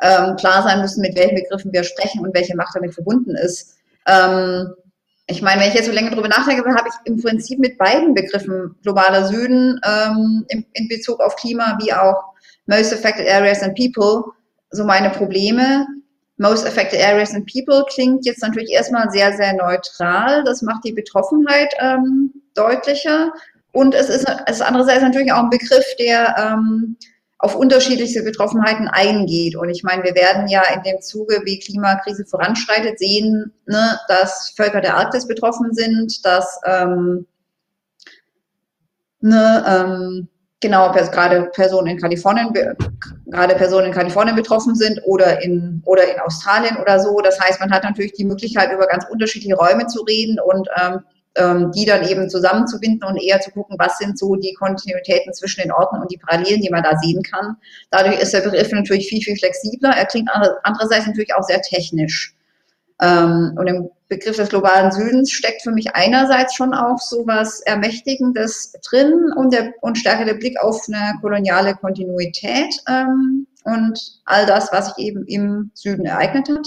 ähm, 0.00 0.36
klar 0.36 0.62
sein 0.62 0.80
müssen, 0.80 1.00
mit 1.02 1.16
welchen 1.16 1.36
Begriffen 1.36 1.72
wir 1.72 1.84
sprechen 1.84 2.24
und 2.24 2.34
welche 2.34 2.56
Macht 2.56 2.74
damit 2.74 2.94
verbunden 2.94 3.36
ist. 3.36 3.76
Ähm, 4.06 4.74
ich 5.30 5.42
meine, 5.42 5.60
wenn 5.60 5.68
ich 5.68 5.74
jetzt 5.74 5.86
so 5.86 5.92
länger 5.92 6.10
drüber 6.10 6.28
nachdenke, 6.28 6.68
habe 6.74 6.88
ich 6.88 6.94
im 7.10 7.22
Prinzip 7.22 7.58
mit 7.58 7.78
beiden 7.78 8.14
Begriffen 8.14 8.74
globaler 8.82 9.26
Süden 9.26 9.80
ähm, 9.84 10.44
in, 10.48 10.66
in, 10.72 10.88
Bezug 10.88 11.20
auf 11.20 11.36
Klima 11.36 11.78
wie 11.80 11.92
auch 11.92 12.34
Most 12.66 12.92
Affected 12.92 13.28
Areas 13.28 13.62
and 13.62 13.76
People 13.76 14.24
so 14.70 14.84
meine 14.84 15.10
Probleme. 15.10 15.86
Most 16.38 16.66
Affected 16.66 17.00
Areas 17.00 17.34
and 17.34 17.48
People 17.52 17.84
klingt 17.92 18.26
jetzt 18.26 18.42
natürlich 18.42 18.70
erstmal 18.70 19.10
sehr, 19.10 19.36
sehr 19.36 19.54
neutral. 19.54 20.42
Das 20.44 20.62
macht 20.62 20.84
die 20.84 20.92
Betroffenheit 20.92 21.72
ähm, 21.78 22.32
deutlicher. 22.54 23.32
Und 23.72 23.94
es 23.94 24.08
ist, 24.08 24.26
es 24.46 24.56
ist 24.56 24.62
andererseits 24.62 25.02
natürlich 25.02 25.32
auch 25.32 25.44
ein 25.44 25.50
Begriff, 25.50 25.84
der 25.98 26.34
ähm, 26.38 26.96
auf 27.40 27.56
unterschiedlichste 27.56 28.22
Betroffenheiten 28.22 28.86
eingeht. 28.88 29.56
Und 29.56 29.70
ich 29.70 29.82
meine, 29.82 30.04
wir 30.04 30.14
werden 30.14 30.46
ja 30.48 30.62
in 30.74 30.82
dem 30.82 31.00
Zuge, 31.00 31.40
wie 31.44 31.58
Klimakrise 31.58 32.26
voranschreitet, 32.26 32.98
sehen, 32.98 33.52
ne, 33.66 33.98
dass 34.08 34.52
Völker 34.56 34.82
der 34.82 34.96
Arktis 34.96 35.26
betroffen 35.26 35.72
sind, 35.72 36.24
dass 36.24 36.60
ähm, 36.66 37.26
ne, 39.20 39.64
ähm, 39.66 40.28
genau 40.60 40.92
gerade 40.92 41.50
Personen 41.54 41.86
in 41.86 41.98
Kalifornien, 41.98 42.52
gerade 42.52 43.54
Personen 43.54 43.86
in 43.86 43.92
Kalifornien 43.92 44.36
betroffen 44.36 44.74
sind 44.74 45.00
oder 45.06 45.42
in 45.42 45.82
oder 45.86 46.12
in 46.12 46.20
Australien 46.20 46.76
oder 46.76 47.00
so. 47.00 47.20
Das 47.22 47.40
heißt, 47.40 47.58
man 47.58 47.70
hat 47.70 47.84
natürlich 47.84 48.12
die 48.12 48.26
Möglichkeit, 48.26 48.70
über 48.70 48.86
ganz 48.86 49.06
unterschiedliche 49.10 49.56
Räume 49.56 49.86
zu 49.86 50.02
reden 50.02 50.38
und 50.38 50.68
ähm, 50.78 51.00
ähm, 51.36 51.70
die 51.72 51.84
dann 51.84 52.06
eben 52.06 52.28
zusammenzubinden 52.28 53.08
und 53.08 53.16
eher 53.16 53.40
zu 53.40 53.50
gucken, 53.50 53.76
was 53.78 53.98
sind 53.98 54.18
so 54.18 54.34
die 54.36 54.54
Kontinuitäten 54.54 55.32
zwischen 55.32 55.62
den 55.62 55.72
Orten 55.72 56.00
und 56.00 56.10
die 56.10 56.18
Parallelen, 56.18 56.60
die 56.60 56.70
man 56.70 56.82
da 56.82 56.96
sehen 56.98 57.22
kann. 57.22 57.56
Dadurch 57.90 58.20
ist 58.20 58.34
der 58.34 58.40
Begriff 58.40 58.72
natürlich 58.72 59.08
viel, 59.08 59.22
viel 59.22 59.36
flexibler. 59.36 59.90
Er 59.90 60.06
klingt 60.06 60.28
andererseits 60.62 61.06
natürlich 61.06 61.34
auch 61.34 61.44
sehr 61.44 61.62
technisch. 61.62 62.34
Ähm, 63.00 63.54
und 63.56 63.66
im 63.66 63.90
Begriff 64.08 64.36
des 64.36 64.48
globalen 64.48 64.90
Südens 64.90 65.30
steckt 65.30 65.62
für 65.62 65.70
mich 65.70 65.94
einerseits 65.94 66.54
schon 66.54 66.74
auch 66.74 66.98
so 66.98 67.26
was 67.26 67.60
Ermächtigendes 67.60 68.72
drin 68.90 69.32
und, 69.36 69.54
der, 69.54 69.72
und 69.80 69.96
stärker 69.96 70.24
der 70.24 70.34
Blick 70.34 70.60
auf 70.60 70.84
eine 70.88 71.14
koloniale 71.20 71.76
Kontinuität 71.76 72.74
ähm, 72.88 73.46
und 73.64 74.20
all 74.24 74.46
das, 74.46 74.72
was 74.72 74.94
sich 74.94 75.06
eben 75.06 75.24
im 75.26 75.70
Süden 75.74 76.04
ereignet 76.06 76.48
hat. 76.48 76.66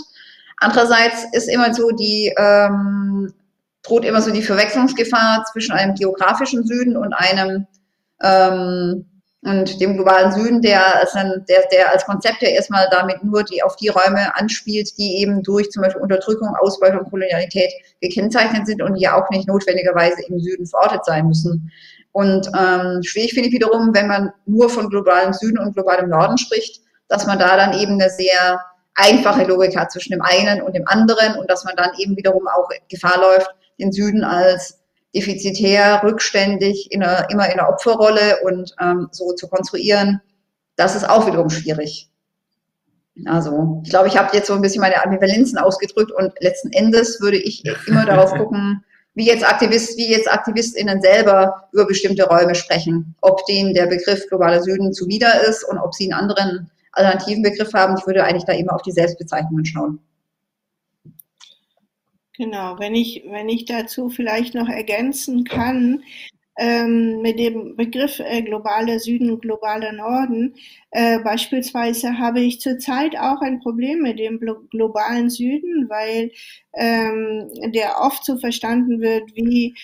Andererseits 0.57 1.25
ist 1.33 1.49
immer 1.49 1.73
so 1.73 1.91
die 1.91 2.33
ähm, 2.37 3.33
droht 3.83 4.05
immer 4.05 4.21
so 4.21 4.31
die 4.31 4.41
Verwechslungsgefahr 4.41 5.45
zwischen 5.51 5.73
einem 5.73 5.95
geografischen 5.95 6.65
Süden 6.65 6.97
und 6.97 7.13
einem 7.13 7.67
ähm, 8.21 9.05
und 9.45 9.81
dem 9.81 9.95
globalen 9.95 10.31
Süden, 10.31 10.61
der 10.61 11.01
als, 11.01 11.11
der, 11.11 11.67
der 11.69 11.91
als 11.91 12.05
Konzept 12.05 12.41
ja 12.41 12.49
erstmal 12.49 12.87
damit 12.91 13.23
nur 13.25 13.43
die, 13.43 13.61
auf 13.61 13.75
die 13.75 13.89
Räume 13.89 14.33
anspielt, 14.37 14.97
die 14.97 15.17
eben 15.17 15.43
durch 15.43 15.69
zum 15.69 15.83
Beispiel 15.83 16.01
Unterdrückung, 16.01 16.55
Ausbeutung, 16.61 17.09
Kolonialität 17.09 17.71
gekennzeichnet 17.99 18.65
sind 18.67 18.81
und 18.81 18.95
die 18.95 19.07
auch 19.09 19.29
nicht 19.31 19.47
notwendigerweise 19.47 20.23
im 20.29 20.39
Süden 20.39 20.65
verortet 20.65 21.03
sein 21.03 21.27
müssen. 21.27 21.71
Und 22.13 22.47
ähm, 22.57 23.03
schwierig 23.03 23.33
finde 23.33 23.49
ich 23.49 23.55
wiederum, 23.55 23.93
wenn 23.93 24.07
man 24.07 24.31
nur 24.45 24.69
von 24.69 24.89
globalem 24.89 25.33
Süden 25.33 25.57
und 25.57 25.73
globalem 25.73 26.09
Norden 26.09 26.37
spricht, 26.37 26.81
dass 27.09 27.27
man 27.27 27.37
da 27.37 27.57
dann 27.57 27.73
eben 27.73 27.93
eine 27.93 28.09
sehr 28.09 28.63
einfache 28.95 29.43
Logik 29.43 29.75
hat 29.75 29.91
zwischen 29.91 30.13
dem 30.13 30.21
einen 30.21 30.61
und 30.61 30.73
dem 30.73 30.87
anderen 30.87 31.35
und 31.37 31.49
dass 31.49 31.65
man 31.65 31.75
dann 31.75 31.89
eben 31.97 32.15
wiederum 32.15 32.47
auch 32.47 32.69
Gefahr 32.87 33.19
läuft, 33.19 33.49
den 33.79 33.91
Süden 33.91 34.23
als 34.23 34.79
defizitär, 35.15 36.01
rückständig, 36.03 36.91
in 36.91 37.03
einer, 37.03 37.29
immer 37.29 37.45
in 37.45 37.59
einer 37.59 37.69
Opferrolle 37.69 38.39
und 38.43 38.73
ähm, 38.81 39.09
so 39.11 39.33
zu 39.33 39.47
konstruieren, 39.47 40.21
das 40.75 40.95
ist 40.95 41.07
auch 41.07 41.27
wiederum 41.27 41.49
schwierig. 41.49 42.09
Also 43.25 43.81
ich 43.83 43.91
glaube, 43.91 44.07
ich 44.07 44.17
habe 44.17 44.35
jetzt 44.35 44.47
so 44.47 44.53
ein 44.53 44.61
bisschen 44.61 44.81
meine 44.81 45.03
Ambivalenzen 45.03 45.59
ausgedrückt 45.59 46.11
und 46.11 46.33
letzten 46.39 46.71
Endes 46.71 47.21
würde 47.21 47.37
ich 47.37 47.63
immer 47.87 48.05
darauf 48.05 48.33
gucken, 48.37 48.83
wie 49.13 49.27
jetzt 49.27 49.47
Aktivist, 49.47 49.97
wie 49.97 50.09
jetzt 50.09 50.31
AktivistInnen 50.31 50.99
selber 50.99 51.67
über 51.71 51.85
bestimmte 51.85 52.23
Räume 52.23 52.55
sprechen, 52.55 53.15
ob 53.21 53.45
denen 53.45 53.75
der 53.75 53.85
Begriff 53.85 54.27
globaler 54.27 54.63
Süden 54.63 54.91
zuwider 54.93 55.47
ist 55.47 55.63
und 55.63 55.77
ob 55.77 55.93
sie 55.93 56.11
einen 56.11 56.19
anderen 56.19 56.71
alternativen 56.93 57.43
Begriff 57.43 57.71
haben. 57.73 57.95
Ich 57.99 58.07
würde 58.07 58.23
eigentlich 58.23 58.45
da 58.45 58.53
immer 58.53 58.73
auf 58.73 58.81
die 58.81 58.91
Selbstbezeichnungen 58.91 59.65
schauen. 59.65 59.99
Genau, 62.37 62.79
wenn 62.79 62.95
ich, 62.95 63.23
wenn 63.27 63.47
ich 63.47 63.65
dazu 63.65 64.09
vielleicht 64.09 64.55
noch 64.55 64.67
ergänzen 64.67 65.43
kann, 65.43 66.03
ähm, 66.57 67.21
mit 67.21 67.39
dem 67.39 67.75
Begriff 67.75 68.19
äh, 68.19 68.41
globaler 68.43 68.99
Süden, 68.99 69.39
globaler 69.39 69.91
Norden. 69.91 70.55
Äh, 70.91 71.19
beispielsweise 71.19 72.19
habe 72.19 72.41
ich 72.41 72.61
zurzeit 72.61 73.17
auch 73.17 73.41
ein 73.41 73.59
Problem 73.59 74.01
mit 74.01 74.19
dem 74.19 74.39
globalen 74.69 75.29
Süden, 75.29 75.89
weil 75.89 76.31
ähm, 76.75 77.49
der 77.71 77.99
oft 78.01 78.23
so 78.25 78.37
verstanden 78.37 79.01
wird, 79.01 79.35
wie 79.35 79.75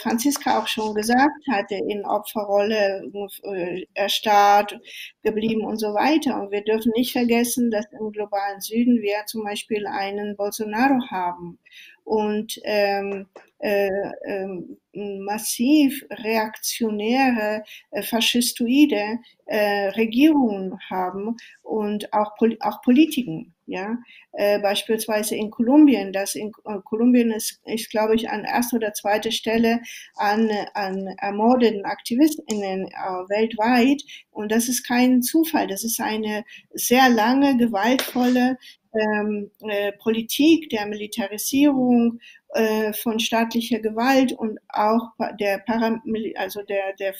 Franziska 0.00 0.60
auch 0.60 0.68
schon 0.68 0.94
gesagt 0.94 1.46
hatte, 1.50 1.74
in 1.74 2.04
Opferrolle 2.04 3.02
äh, 3.42 3.84
erstarrt 3.94 4.78
geblieben 5.22 5.64
und 5.64 5.78
so 5.78 5.88
weiter. 5.88 6.40
Und 6.40 6.52
wir 6.52 6.62
dürfen 6.62 6.92
nicht 6.94 7.12
vergessen, 7.12 7.70
dass 7.70 7.86
im 7.98 8.12
globalen 8.12 8.60
Süden 8.60 9.02
wir 9.02 9.26
zum 9.26 9.42
Beispiel 9.44 9.86
einen 9.86 10.36
Bolsonaro 10.36 11.00
haben 11.10 11.58
und 12.04 12.60
ähm, 12.62 13.26
äh, 13.58 13.88
äh, 13.88 14.46
massiv 14.94 16.04
reaktionäre, 16.10 17.64
äh, 17.90 18.02
faschistoide 18.02 19.18
äh, 19.46 19.88
Regierungen 19.88 20.78
haben 20.88 21.36
und 21.62 22.12
auch, 22.12 22.32
auch 22.60 22.82
Politiken. 22.82 23.55
Ja, 23.68 23.98
äh, 24.32 24.60
beispielsweise 24.60 25.34
in 25.34 25.50
Kolumbien, 25.50 26.12
das 26.12 26.36
in 26.36 26.52
äh, 26.64 26.78
Kolumbien 26.84 27.32
ist, 27.32 27.60
ist, 27.64 27.90
glaube 27.90 28.14
ich, 28.14 28.30
an 28.30 28.44
erster 28.44 28.76
oder 28.76 28.92
zweiter 28.92 29.32
Stelle 29.32 29.80
an, 30.14 30.48
an 30.74 31.08
ermordeten 31.18 31.84
AktivistInnen 31.84 32.86
äh, 32.86 33.28
weltweit. 33.28 34.02
Und 34.30 34.52
das 34.52 34.68
ist 34.68 34.86
kein 34.86 35.22
Zufall. 35.22 35.66
Das 35.66 35.82
ist 35.82 36.00
eine 36.00 36.44
sehr 36.74 37.08
lange, 37.08 37.56
gewaltvolle 37.56 38.56
ähm, 38.94 39.50
äh, 39.68 39.92
Politik 39.92 40.68
der 40.70 40.86
Militarisierung 40.86 42.20
äh, 42.56 42.92
von 42.92 43.20
staatlicher 43.20 43.78
Gewalt 43.80 44.32
und 44.32 44.58
auch 44.68 45.12
der 45.38 45.58
Paramil 45.58 46.34
also 46.36 46.62
der 46.62 46.94
der 46.94 47.14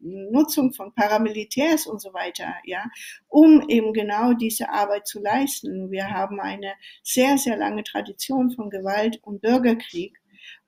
Nutzung 0.00 0.72
von 0.72 0.92
Paramilitärs 0.94 1.86
und 1.86 2.00
so 2.00 2.12
weiter, 2.12 2.54
ja, 2.64 2.84
um 3.28 3.68
eben 3.68 3.92
genau 3.92 4.32
diese 4.34 4.68
Arbeit 4.70 5.06
zu 5.06 5.20
leisten. 5.20 5.90
Wir 5.90 6.10
haben 6.10 6.40
eine 6.40 6.72
sehr 7.02 7.38
sehr 7.38 7.56
lange 7.56 7.84
Tradition 7.84 8.50
von 8.50 8.70
Gewalt 8.70 9.20
und 9.22 9.40
Bürgerkrieg 9.40 10.19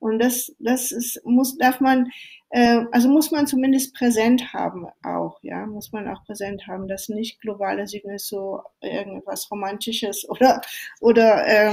und 0.03 0.19
das, 0.19 0.53
das 0.59 0.91
ist, 0.91 1.25
muss, 1.25 1.57
darf 1.57 1.79
man, 1.79 2.11
äh, 2.49 2.83
also 2.91 3.07
muss 3.07 3.31
man 3.31 3.47
zumindest 3.47 3.95
präsent 3.95 4.51
haben 4.51 4.85
auch, 5.01 5.39
ja, 5.43 5.65
muss 5.65 5.93
man 5.93 6.09
auch 6.09 6.25
präsent 6.25 6.67
haben, 6.67 6.89
dass 6.89 7.07
nicht 7.07 7.39
globale 7.39 7.87
Süden 7.87 8.11
ist 8.11 8.27
so 8.27 8.61
irgendwas 8.81 9.49
Romantisches 9.49 10.27
oder, 10.29 10.59
oder 10.99 11.47
äh, 11.47 11.71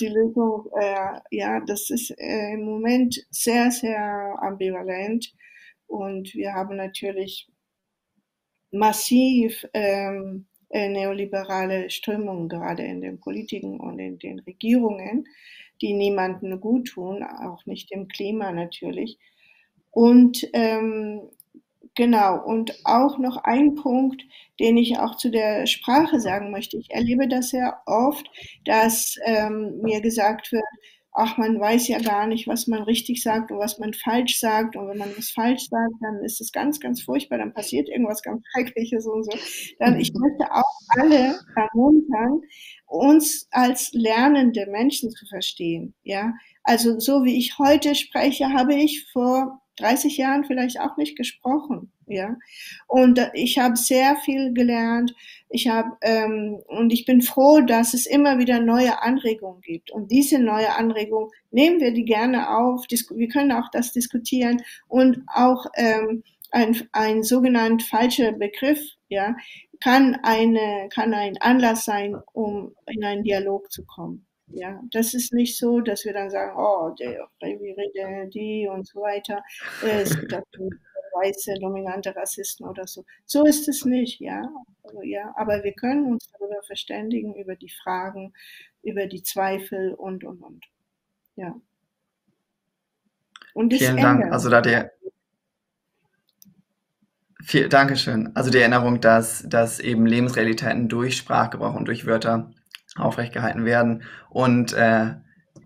die 0.00 0.08
Lösung, 0.08 0.68
äh, 0.76 1.20
ja, 1.30 1.60
das 1.60 1.88
ist 1.88 2.10
äh, 2.18 2.54
im 2.54 2.64
Moment 2.64 3.24
sehr, 3.30 3.70
sehr 3.70 4.36
ambivalent. 4.42 5.32
Und 5.86 6.34
wir 6.34 6.52
haben 6.52 6.74
natürlich 6.74 7.48
massiv 8.72 9.68
ähm, 9.72 10.46
äh, 10.68 10.88
neoliberale 10.88 11.90
Strömungen 11.90 12.48
gerade 12.48 12.82
in 12.82 13.00
den 13.00 13.20
Politiken 13.20 13.78
und 13.78 14.00
in 14.00 14.18
den 14.18 14.40
Regierungen 14.40 15.26
die 15.82 15.94
niemandem 15.94 16.60
gut 16.60 16.88
tun, 16.88 17.22
auch 17.22 17.64
nicht 17.66 17.90
dem 17.90 18.08
Klima 18.08 18.52
natürlich. 18.52 19.18
Und 19.90 20.46
ähm, 20.52 21.22
genau, 21.94 22.44
und 22.44 22.72
auch 22.84 23.18
noch 23.18 23.38
ein 23.38 23.74
Punkt, 23.74 24.22
den 24.58 24.76
ich 24.76 24.98
auch 24.98 25.16
zu 25.16 25.30
der 25.30 25.66
Sprache 25.66 26.20
sagen 26.20 26.50
möchte. 26.50 26.76
Ich 26.76 26.90
erlebe 26.90 27.28
das 27.28 27.50
sehr 27.50 27.80
oft, 27.86 28.30
dass 28.64 29.16
ähm, 29.24 29.80
mir 29.82 30.00
gesagt 30.00 30.52
wird, 30.52 30.64
ach, 31.12 31.36
man 31.38 31.58
weiß 31.58 31.88
ja 31.88 31.98
gar 31.98 32.26
nicht, 32.26 32.46
was 32.46 32.66
man 32.66 32.82
richtig 32.82 33.22
sagt 33.22 33.50
und 33.50 33.58
was 33.58 33.78
man 33.78 33.92
falsch 33.94 34.38
sagt. 34.38 34.76
Und 34.76 34.88
wenn 34.88 34.98
man 34.98 35.16
was 35.16 35.30
falsch 35.30 35.68
sagt, 35.68 35.94
dann 36.00 36.24
ist 36.24 36.40
es 36.40 36.52
ganz, 36.52 36.80
ganz 36.80 37.02
furchtbar, 37.02 37.38
dann 37.38 37.52
passiert 37.52 37.88
irgendwas 37.88 38.22
ganz 38.22 38.42
Schreckliches 38.52 39.06
und 39.06 39.24
so. 39.24 39.32
Dann, 39.78 39.98
ich 39.98 40.12
möchte 40.14 40.52
auch 40.52 40.80
alle 40.98 41.38
ermuntern, 41.56 42.42
uns 42.86 43.48
als 43.50 43.90
lernende 43.92 44.66
Menschen 44.66 45.10
zu 45.10 45.26
verstehen. 45.26 45.94
Ja, 46.02 46.32
also 46.62 46.98
so 47.00 47.24
wie 47.24 47.38
ich 47.38 47.58
heute 47.58 47.94
spreche, 47.94 48.50
habe 48.50 48.74
ich 48.74 49.06
vor 49.12 49.60
30 49.80 50.16
Jahren 50.16 50.44
vielleicht 50.44 50.80
auch 50.80 50.96
nicht 50.96 51.16
gesprochen. 51.16 51.92
Ja, 52.06 52.36
und 52.88 53.20
ich 53.34 53.58
habe 53.58 53.76
sehr 53.76 54.16
viel 54.16 54.52
gelernt. 54.52 55.14
Ich 55.48 55.68
habe 55.68 55.90
ähm, 56.02 56.58
und 56.66 56.92
ich 56.92 57.04
bin 57.04 57.22
froh, 57.22 57.60
dass 57.60 57.94
es 57.94 58.06
immer 58.06 58.38
wieder 58.38 58.60
neue 58.60 59.00
Anregungen 59.02 59.60
gibt. 59.60 59.90
Und 59.92 60.10
diese 60.10 60.40
neue 60.40 60.74
Anregung 60.76 61.30
nehmen 61.50 61.80
wir 61.80 61.92
die 61.92 62.04
gerne 62.04 62.50
auf. 62.50 62.84
Wir 62.88 63.28
können 63.28 63.52
auch 63.52 63.70
das 63.72 63.92
diskutieren 63.92 64.62
und 64.88 65.22
auch 65.32 65.66
ähm, 65.76 66.24
ein, 66.50 66.88
ein 66.92 67.22
sogenannt 67.22 67.82
falscher 67.82 68.32
Begriff, 68.32 68.80
ja, 69.08 69.36
kann 69.80 70.16
eine, 70.22 70.88
kann 70.92 71.14
ein 71.14 71.38
Anlass 71.40 71.84
sein, 71.84 72.16
um 72.32 72.74
in 72.86 73.04
einen 73.04 73.24
Dialog 73.24 73.70
zu 73.70 73.84
kommen. 73.84 74.26
Ja, 74.52 74.80
das 74.90 75.14
ist 75.14 75.32
nicht 75.32 75.56
so, 75.58 75.80
dass 75.80 76.04
wir 76.04 76.12
dann 76.12 76.30
sagen, 76.30 76.56
oh, 76.56 76.94
der 76.98 77.28
reviere 77.42 78.28
die 78.28 78.68
und 78.68 78.86
so 78.86 79.00
weiter. 79.00 79.42
Es 79.82 80.18
gibt 80.18 80.32
weiße, 81.12 81.54
dominante 81.60 82.14
Rassisten 82.14 82.66
oder 82.66 82.86
so. 82.86 83.04
So 83.24 83.44
ist 83.44 83.68
es 83.68 83.84
nicht, 83.84 84.20
ja. 84.20 84.42
Also, 84.82 85.02
ja. 85.02 85.32
Aber 85.36 85.62
wir 85.62 85.72
können 85.72 86.06
uns 86.06 86.30
darüber 86.32 86.62
verständigen, 86.66 87.34
über 87.34 87.56
die 87.56 87.70
Fragen, 87.70 88.32
über 88.82 89.06
die 89.06 89.22
Zweifel 89.22 89.94
und, 89.94 90.24
und, 90.24 90.42
und. 90.42 90.64
Ja. 91.36 91.54
Und 93.54 93.74
Vielen 93.74 93.96
Dank. 93.96 94.32
Also 94.32 94.48
da 94.48 94.60
der 94.60 94.92
viel, 97.42 97.68
Dankeschön. 97.68 98.34
Also 98.36 98.50
die 98.50 98.58
Erinnerung, 98.58 99.00
dass, 99.00 99.44
dass 99.48 99.80
eben 99.80 100.06
Lebensrealitäten 100.06 100.88
durch 100.88 101.16
Sprachgebrauch 101.16 101.74
und 101.74 101.86
durch 101.88 102.06
Wörter 102.06 102.52
aufrechtgehalten 102.96 103.64
werden 103.64 104.02
und 104.28 104.72
äh, 104.72 105.14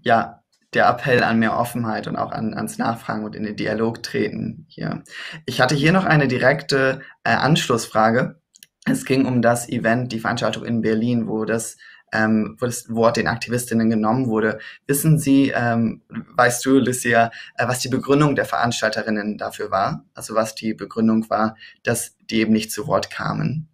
ja, 0.03 0.43
der 0.75 0.89
Appell 0.89 1.23
an 1.23 1.39
mehr 1.39 1.57
Offenheit 1.57 2.09
und 2.09 2.17
auch 2.17 2.33
an, 2.33 2.55
ans 2.55 2.79
Nachfragen 2.79 3.25
und 3.25 3.37
in 3.37 3.45
den 3.45 3.57
Dialog 3.57 4.03
treten 4.03 4.67
hier. 4.69 5.03
Ich 5.47 5.61
hatte 5.61 5.75
hier 5.75 5.93
noch 5.93 6.05
eine 6.05 6.29
direkte 6.29 7.01
äh, 7.23 7.31
Anschlussfrage. 7.31 8.41
Es 8.85 9.05
ging 9.05 9.25
um 9.25 9.41
das 9.41 9.69
Event, 9.69 10.13
die 10.13 10.21
Veranstaltung 10.21 10.65
in 10.65 10.83
Berlin, 10.83 11.29
wo 11.29 11.45
das 11.45 11.77
ähm, 12.15 12.57
wo 12.61 12.67
das 12.67 12.89
Wort 12.89 13.17
den 13.17 13.27
Aktivistinnen 13.27 13.91
genommen 13.91 14.29
wurde. 14.29 14.59
Wissen 14.87 15.19
Sie, 15.19 15.53
ähm, 15.55 16.03
weißt 16.09 16.65
du, 16.65 16.79
Lucia, 16.79 17.31
äh, 17.57 17.67
was 17.67 17.81
die 17.81 17.89
Begründung 17.89 18.37
der 18.37 18.45
Veranstalterinnen 18.45 19.37
dafür 19.37 19.71
war? 19.71 20.05
Also 20.15 20.35
was 20.35 20.55
die 20.55 20.75
Begründung 20.75 21.29
war, 21.29 21.57
dass 21.83 22.17
die 22.31 22.41
eben 22.41 22.53
nicht 22.53 22.71
zu 22.71 22.87
Wort 22.87 23.11
kamen? 23.11 23.69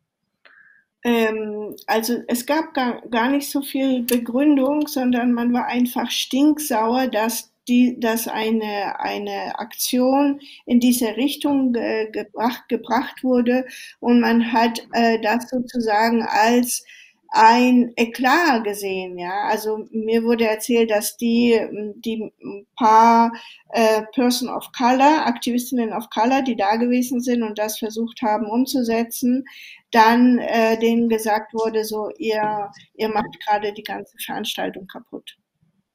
Ähm, 1.02 1.77
also 1.86 2.22
es 2.28 2.47
gab 2.47 2.74
gar, 2.74 3.01
gar 3.09 3.31
nicht 3.31 3.51
so 3.51 3.62
viel 3.62 4.02
Begründung, 4.02 4.86
sondern 4.86 5.32
man 5.32 5.52
war 5.52 5.66
einfach 5.66 6.10
stinksauer, 6.10 7.09
dass 7.09 7.51
die, 7.68 7.98
dass 8.01 8.27
eine, 8.28 8.98
eine 9.01 9.59
Aktion 9.59 10.40
in 10.66 10.81
diese 10.81 11.16
Richtung 11.16 11.74
äh, 11.74 12.10
gebracht, 12.10 12.68
gebracht 12.68 13.22
wurde. 13.22 13.66
Und 14.01 14.20
man 14.20 14.52
hat 14.52 14.82
äh, 14.93 15.20
das 15.20 15.48
sozusagen 15.48 16.22
als 16.22 16.85
ein 17.31 17.93
Eklat 17.97 18.65
gesehen, 18.65 19.16
ja. 19.16 19.44
Also 19.48 19.86
mir 19.93 20.24
wurde 20.24 20.47
erzählt, 20.47 20.90
dass 20.90 21.16
die, 21.16 21.61
die 21.97 22.32
paar 22.77 23.32
äh, 23.70 24.02
Person 24.12 24.48
of 24.48 24.70
Color, 24.77 25.27
Aktivistinnen 25.27 25.93
of 25.93 26.11
Color, 26.11 26.43
die 26.43 26.57
da 26.57 26.77
gewesen 26.77 27.20
sind 27.20 27.43
und 27.43 27.59
das 27.59 27.78
versucht 27.78 28.20
haben 28.23 28.47
umzusetzen, 28.47 29.44
dann 29.93 30.39
äh, 30.39 30.78
denen 30.78 31.09
gesagt 31.09 31.55
wurde, 31.55 31.85
so 31.85 32.11
ihr, 32.19 32.70
ihr 32.94 33.09
macht 33.09 33.39
gerade 33.47 33.73
die 33.73 33.85
ganze 33.85 34.16
Veranstaltung 34.19 34.86
kaputt. 34.89 35.36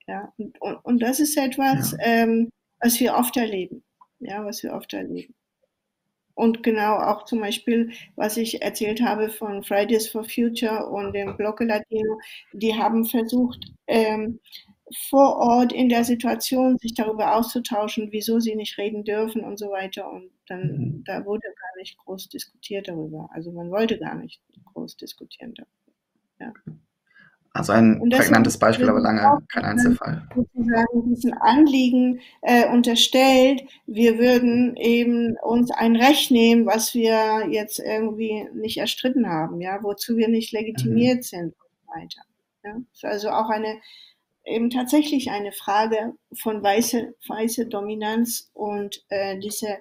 Ja, 0.08 0.32
und, 0.38 0.62
und, 0.62 0.76
und 0.86 1.00
das 1.02 1.20
ist 1.20 1.38
etwas, 1.38 1.92
ja. 1.92 1.98
ähm, 2.02 2.50
was 2.80 3.00
wir 3.00 3.16
oft 3.16 3.36
erleben. 3.36 3.84
Ja, 4.20 4.46
was 4.46 4.64
wir 4.64 4.74
oft 4.74 4.94
erleben. 4.94 5.36
Und 6.36 6.64
genau 6.64 6.98
auch 6.98 7.26
zum 7.26 7.40
Beispiel, 7.40 7.92
was 8.16 8.36
ich 8.38 8.62
erzählt 8.62 9.02
habe 9.02 9.30
von 9.30 9.64
Fridays 9.64 10.10
for 10.10 10.26
Future 10.26 10.86
und 10.88 11.14
dem 11.14 11.38
Bloque 11.38 11.64
Latino, 11.64 12.20
die 12.52 12.76
haben 12.76 13.06
versucht, 13.06 13.72
ähm, 13.88 14.40
vor 15.10 15.38
Ort 15.38 15.74
in 15.74 15.90
der 15.90 16.04
Situation 16.04 16.78
sich 16.78 16.94
darüber 16.94 17.36
auszutauschen, 17.36 18.12
wieso 18.12 18.40
sie 18.40 18.56
nicht 18.56 18.78
reden 18.78 19.04
dürfen 19.04 19.44
und 19.44 19.58
so 19.58 19.72
weiter. 19.72 20.12
Und 20.12 20.30
dann, 20.48 20.62
mhm. 20.62 21.04
da 21.06 21.26
wurde 21.26 21.42
gar 21.42 21.80
nicht 21.80 21.98
groß 21.98 22.30
diskutiert 22.30 22.88
darüber. 22.88 23.30
Also 23.32 23.52
man 23.52 23.72
wollte 23.72 23.98
gar 23.98 24.16
nicht 24.16 24.42
groß 24.74 24.98
diskutieren 24.98 25.54
darüber. 25.56 25.72
Ja. 26.40 26.54
Also 27.56 27.72
ein 27.72 28.10
prägnantes 28.10 28.58
Beispiel, 28.58 28.90
aber 28.90 29.00
lange 29.00 29.42
kein 29.48 29.64
Einzelfall. 29.64 30.28
Sozusagen 30.36 31.06
diesen 31.06 31.34
Anliegen 31.36 32.20
äh, 32.42 32.68
unterstellt, 32.68 33.64
wir 33.88 34.20
würden 34.20 34.76
eben 34.76 35.38
uns 35.42 35.72
ein 35.72 35.96
Recht 35.96 36.32
nehmen, 36.32 36.66
was 36.66 36.94
wir 36.94 37.48
jetzt 37.50 37.80
irgendwie 37.80 38.46
nicht 38.54 38.78
erstritten 38.78 39.30
haben, 39.30 39.62
ja, 39.62 39.82
wozu 39.82 40.18
wir 40.18 40.28
nicht 40.28 40.52
legitimiert 40.52 41.20
mhm. 41.20 41.22
sind 41.22 41.44
und 41.46 41.70
so 41.80 41.94
weiter. 41.94 42.22
Ja. 42.66 42.76
ist 42.94 43.06
also 43.06 43.30
auch 43.30 43.50
eine 43.50 43.78
eben 44.44 44.70
tatsächlich 44.70 45.32
eine 45.32 45.54
Frage 45.54 46.14
von 46.38 46.62
weiße, 46.62 47.14
weiße 47.26 47.68
Dominanz 47.68 48.52
und 48.54 49.02
äh, 49.08 49.40
diese 49.40 49.78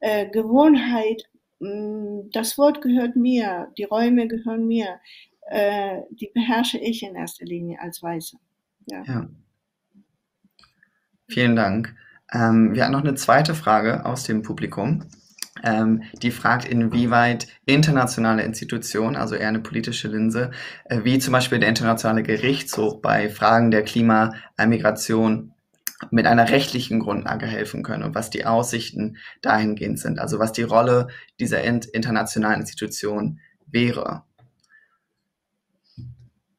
äh, 0.00 0.30
Gewohnheit, 0.30 1.24
mh, 1.58 1.68
mm, 1.68 2.30
das 2.32 2.56
Wort 2.56 2.80
gehört 2.80 3.16
mir, 3.16 3.70
die 3.76 3.84
Räume 3.84 4.28
gehören 4.28 4.66
mir 4.66 4.98
äh, 5.50 6.02
die 6.10 6.30
beherrsche 6.32 6.78
ich 6.78 7.02
in 7.02 7.14
erster 7.14 7.44
Linie 7.44 7.80
als 7.80 8.02
Weiße. 8.02 8.36
Ja. 8.86 9.02
ja. 9.04 9.28
Vielen 11.26 11.56
Dank. 11.56 11.94
Ähm, 12.32 12.74
wir 12.74 12.82
hatten 12.82 12.92
noch 12.92 13.04
eine 13.04 13.14
zweite 13.14 13.54
Frage 13.54 14.04
aus 14.04 14.24
dem 14.24 14.42
Publikum. 14.42 15.04
Ähm, 15.62 16.04
die 16.22 16.30
fragt, 16.30 16.66
inwieweit 16.66 17.48
internationale 17.66 18.42
Institutionen, 18.42 19.16
also 19.16 19.34
eher 19.34 19.48
eine 19.48 19.60
politische 19.60 20.08
Linse, 20.08 20.52
äh, 20.84 21.00
wie 21.02 21.18
zum 21.18 21.32
Beispiel 21.32 21.58
der 21.58 21.68
Internationale 21.68 22.22
Gerichtshof 22.22 23.02
bei 23.02 23.28
Fragen 23.28 23.70
der 23.70 23.82
Klimamigration 23.82 25.52
mit 26.10 26.26
einer 26.26 26.48
rechtlichen 26.48 27.00
Grundlage 27.00 27.46
helfen 27.46 27.82
können 27.82 28.04
und 28.04 28.14
was 28.14 28.30
die 28.30 28.46
Aussichten 28.46 29.16
dahingehend 29.42 29.98
sind, 29.98 30.20
also 30.20 30.38
was 30.38 30.52
die 30.52 30.62
Rolle 30.62 31.08
dieser 31.40 31.62
internationalen 31.64 32.60
Institution 32.60 33.40
wäre. 33.66 34.22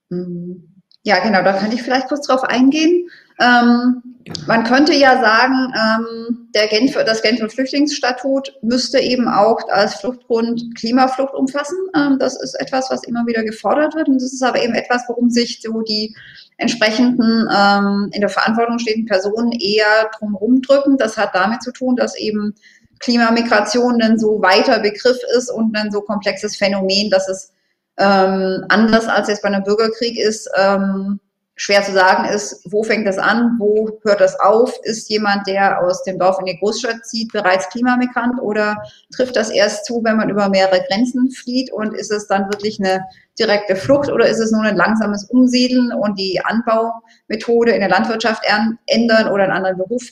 Mhm. 0.10 0.70
Ja, 1.04 1.20
genau, 1.20 1.42
da 1.44 1.54
kann 1.54 1.72
ich 1.72 1.82
vielleicht 1.82 2.10
kurz 2.10 2.28
drauf 2.28 2.44
eingehen. 2.44 3.10
Ähm, 3.40 4.04
man 4.48 4.66
könnte 4.66 4.94
ja 4.94 5.20
sagen, 5.22 5.74
ähm, 5.74 6.50
der 6.54 6.68
Genf, 6.68 6.94
das 6.94 7.22
Genfer 7.22 7.50
Flüchtlingsstatut 7.50 8.54
müsste 8.62 9.00
eben 9.00 9.30
auch 9.30 9.60
als 9.70 9.96
Fluchtgrund 9.96 10.76
Klimaflucht 10.76 11.34
umfassen. 11.34 11.78
Ähm, 11.96 12.18
das 12.20 12.40
ist 12.42 12.54
etwas, 12.60 12.90
was 12.92 13.06
immer 13.06 13.26
wieder 13.26 13.44
gefordert 13.44 13.96
wird. 13.96 14.10
Und 14.10 14.22
das 14.22 14.34
ist 14.34 14.44
aber 14.44 14.62
eben 14.62 14.74
etwas, 14.74 15.04
worum 15.08 15.30
sich 15.30 15.62
so 15.62 15.82
die 15.82 16.16
entsprechenden 16.58 17.48
ähm, 17.56 18.10
in 18.12 18.20
der 18.20 18.30
Verantwortung 18.30 18.78
stehenden 18.78 19.06
Personen 19.06 19.54
eher 19.54 20.10
drumherum 20.18 20.62
drücken. 20.62 20.98
Das 20.98 21.18
hat 21.18 21.34
damit 21.34 21.64
zu 21.64 21.72
tun, 21.72 21.96
dass 21.96 22.18
eben 22.18 22.54
Klimamigration 23.00 24.02
ein 24.02 24.20
so 24.20 24.42
weiter 24.42 24.80
Begriff 24.80 25.18
ist 25.38 25.50
und 25.50 25.76
ein 25.78 25.92
so 25.92 26.02
komplexes 26.02 26.58
Phänomen, 26.58 27.10
dass 27.10 27.30
es 27.30 27.54
ähm, 28.00 28.66
anders 28.70 29.08
als 29.08 29.28
jetzt 29.28 29.42
bei 29.42 29.50
einem 29.50 29.64
Bürgerkrieg 29.64 30.18
ist, 30.18 30.50
ähm, 30.56 31.20
schwer 31.60 31.84
zu 31.84 31.92
sagen 31.92 32.24
ist, 32.24 32.62
wo 32.72 32.84
fängt 32.84 33.06
das 33.06 33.18
an, 33.18 33.58
wo 33.60 34.00
hört 34.04 34.22
das 34.22 34.40
auf? 34.40 34.74
Ist 34.84 35.10
jemand, 35.10 35.46
der 35.46 35.84
aus 35.84 36.04
dem 36.04 36.18
Dorf 36.18 36.40
in 36.40 36.46
die 36.46 36.58
Großstadt 36.58 37.06
zieht, 37.06 37.34
bereits 37.34 37.68
klimamigrant 37.68 38.40
oder 38.42 38.78
trifft 39.14 39.36
das 39.36 39.50
erst 39.50 39.86
zu, 39.86 40.02
wenn 40.06 40.16
man 40.16 40.30
über 40.30 40.48
mehrere 40.48 40.82
Grenzen 40.88 41.30
flieht 41.32 41.74
und 41.74 41.94
ist 41.94 42.12
es 42.12 42.28
dann 42.28 42.46
wirklich 42.46 42.80
eine 42.80 43.04
direkte 43.38 43.76
Flucht 43.76 44.10
oder 44.10 44.26
ist 44.26 44.40
es 44.40 44.54
nur 44.54 44.62
ein 44.62 44.78
langsames 44.78 45.26
Umsiedeln 45.26 45.92
und 45.92 46.18
die 46.18 46.40
Anbaumethode 46.46 47.72
in 47.72 47.82
der 47.82 47.90
Landwirtschaft 47.90 48.44
ändern 48.88 49.28
oder 49.28 49.44
einen 49.44 49.54
anderen 49.54 49.78
Beruf 49.80 50.04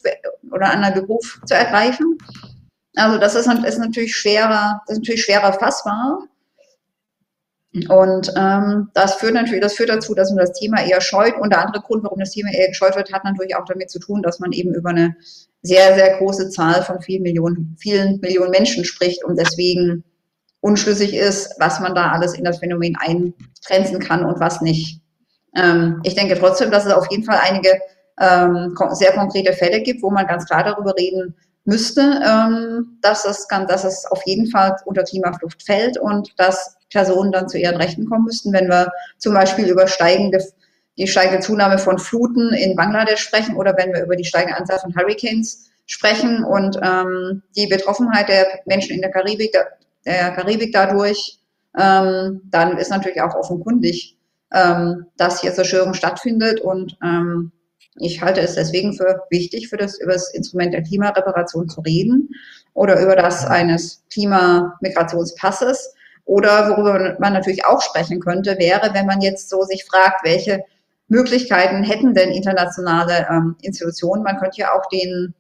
oder 0.51 0.65
einen 0.65 0.83
anderen 0.83 1.07
Beruf 1.07 1.39
zu 1.45 1.55
ergreifen? 1.55 2.17
Also 2.97 3.19
das 3.19 3.35
ist, 3.35 3.47
ist 3.47 3.79
natürlich 3.79 4.13
schwerer, 4.13 4.81
das 4.85 4.97
ist 4.97 5.03
natürlich 5.03 5.23
schwerer 5.23 5.53
fassbar. 5.53 6.27
Und 7.89 8.31
ähm, 8.35 8.89
das 8.93 9.15
führt 9.15 9.33
natürlich, 9.33 9.61
das 9.61 9.73
führt 9.73 9.89
dazu, 9.89 10.13
dass 10.15 10.31
man 10.31 10.45
das 10.45 10.53
Thema 10.53 10.85
eher 10.85 11.01
scheut. 11.01 11.35
Und 11.39 11.51
der 11.51 11.65
andere 11.65 11.81
Grund, 11.81 12.03
warum 12.03 12.19
das 12.19 12.31
Thema 12.31 12.51
eher 12.51 12.69
gescheut 12.69 12.95
wird, 12.95 13.11
hat 13.13 13.23
natürlich 13.23 13.55
auch 13.55 13.65
damit 13.65 13.89
zu 13.89 13.99
tun, 13.99 14.21
dass 14.21 14.39
man 14.39 14.51
eben 14.51 14.73
über 14.73 14.89
eine 14.89 15.15
sehr, 15.61 15.95
sehr 15.95 16.17
große 16.17 16.49
Zahl 16.49 16.83
von 16.83 17.01
vielen 17.01 17.23
Millionen, 17.23 17.75
vielen 17.79 18.19
Millionen 18.21 18.51
Menschen 18.51 18.85
spricht 18.85 19.23
und 19.23 19.37
deswegen 19.37 20.03
unschlüssig 20.61 21.13
ist, 21.13 21.55
was 21.59 21.79
man 21.79 21.95
da 21.95 22.11
alles 22.11 22.33
in 22.33 22.43
das 22.43 22.59
Phänomen 22.59 22.95
eingrenzen 22.97 23.99
kann 23.99 24.25
und 24.25 24.39
was 24.39 24.61
nicht. 24.61 25.01
Ähm, 25.55 25.99
ich 26.03 26.15
denke 26.15 26.37
trotzdem, 26.37 26.71
dass 26.71 26.85
es 26.85 26.93
auf 26.93 27.09
jeden 27.11 27.23
Fall 27.23 27.39
einige 27.41 27.79
ähm, 28.19 28.75
sehr 28.91 29.13
konkrete 29.13 29.53
Fälle 29.53 29.81
gibt, 29.81 30.01
wo 30.01 30.09
man 30.09 30.27
ganz 30.27 30.45
klar 30.45 30.63
darüber 30.63 30.95
reden 30.97 31.35
müsste, 31.65 32.01
ähm, 32.25 32.97
dass, 33.01 33.25
es, 33.25 33.47
dass 33.47 33.83
es 33.83 34.05
auf 34.05 34.21
jeden 34.25 34.49
Fall 34.49 34.75
unter 34.85 35.03
Klimaflucht 35.03 35.63
fällt 35.63 35.97
und 35.97 36.33
dass 36.37 36.76
Personen 36.89 37.31
dann 37.31 37.49
zu 37.49 37.57
ihren 37.57 37.75
Rechten 37.75 38.05
kommen 38.05 38.25
müssten, 38.25 38.53
wenn 38.53 38.69
wir 38.69 38.91
zum 39.17 39.33
Beispiel 39.33 39.67
über 39.67 39.87
steigende, 39.87 40.43
die 40.97 41.07
steigende 41.07 41.39
Zunahme 41.39 41.77
von 41.77 41.97
Fluten 41.99 42.53
in 42.53 42.75
Bangladesch 42.75 43.21
sprechen 43.21 43.55
oder 43.55 43.75
wenn 43.77 43.93
wir 43.93 44.03
über 44.03 44.15
die 44.15 44.25
steigende 44.25 44.57
Anzahl 44.57 44.79
von 44.79 44.95
Hurricanes 44.95 45.69
sprechen 45.85 46.43
und 46.43 46.77
ähm, 46.83 47.43
die 47.55 47.67
Betroffenheit 47.67 48.29
der 48.29 48.45
Menschen 48.65 48.95
in 48.95 49.01
der 49.01 49.11
Karibik, 49.11 49.55
der 50.05 50.31
Karibik 50.31 50.73
dadurch, 50.73 51.39
ähm, 51.77 52.41
dann 52.45 52.77
ist 52.77 52.89
natürlich 52.89 53.21
auch 53.21 53.35
offenkundig, 53.35 54.17
ähm, 54.53 55.05
dass 55.17 55.41
hier 55.41 55.53
Zerstörung 55.53 55.93
stattfindet 55.93 56.59
und 56.61 56.97
ähm, 57.03 57.51
ich 57.99 58.21
halte 58.21 58.41
es 58.41 58.55
deswegen 58.55 58.93
für 58.93 59.23
wichtig, 59.29 59.69
für 59.69 59.77
das, 59.77 59.99
über 59.99 60.13
das 60.13 60.33
Instrument 60.33 60.73
der 60.73 60.83
Klimareparation 60.83 61.67
zu 61.67 61.81
reden 61.81 62.29
oder 62.73 63.01
über 63.01 63.15
das 63.15 63.45
eines 63.45 64.03
Klimamigrationspasses. 64.11 65.93
Oder 66.27 66.69
worüber 66.69 67.15
man 67.19 67.31
natürlich 67.31 67.65
auch 67.65 67.81
sprechen 67.81 68.19
könnte, 68.19 68.59
wäre, 68.59 68.93
wenn 68.93 69.05
man 69.05 69.21
jetzt 69.21 69.49
so 69.49 69.63
sich 69.63 69.85
fragt, 69.85 70.25
welche 70.25 70.65
Möglichkeiten 71.07 71.83
hätten 71.83 72.13
denn 72.13 72.31
internationale 72.31 73.25
ähm, 73.31 73.55
Institutionen? 73.61 74.23
Man 74.23 74.37
könnte 74.37 74.59
ja 74.59 74.73
auch 74.73 74.87
den, 74.89 75.33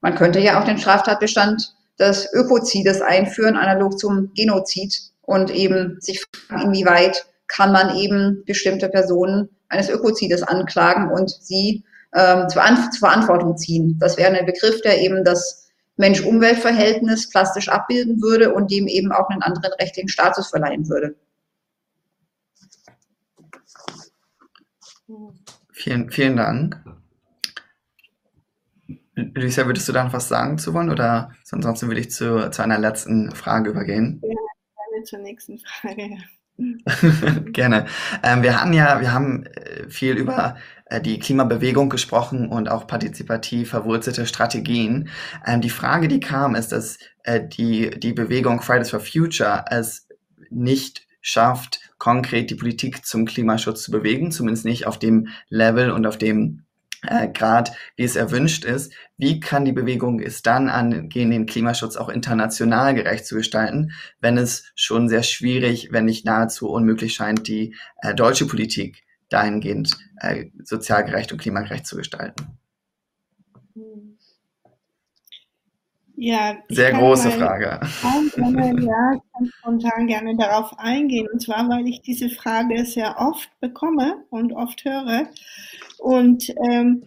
man 0.00 0.14
könnte 0.14 0.40
ja 0.40 0.58
auch 0.58 0.64
den 0.64 0.78
Straftatbestand 0.78 1.74
des 1.98 2.32
Ökozides 2.32 3.02
einführen, 3.02 3.58
analog 3.58 3.98
zum 3.98 4.32
Genozid 4.34 4.98
und 5.20 5.50
eben 5.50 5.98
sich 6.00 6.24
fragen, 6.46 6.62
inwieweit 6.62 7.26
kann 7.46 7.70
man 7.70 7.94
eben 7.94 8.44
bestimmte 8.46 8.88
Personen 8.88 9.50
eines 9.68 9.90
Ökozides 9.90 10.42
anklagen 10.42 11.10
und 11.10 11.28
sie 11.28 11.84
ähm, 12.14 12.48
zur, 12.48 12.62
An 12.62 12.90
zur 12.92 13.08
Verantwortung 13.08 13.58
ziehen. 13.58 13.98
Das 14.00 14.16
wäre 14.16 14.32
ein 14.32 14.46
Begriff, 14.46 14.80
der 14.80 15.02
eben 15.02 15.22
das 15.22 15.67
Mensch-Umwelt-Verhältnis 15.98 17.28
plastisch 17.28 17.68
abbilden 17.68 18.22
würde 18.22 18.54
und 18.54 18.70
dem 18.70 18.86
eben 18.86 19.12
auch 19.12 19.28
einen 19.28 19.42
anderen 19.42 19.74
rechtlichen 19.74 20.08
Status 20.08 20.48
verleihen 20.48 20.88
würde. 20.88 21.14
Vielen, 25.72 26.10
vielen 26.10 26.36
Dank. 26.36 26.82
Lucia, 29.34 29.66
würdest 29.66 29.88
du 29.88 29.92
da 29.92 30.04
noch 30.04 30.12
was 30.12 30.28
sagen 30.28 30.58
zu 30.58 30.74
wollen 30.74 30.90
oder 30.90 31.32
ansonsten 31.50 31.88
würde 31.88 32.00
ich 32.00 32.10
zu, 32.10 32.50
zu 32.50 32.62
einer 32.62 32.78
letzten 32.78 33.34
Frage 33.34 33.70
übergehen? 33.70 34.20
Ja, 34.22 34.28
gerne 34.28 35.04
zur 35.04 35.18
nächsten 35.18 35.58
Frage. 35.58 36.18
Gerne. 37.52 37.86
Ähm, 38.24 38.42
wir 38.42 38.60
hatten 38.60 38.72
ja, 38.72 39.00
wir 39.00 39.12
haben 39.12 39.46
äh, 39.46 39.88
viel 39.88 40.16
über 40.16 40.56
äh, 40.90 41.00
die 41.00 41.18
Klimabewegung 41.18 41.88
gesprochen 41.88 42.48
und 42.48 42.70
auch 42.70 42.86
partizipativ 42.86 43.70
verwurzelte 43.70 44.26
Strategien. 44.26 45.08
Ähm, 45.46 45.60
die 45.60 45.70
Frage, 45.70 46.08
die 46.08 46.20
kam, 46.20 46.54
ist, 46.54 46.72
dass 46.72 46.98
äh, 47.24 47.46
die, 47.46 47.90
die 47.90 48.12
Bewegung 48.12 48.62
Fridays 48.62 48.90
for 48.90 49.00
Future 49.00 49.64
es 49.70 50.08
nicht 50.50 51.06
schafft, 51.20 51.80
konkret 51.98 52.50
die 52.50 52.54
Politik 52.54 53.04
zum 53.04 53.26
Klimaschutz 53.26 53.82
zu 53.82 53.90
bewegen, 53.90 54.30
zumindest 54.30 54.64
nicht 54.64 54.86
auf 54.86 54.98
dem 54.98 55.28
Level 55.48 55.90
und 55.90 56.06
auf 56.06 56.16
dem 56.16 56.64
äh, 57.06 57.28
Grad, 57.28 57.72
wie 57.96 58.04
es 58.04 58.16
erwünscht 58.16 58.64
ist. 58.64 58.92
Wie 59.16 59.40
kann 59.40 59.64
die 59.64 59.72
Bewegung 59.72 60.20
es 60.20 60.42
dann 60.42 60.68
angehen, 60.68 61.30
den 61.30 61.46
Klimaschutz 61.46 61.96
auch 61.96 62.08
international 62.08 62.94
gerecht 62.94 63.26
zu 63.26 63.36
gestalten, 63.36 63.92
wenn 64.20 64.38
es 64.38 64.72
schon 64.74 65.08
sehr 65.08 65.22
schwierig, 65.22 65.88
wenn 65.92 66.06
nicht 66.06 66.24
nahezu 66.24 66.68
unmöglich 66.68 67.14
scheint, 67.14 67.46
die 67.46 67.74
äh, 68.00 68.14
deutsche 68.14 68.46
Politik 68.46 69.04
dahingehend 69.28 69.96
äh, 70.20 70.46
sozial 70.62 71.04
gerecht 71.04 71.32
und 71.32 71.38
klimagerecht 71.40 71.86
zu 71.86 71.96
gestalten? 71.96 72.58
Ja, 76.20 76.56
sehr 76.68 76.92
große 76.94 77.30
Frage. 77.30 77.78
Gerne, 78.34 78.82
ja, 78.82 79.12
ich 79.14 79.32
kann 79.32 79.52
spontan 79.58 80.06
gerne 80.08 80.36
darauf 80.36 80.76
eingehen. 80.76 81.28
Und 81.32 81.40
zwar, 81.40 81.68
weil 81.68 81.86
ich 81.86 82.02
diese 82.02 82.28
Frage 82.28 82.84
sehr 82.84 83.20
oft 83.20 83.48
bekomme 83.60 84.24
und 84.30 84.52
oft 84.52 84.84
höre. 84.84 85.28
Und 85.98 86.52
ähm, 86.68 87.04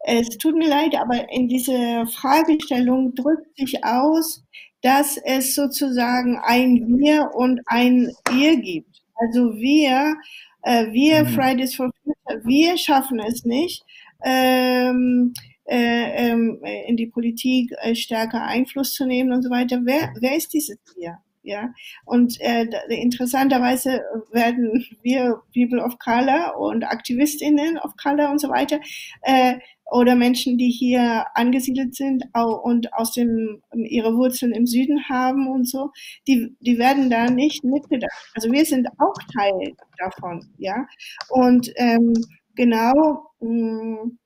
es 0.00 0.28
tut 0.36 0.56
mir 0.56 0.68
leid, 0.68 0.94
aber 0.94 1.32
in 1.32 1.48
dieser 1.48 2.06
Fragestellung 2.06 3.14
drückt 3.14 3.56
sich 3.56 3.82
aus, 3.82 4.44
dass 4.82 5.16
es 5.24 5.54
sozusagen 5.54 6.38
ein 6.42 6.98
Wir 6.98 7.30
und 7.34 7.62
ein 7.64 8.10
Ihr 8.30 8.60
gibt. 8.60 9.02
Also 9.14 9.54
wir, 9.54 10.16
wir 10.64 11.24
mhm. 11.24 11.28
Fridays 11.28 11.74
for 11.74 11.90
Future, 12.02 12.44
wir 12.44 12.78
schaffen 12.78 13.20
es 13.20 13.44
nicht. 13.44 13.84
Ähm, 14.24 15.32
äh, 15.70 16.30
ähm, 16.30 16.60
in 16.88 16.96
die 16.96 17.06
Politik 17.06 17.72
äh, 17.80 17.94
stärker 17.94 18.44
Einfluss 18.44 18.92
zu 18.92 19.06
nehmen 19.06 19.32
und 19.32 19.42
so 19.42 19.50
weiter. 19.50 19.80
Wer, 19.84 20.12
wer 20.18 20.36
ist 20.36 20.52
dieses 20.52 20.78
Wir? 20.96 21.18
Ja, 21.50 21.74
und 22.04 22.40
äh, 22.40 22.64
interessanterweise 22.90 24.02
werden 24.30 24.86
wir 25.02 25.42
People 25.52 25.82
of 25.82 25.98
Color 25.98 26.56
und 26.60 26.84
Aktivistinnen 26.84 27.76
of 27.78 27.96
Color 27.96 28.30
und 28.30 28.40
so 28.40 28.48
weiter 28.50 28.78
äh, 29.22 29.56
oder 29.90 30.14
Menschen, 30.14 30.58
die 30.58 30.70
hier 30.70 31.26
angesiedelt 31.34 31.96
sind 31.96 32.22
und 32.36 32.94
aus 32.94 33.14
dem 33.14 33.62
ihre 33.74 34.14
Wurzeln 34.14 34.52
im 34.52 34.64
Süden 34.64 35.08
haben 35.08 35.48
und 35.48 35.68
so, 35.68 35.90
die 36.28 36.54
die 36.60 36.78
werden 36.78 37.10
da 37.10 37.28
nicht 37.28 37.64
mitgedacht. 37.64 38.12
Also 38.36 38.52
wir 38.52 38.64
sind 38.64 38.86
auch 38.98 39.16
Teil 39.36 39.74
davon, 39.98 40.48
ja. 40.58 40.86
Und 41.30 41.72
ähm, 41.74 42.14
genau 42.54 43.24
mh, 43.40 44.04
mm, 44.04 44.18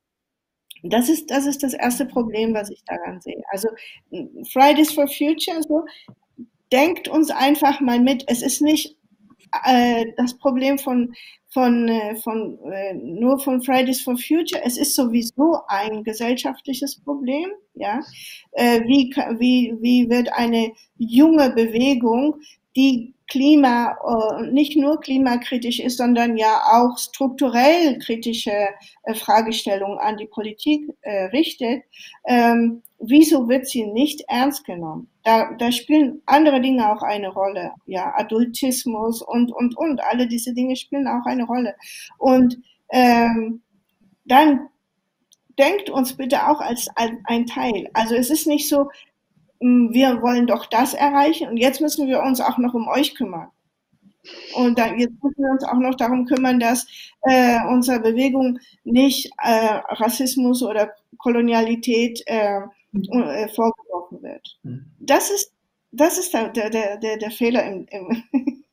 das 0.85 1.09
ist, 1.09 1.31
das 1.31 1.47
ist 1.47 1.63
das 1.63 1.73
erste 1.73 2.05
Problem, 2.05 2.53
was 2.53 2.71
ich 2.71 2.83
daran 2.85 3.21
sehe. 3.21 3.43
Also 3.51 3.69
Fridays 4.53 4.93
for 4.93 5.09
Future, 5.09 5.63
so, 5.67 5.85
denkt 6.75 7.07
uns 7.07 7.31
einfach 7.31 7.81
mal 7.81 8.01
mit. 8.01 8.25
Es 8.27 8.43
ist 8.43 8.61
nicht 8.61 8.97
äh, 9.65 10.07
das 10.17 10.37
Problem 10.39 10.77
von, 10.77 11.15
von, 11.51 11.89
äh, 11.89 12.17
von 12.17 12.59
äh, 12.73 12.95
nur 12.95 13.39
von 13.39 13.63
Fridays 13.63 14.03
for 14.03 14.17
Future. 14.17 14.61
Es 14.65 14.77
ist 14.77 14.97
sowieso 14.97 15.61
ein 15.69 16.03
gesellschaftliches 16.03 17.01
Problem. 17.01 17.51
Ja, 17.75 18.01
äh, 18.53 18.81
wie, 18.87 19.15
wie, 19.39 19.75
wie 19.81 20.11
wird 20.11 20.33
eine 20.33 20.73
junge 20.97 21.51
Bewegung, 21.51 22.41
die 22.75 23.15
Klima, 23.29 23.97
äh, 24.05 24.51
nicht 24.51 24.77
nur 24.77 25.01
klimakritisch 25.01 25.79
ist, 25.79 25.99
sondern 25.99 26.37
ja 26.37 26.61
auch 26.73 26.99
strukturell 26.99 27.99
kritische 28.01 28.69
äh, 29.05 29.15
Fragestellungen 29.15 29.99
an 29.99 30.17
die 30.17 30.27
Politik 30.27 30.91
richtet, 31.33 31.85
ähm, 32.27 32.83
wieso 33.09 33.49
wird 33.49 33.67
sie 33.67 33.87
nicht 33.87 34.23
ernst 34.29 34.65
genommen? 34.65 35.09
Da, 35.23 35.55
da 35.59 35.73
spielen 35.73 36.23
andere 36.27 36.61
Dinge 36.61 36.91
auch 36.91 37.03
eine 37.03 37.29
Rolle, 37.29 37.73
ja, 37.87 38.13
Adultismus 38.17 39.23
und, 39.23 39.53
und, 39.53 39.77
und, 39.77 40.03
alle 40.03 40.27
diese 40.27 40.55
Dinge 40.55 40.77
spielen 40.77 41.07
auch 41.09 41.25
eine 41.27 41.45
Rolle. 41.45 41.75
Und 42.19 42.59
ähm, 42.91 43.63
dann 44.25 44.69
denkt 45.59 45.91
uns 45.91 46.17
bitte 46.17 46.49
auch 46.49 46.61
als 46.61 46.89
ein, 46.97 47.21
ein 47.25 47.47
Teil. 47.47 47.89
Also 47.93 48.15
es 48.15 48.31
ist 48.31 48.47
nicht 48.47 48.69
so, 48.69 48.91
hm, 49.61 49.93
wir 49.93 50.21
wollen 50.23 50.47
doch 50.47 50.67
das 50.67 50.95
erreichen 50.95 51.49
und 51.49 51.57
jetzt 51.57 51.81
müssen 51.81 52.09
wir 52.09 52.23
uns 52.23 52.41
auch 52.41 52.59
noch 52.59 52.75
um 52.75 52.89
euch 52.89 53.15
kümmern. 53.15 53.49
Und 54.55 54.79
dann, 54.79 54.99
jetzt 54.99 55.23
müssen 55.23 55.43
wir 55.43 55.51
uns 55.51 55.65
auch 55.65 55.79
noch 55.79 55.95
darum 55.97 56.25
kümmern, 56.25 56.59
dass 56.59 56.87
äh, 57.23 57.59
unserer 57.69 57.99
Bewegung 57.99 58.59
nicht 58.85 59.31
äh, 59.43 59.81
Rassismus 59.89 60.63
oder 60.63 60.93
Kolonialität 61.19 62.23
äh, 62.27 62.61
äh, 62.95 63.49
vorgeworfen 63.49 64.23
wird. 64.23 64.59
Mhm. 64.63 64.87
Das 65.01 65.31
ist, 65.31 65.53
das 65.93 66.19
ist 66.19 66.33
der, 66.33 66.49
der, 66.51 66.99
der, 66.99 67.17
der 67.17 67.31
Fehler 67.31 67.65
im, 67.65 67.87
im, 67.91 68.25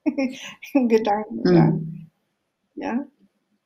im 0.74 0.90
Gedanken. 0.90 1.42
Mhm. 1.44 2.08
Ja. 2.76 3.06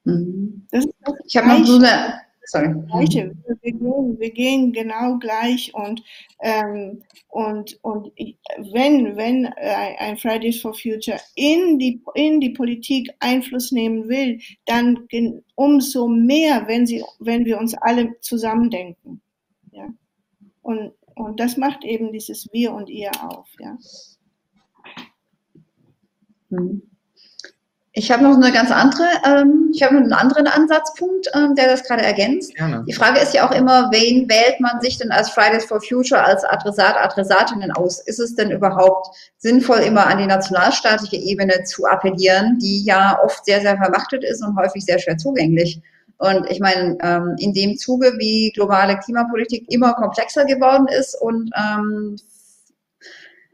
Mhm. 0.04 0.66
Das 0.72 0.86
ist 0.86 0.94
das 1.02 1.16
ich 1.26 1.38
habe 1.38 1.48
noch 1.48 1.66
so 1.66 1.78
eine, 1.78 2.26
Sorry. 2.48 2.68
Gleiche. 2.88 3.36
Wir 3.62 3.72
gehen, 3.72 4.20
wir 4.20 4.32
gehen 4.32 4.72
genau 4.72 5.18
gleich 5.18 5.74
und, 5.74 6.04
ähm, 6.42 7.02
und, 7.30 7.80
und 7.82 8.12
wenn, 8.72 9.18
wenn 9.18 9.46
äh, 9.46 9.96
ein 9.98 10.18
Fridays 10.18 10.62
for 10.62 10.74
Future 10.74 11.20
in 11.36 11.80
die, 11.80 12.02
in 12.14 12.40
die 12.40 12.52
Politik 12.52 13.10
Einfluss 13.20 13.72
nehmen 13.72 14.08
will, 14.08 14.40
dann 14.66 15.08
umso 15.56 16.08
mehr, 16.08 16.68
wenn, 16.68 16.86
sie, 16.86 17.04
wenn 17.20 17.46
wir 17.46 17.60
uns 17.60 17.74
alle 17.76 18.20
zusammendenken. 18.22 19.22
Und, 20.66 20.94
und 21.14 21.40
das 21.40 21.58
macht 21.58 21.84
eben 21.84 22.12
dieses 22.12 22.48
Wir 22.52 22.74
und 22.74 22.90
Ihr 22.90 23.12
auf. 23.22 23.48
Ja? 23.60 23.78
Mhm. 26.50 26.82
Ich 27.98 28.12
habe 28.12 28.24
noch 28.24 28.36
eine 28.36 28.52
ganz 28.52 28.72
andere, 28.72 29.06
ähm, 29.26 29.72
ich 29.72 29.84
habe 29.84 29.96
einen 29.96 30.12
anderen 30.12 30.48
Ansatzpunkt, 30.48 31.28
ähm, 31.36 31.54
der 31.54 31.68
das 31.68 31.84
gerade 31.84 32.02
ergänzt. 32.02 32.56
Gerne. 32.56 32.84
Die 32.90 32.94
Frage 32.94 33.20
ist 33.20 33.36
ja 33.36 33.48
auch 33.48 33.56
immer, 33.56 33.90
wen 33.92 34.28
wählt 34.28 34.60
man 34.60 34.82
sich 34.82 34.98
denn 34.98 35.12
als 35.12 35.30
Fridays 35.30 35.66
for 35.66 35.80
Future, 35.80 36.22
als 36.22 36.44
Adressat, 36.44 36.98
Adressatinnen 36.98 37.72
aus? 37.72 38.00
Ist 38.00 38.20
es 38.20 38.34
denn 38.36 38.50
überhaupt 38.50 39.16
sinnvoll, 39.38 39.80
immer 39.80 40.08
an 40.08 40.18
die 40.18 40.26
nationalstaatliche 40.26 41.18
Ebene 41.18 41.64
zu 41.64 41.86
appellieren, 41.86 42.58
die 42.58 42.84
ja 42.84 43.20
oft 43.24 43.46
sehr, 43.46 43.62
sehr 43.62 43.78
vermachtet 43.78 44.24
ist 44.24 44.44
und 44.44 44.58
häufig 44.58 44.84
sehr 44.84 44.98
schwer 44.98 45.18
zugänglich? 45.18 45.80
Und 46.18 46.50
ich 46.50 46.60
meine, 46.60 46.98
ähm, 47.02 47.36
in 47.40 47.54
dem 47.54 47.78
Zuge, 47.78 48.14
wie 48.18 48.52
globale 48.54 48.98
Klimapolitik 49.00 49.66
immer 49.72 49.94
komplexer 49.94 50.46
geworden 50.46 50.88
ist 50.88 51.20
und 51.22 51.52
ähm, 51.58 52.16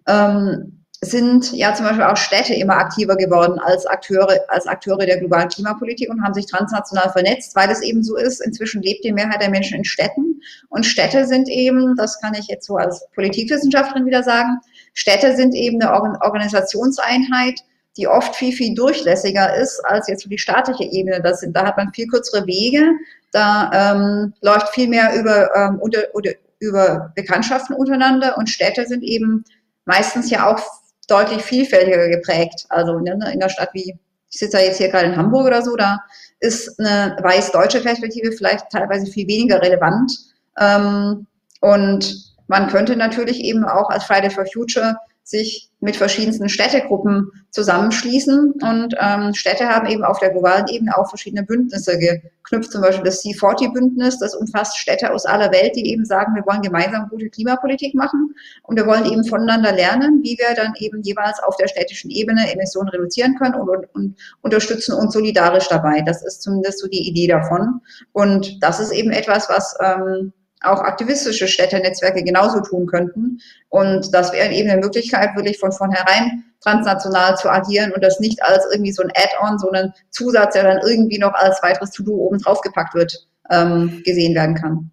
ähm, 0.07 0.81
sind 1.03 1.51
ja 1.53 1.73
zum 1.73 1.87
Beispiel 1.87 2.03
auch 2.03 2.15
Städte 2.15 2.53
immer 2.53 2.77
aktiver 2.77 3.15
geworden 3.15 3.57
als 3.57 3.87
Akteure, 3.87 4.39
als 4.49 4.67
Akteure 4.67 5.07
der 5.07 5.17
globalen 5.17 5.49
Klimapolitik 5.49 6.11
und 6.11 6.21
haben 6.23 6.35
sich 6.35 6.45
transnational 6.45 7.09
vernetzt, 7.09 7.55
weil 7.55 7.71
es 7.71 7.81
eben 7.81 8.03
so 8.03 8.17
ist. 8.17 8.39
Inzwischen 8.39 8.83
lebt 8.83 9.03
die 9.03 9.11
Mehrheit 9.11 9.41
der 9.41 9.49
Menschen 9.49 9.77
in 9.77 9.83
Städten 9.83 10.39
und 10.69 10.85
Städte 10.85 11.25
sind 11.25 11.49
eben, 11.49 11.95
das 11.95 12.21
kann 12.21 12.35
ich 12.35 12.47
jetzt 12.47 12.67
so 12.67 12.75
als 12.75 13.07
Politikwissenschaftlerin 13.15 14.05
wieder 14.05 14.21
sagen, 14.21 14.59
Städte 14.93 15.35
sind 15.35 15.55
eben 15.55 15.81
eine 15.81 16.21
Organisationseinheit, 16.21 17.61
die 17.97 18.07
oft 18.07 18.35
viel, 18.35 18.53
viel 18.53 18.73
durchlässiger 18.73 19.55
ist 19.55 19.79
als 19.85 20.07
jetzt 20.07 20.25
die 20.29 20.37
staatliche 20.37 20.85
Ebene. 20.85 21.21
Das 21.21 21.41
sind, 21.41 21.55
da 21.55 21.65
hat 21.65 21.77
man 21.77 21.93
viel 21.93 22.07
kürzere 22.07 22.45
Wege, 22.47 22.83
da 23.31 23.69
ähm, 23.73 24.33
läuft 24.41 24.69
viel 24.69 24.87
mehr 24.87 25.13
über, 25.19 25.55
ähm, 25.55 25.79
unter, 25.79 26.03
oder, 26.13 26.31
über 26.59 27.11
Bekanntschaften 27.15 27.75
untereinander 27.75 28.37
und 28.37 28.49
Städte 28.49 28.85
sind 28.85 29.03
eben 29.03 29.43
meistens 29.85 30.29
ja 30.29 30.47
auch 30.47 30.61
deutlich 31.07 31.41
vielfältiger 31.41 32.07
geprägt. 32.07 32.65
Also 32.69 32.97
in, 32.97 33.07
in 33.07 33.23
einer 33.23 33.49
Stadt 33.49 33.69
wie 33.73 33.95
ich 34.33 34.39
sitze 34.39 34.57
ja 34.57 34.63
jetzt 34.63 34.77
hier 34.77 34.89
gerade 34.89 35.07
in 35.07 35.17
Hamburg 35.17 35.45
oder 35.45 35.61
so, 35.61 35.75
da 35.75 35.99
ist 36.39 36.79
eine 36.79 37.17
weiß-deutsche 37.21 37.81
Perspektive 37.81 38.31
vielleicht 38.31 38.69
teilweise 38.69 39.05
viel 39.05 39.27
weniger 39.27 39.61
relevant. 39.61 40.11
Ähm, 40.57 41.27
und 41.59 42.33
man 42.47 42.69
könnte 42.69 42.95
natürlich 42.95 43.41
eben 43.41 43.65
auch 43.65 43.89
als 43.89 44.05
Friday 44.05 44.29
for 44.29 44.45
Future 44.45 44.95
sich 45.23 45.69
mit 45.79 45.95
verschiedensten 45.95 46.49
Städtegruppen 46.49 47.31
zusammenschließen. 47.49 48.53
Und 48.61 48.95
ähm, 48.99 49.33
Städte 49.33 49.67
haben 49.67 49.87
eben 49.87 50.03
auf 50.03 50.19
der 50.19 50.29
globalen 50.29 50.67
Ebene 50.67 50.97
auch 50.97 51.09
verschiedene 51.09 51.43
Bündnisse 51.43 51.97
geknüpft, 51.97 52.71
zum 52.71 52.81
Beispiel 52.81 53.03
das 53.03 53.23
C40-Bündnis, 53.23 54.19
das 54.19 54.35
umfasst 54.35 54.77
Städte 54.77 55.11
aus 55.11 55.25
aller 55.25 55.51
Welt, 55.51 55.75
die 55.75 55.91
eben 55.91 56.05
sagen, 56.05 56.35
wir 56.35 56.45
wollen 56.45 56.61
gemeinsam 56.61 57.09
gute 57.09 57.29
Klimapolitik 57.29 57.95
machen 57.95 58.35
und 58.63 58.75
wir 58.75 58.85
wollen 58.85 59.05
eben 59.05 59.25
voneinander 59.25 59.71
lernen, 59.71 60.21
wie 60.23 60.37
wir 60.37 60.55
dann 60.55 60.73
eben 60.77 61.01
jeweils 61.01 61.41
auf 61.41 61.55
der 61.57 61.67
städtischen 61.67 62.11
Ebene 62.11 62.51
Emissionen 62.51 62.89
reduzieren 62.89 63.35
können 63.37 63.55
und, 63.55 63.69
und, 63.69 63.95
und 63.95 64.15
unterstützen 64.41 64.93
uns 64.93 65.13
solidarisch 65.13 65.67
dabei. 65.67 66.01
Das 66.01 66.23
ist 66.23 66.41
zumindest 66.41 66.79
so 66.79 66.87
die 66.87 67.07
Idee 67.07 67.27
davon. 67.27 67.81
Und 68.11 68.61
das 68.63 68.79
ist 68.79 68.91
eben 68.91 69.11
etwas, 69.11 69.49
was 69.49 69.75
ähm, 69.81 70.33
auch 70.61 70.79
aktivistische 70.81 71.47
Städtenetzwerke 71.47 72.23
genauso 72.23 72.61
tun 72.61 72.85
könnten. 72.85 73.39
Und 73.69 74.13
das 74.13 74.31
wäre 74.31 74.51
eben 74.53 74.69
eine 74.69 74.81
Möglichkeit, 74.81 75.35
wirklich 75.35 75.59
von 75.59 75.71
vornherein 75.71 76.43
transnational 76.61 77.35
zu 77.37 77.49
agieren 77.49 77.91
und 77.91 78.03
das 78.03 78.19
nicht 78.19 78.41
als 78.43 78.65
irgendwie 78.71 78.91
so 78.91 79.01
ein 79.01 79.11
Add-on, 79.15 79.57
so 79.57 79.71
ein 79.71 79.93
Zusatz, 80.11 80.53
der 80.53 80.63
dann 80.63 80.79
irgendwie 80.85 81.17
noch 81.17 81.33
als 81.33 81.61
weiteres 81.63 81.91
To-Do 81.91 82.13
oben 82.13 82.37
drauf 82.37 82.61
gepackt 82.61 82.93
wird, 82.93 83.27
ähm, 83.49 84.01
gesehen 84.05 84.35
werden 84.35 84.55
kann. 84.55 84.91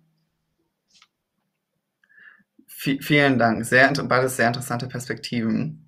Vielen 2.67 3.39
Dank. 3.39 3.67
Sehr, 3.67 3.93
beides 3.93 4.37
sehr 4.37 4.47
interessante 4.47 4.87
Perspektiven. 4.87 5.88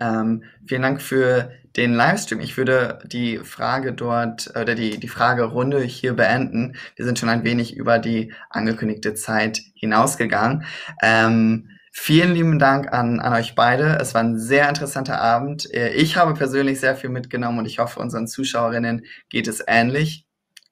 Ähm, 0.00 0.44
vielen 0.66 0.82
Dank 0.82 1.00
für 1.00 1.50
den 1.76 1.94
Livestream. 1.94 2.40
Ich 2.40 2.56
würde 2.56 2.98
die 3.06 3.38
Frage 3.38 3.92
dort 3.92 4.50
oder 4.50 4.74
die, 4.74 4.98
die 4.98 5.08
Fragerunde 5.08 5.80
hier 5.82 6.14
beenden. 6.14 6.76
Wir 6.96 7.04
sind 7.04 7.18
schon 7.18 7.28
ein 7.28 7.44
wenig 7.44 7.76
über 7.76 7.98
die 7.98 8.32
angekündigte 8.50 9.14
Zeit 9.14 9.60
hinausgegangen. 9.74 10.64
Ähm, 11.02 11.70
vielen 11.92 12.34
lieben 12.34 12.58
Dank 12.58 12.92
an, 12.92 13.20
an 13.20 13.32
euch 13.32 13.54
beide. 13.54 13.98
Es 14.00 14.14
war 14.14 14.22
ein 14.22 14.38
sehr 14.38 14.68
interessanter 14.68 15.20
Abend. 15.20 15.72
Äh, 15.72 15.90
ich 15.90 16.16
habe 16.16 16.34
persönlich 16.34 16.80
sehr 16.80 16.96
viel 16.96 17.10
mitgenommen 17.10 17.60
und 17.60 17.66
ich 17.66 17.78
hoffe, 17.78 18.00
unseren 18.00 18.26
Zuschauerinnen 18.26 19.04
geht 19.28 19.48
es 19.48 19.62
ähnlich. 19.66 20.26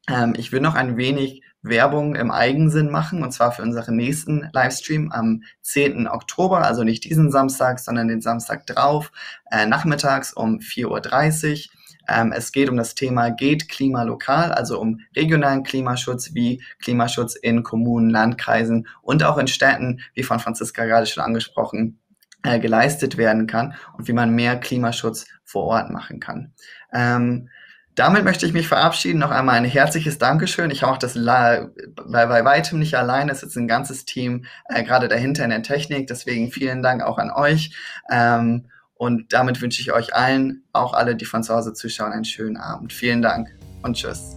Ähm, 0.08 0.34
ich 0.36 0.52
will 0.52 0.60
noch 0.60 0.74
ein 0.74 0.96
wenig 0.96 1.42
Werbung 1.68 2.14
im 2.14 2.30
Eigensinn 2.30 2.90
machen, 2.90 3.22
und 3.22 3.32
zwar 3.32 3.52
für 3.52 3.62
unseren 3.62 3.96
nächsten 3.96 4.48
Livestream 4.52 5.12
am 5.12 5.42
10. 5.62 6.08
Oktober, 6.08 6.64
also 6.66 6.84
nicht 6.84 7.04
diesen 7.04 7.30
Samstag, 7.30 7.78
sondern 7.78 8.08
den 8.08 8.20
Samstag 8.20 8.66
drauf, 8.66 9.12
äh, 9.50 9.66
nachmittags 9.66 10.32
um 10.32 10.58
4.30 10.58 11.68
Uhr. 11.68 11.76
Ähm, 12.08 12.32
es 12.32 12.52
geht 12.52 12.68
um 12.68 12.76
das 12.76 12.94
Thema 12.94 13.30
Geht 13.30 13.68
Klima 13.68 14.04
lokal, 14.04 14.52
also 14.52 14.80
um 14.80 15.00
regionalen 15.16 15.64
Klimaschutz, 15.64 16.34
wie 16.34 16.62
Klimaschutz 16.80 17.34
in 17.34 17.62
Kommunen, 17.62 18.10
Landkreisen 18.10 18.86
und 19.02 19.24
auch 19.24 19.38
in 19.38 19.48
Städten, 19.48 20.00
wie 20.14 20.22
von 20.22 20.38
Franziska 20.38 20.84
gerade 20.84 21.06
schon 21.06 21.24
angesprochen, 21.24 21.98
äh, 22.42 22.60
geleistet 22.60 23.16
werden 23.16 23.46
kann 23.46 23.74
und 23.96 24.06
wie 24.06 24.12
man 24.12 24.34
mehr 24.34 24.56
Klimaschutz 24.56 25.26
vor 25.44 25.64
Ort 25.64 25.90
machen 25.90 26.20
kann. 26.20 26.52
Ähm, 26.92 27.48
damit 27.96 28.24
möchte 28.24 28.46
ich 28.46 28.52
mich 28.52 28.68
verabschieden. 28.68 29.18
Noch 29.18 29.30
einmal 29.30 29.56
ein 29.56 29.64
herzliches 29.64 30.18
Dankeschön. 30.18 30.70
Ich 30.70 30.82
mache 30.82 30.98
das 30.98 31.14
bei, 31.14 31.66
bei 32.06 32.44
weitem 32.44 32.78
nicht 32.78 32.94
allein. 32.94 33.28
Es 33.28 33.42
ist 33.42 33.56
ein 33.56 33.66
ganzes 33.66 34.04
Team 34.04 34.44
äh, 34.68 34.84
gerade 34.84 35.08
dahinter 35.08 35.44
in 35.44 35.50
der 35.50 35.62
Technik. 35.62 36.06
Deswegen 36.06 36.52
vielen 36.52 36.82
Dank 36.82 37.02
auch 37.02 37.18
an 37.18 37.30
euch. 37.30 37.74
Ähm, 38.10 38.66
und 38.94 39.32
damit 39.32 39.60
wünsche 39.60 39.80
ich 39.80 39.92
euch 39.92 40.14
allen, 40.14 40.62
auch 40.72 40.94
alle, 40.94 41.16
die 41.16 41.24
von 41.24 41.42
zu 41.42 41.54
Hause 41.54 41.72
zuschauen, 41.72 42.12
einen 42.12 42.24
schönen 42.24 42.56
Abend. 42.56 42.92
Vielen 42.92 43.22
Dank 43.22 43.48
und 43.82 43.96
tschüss. 43.96 44.36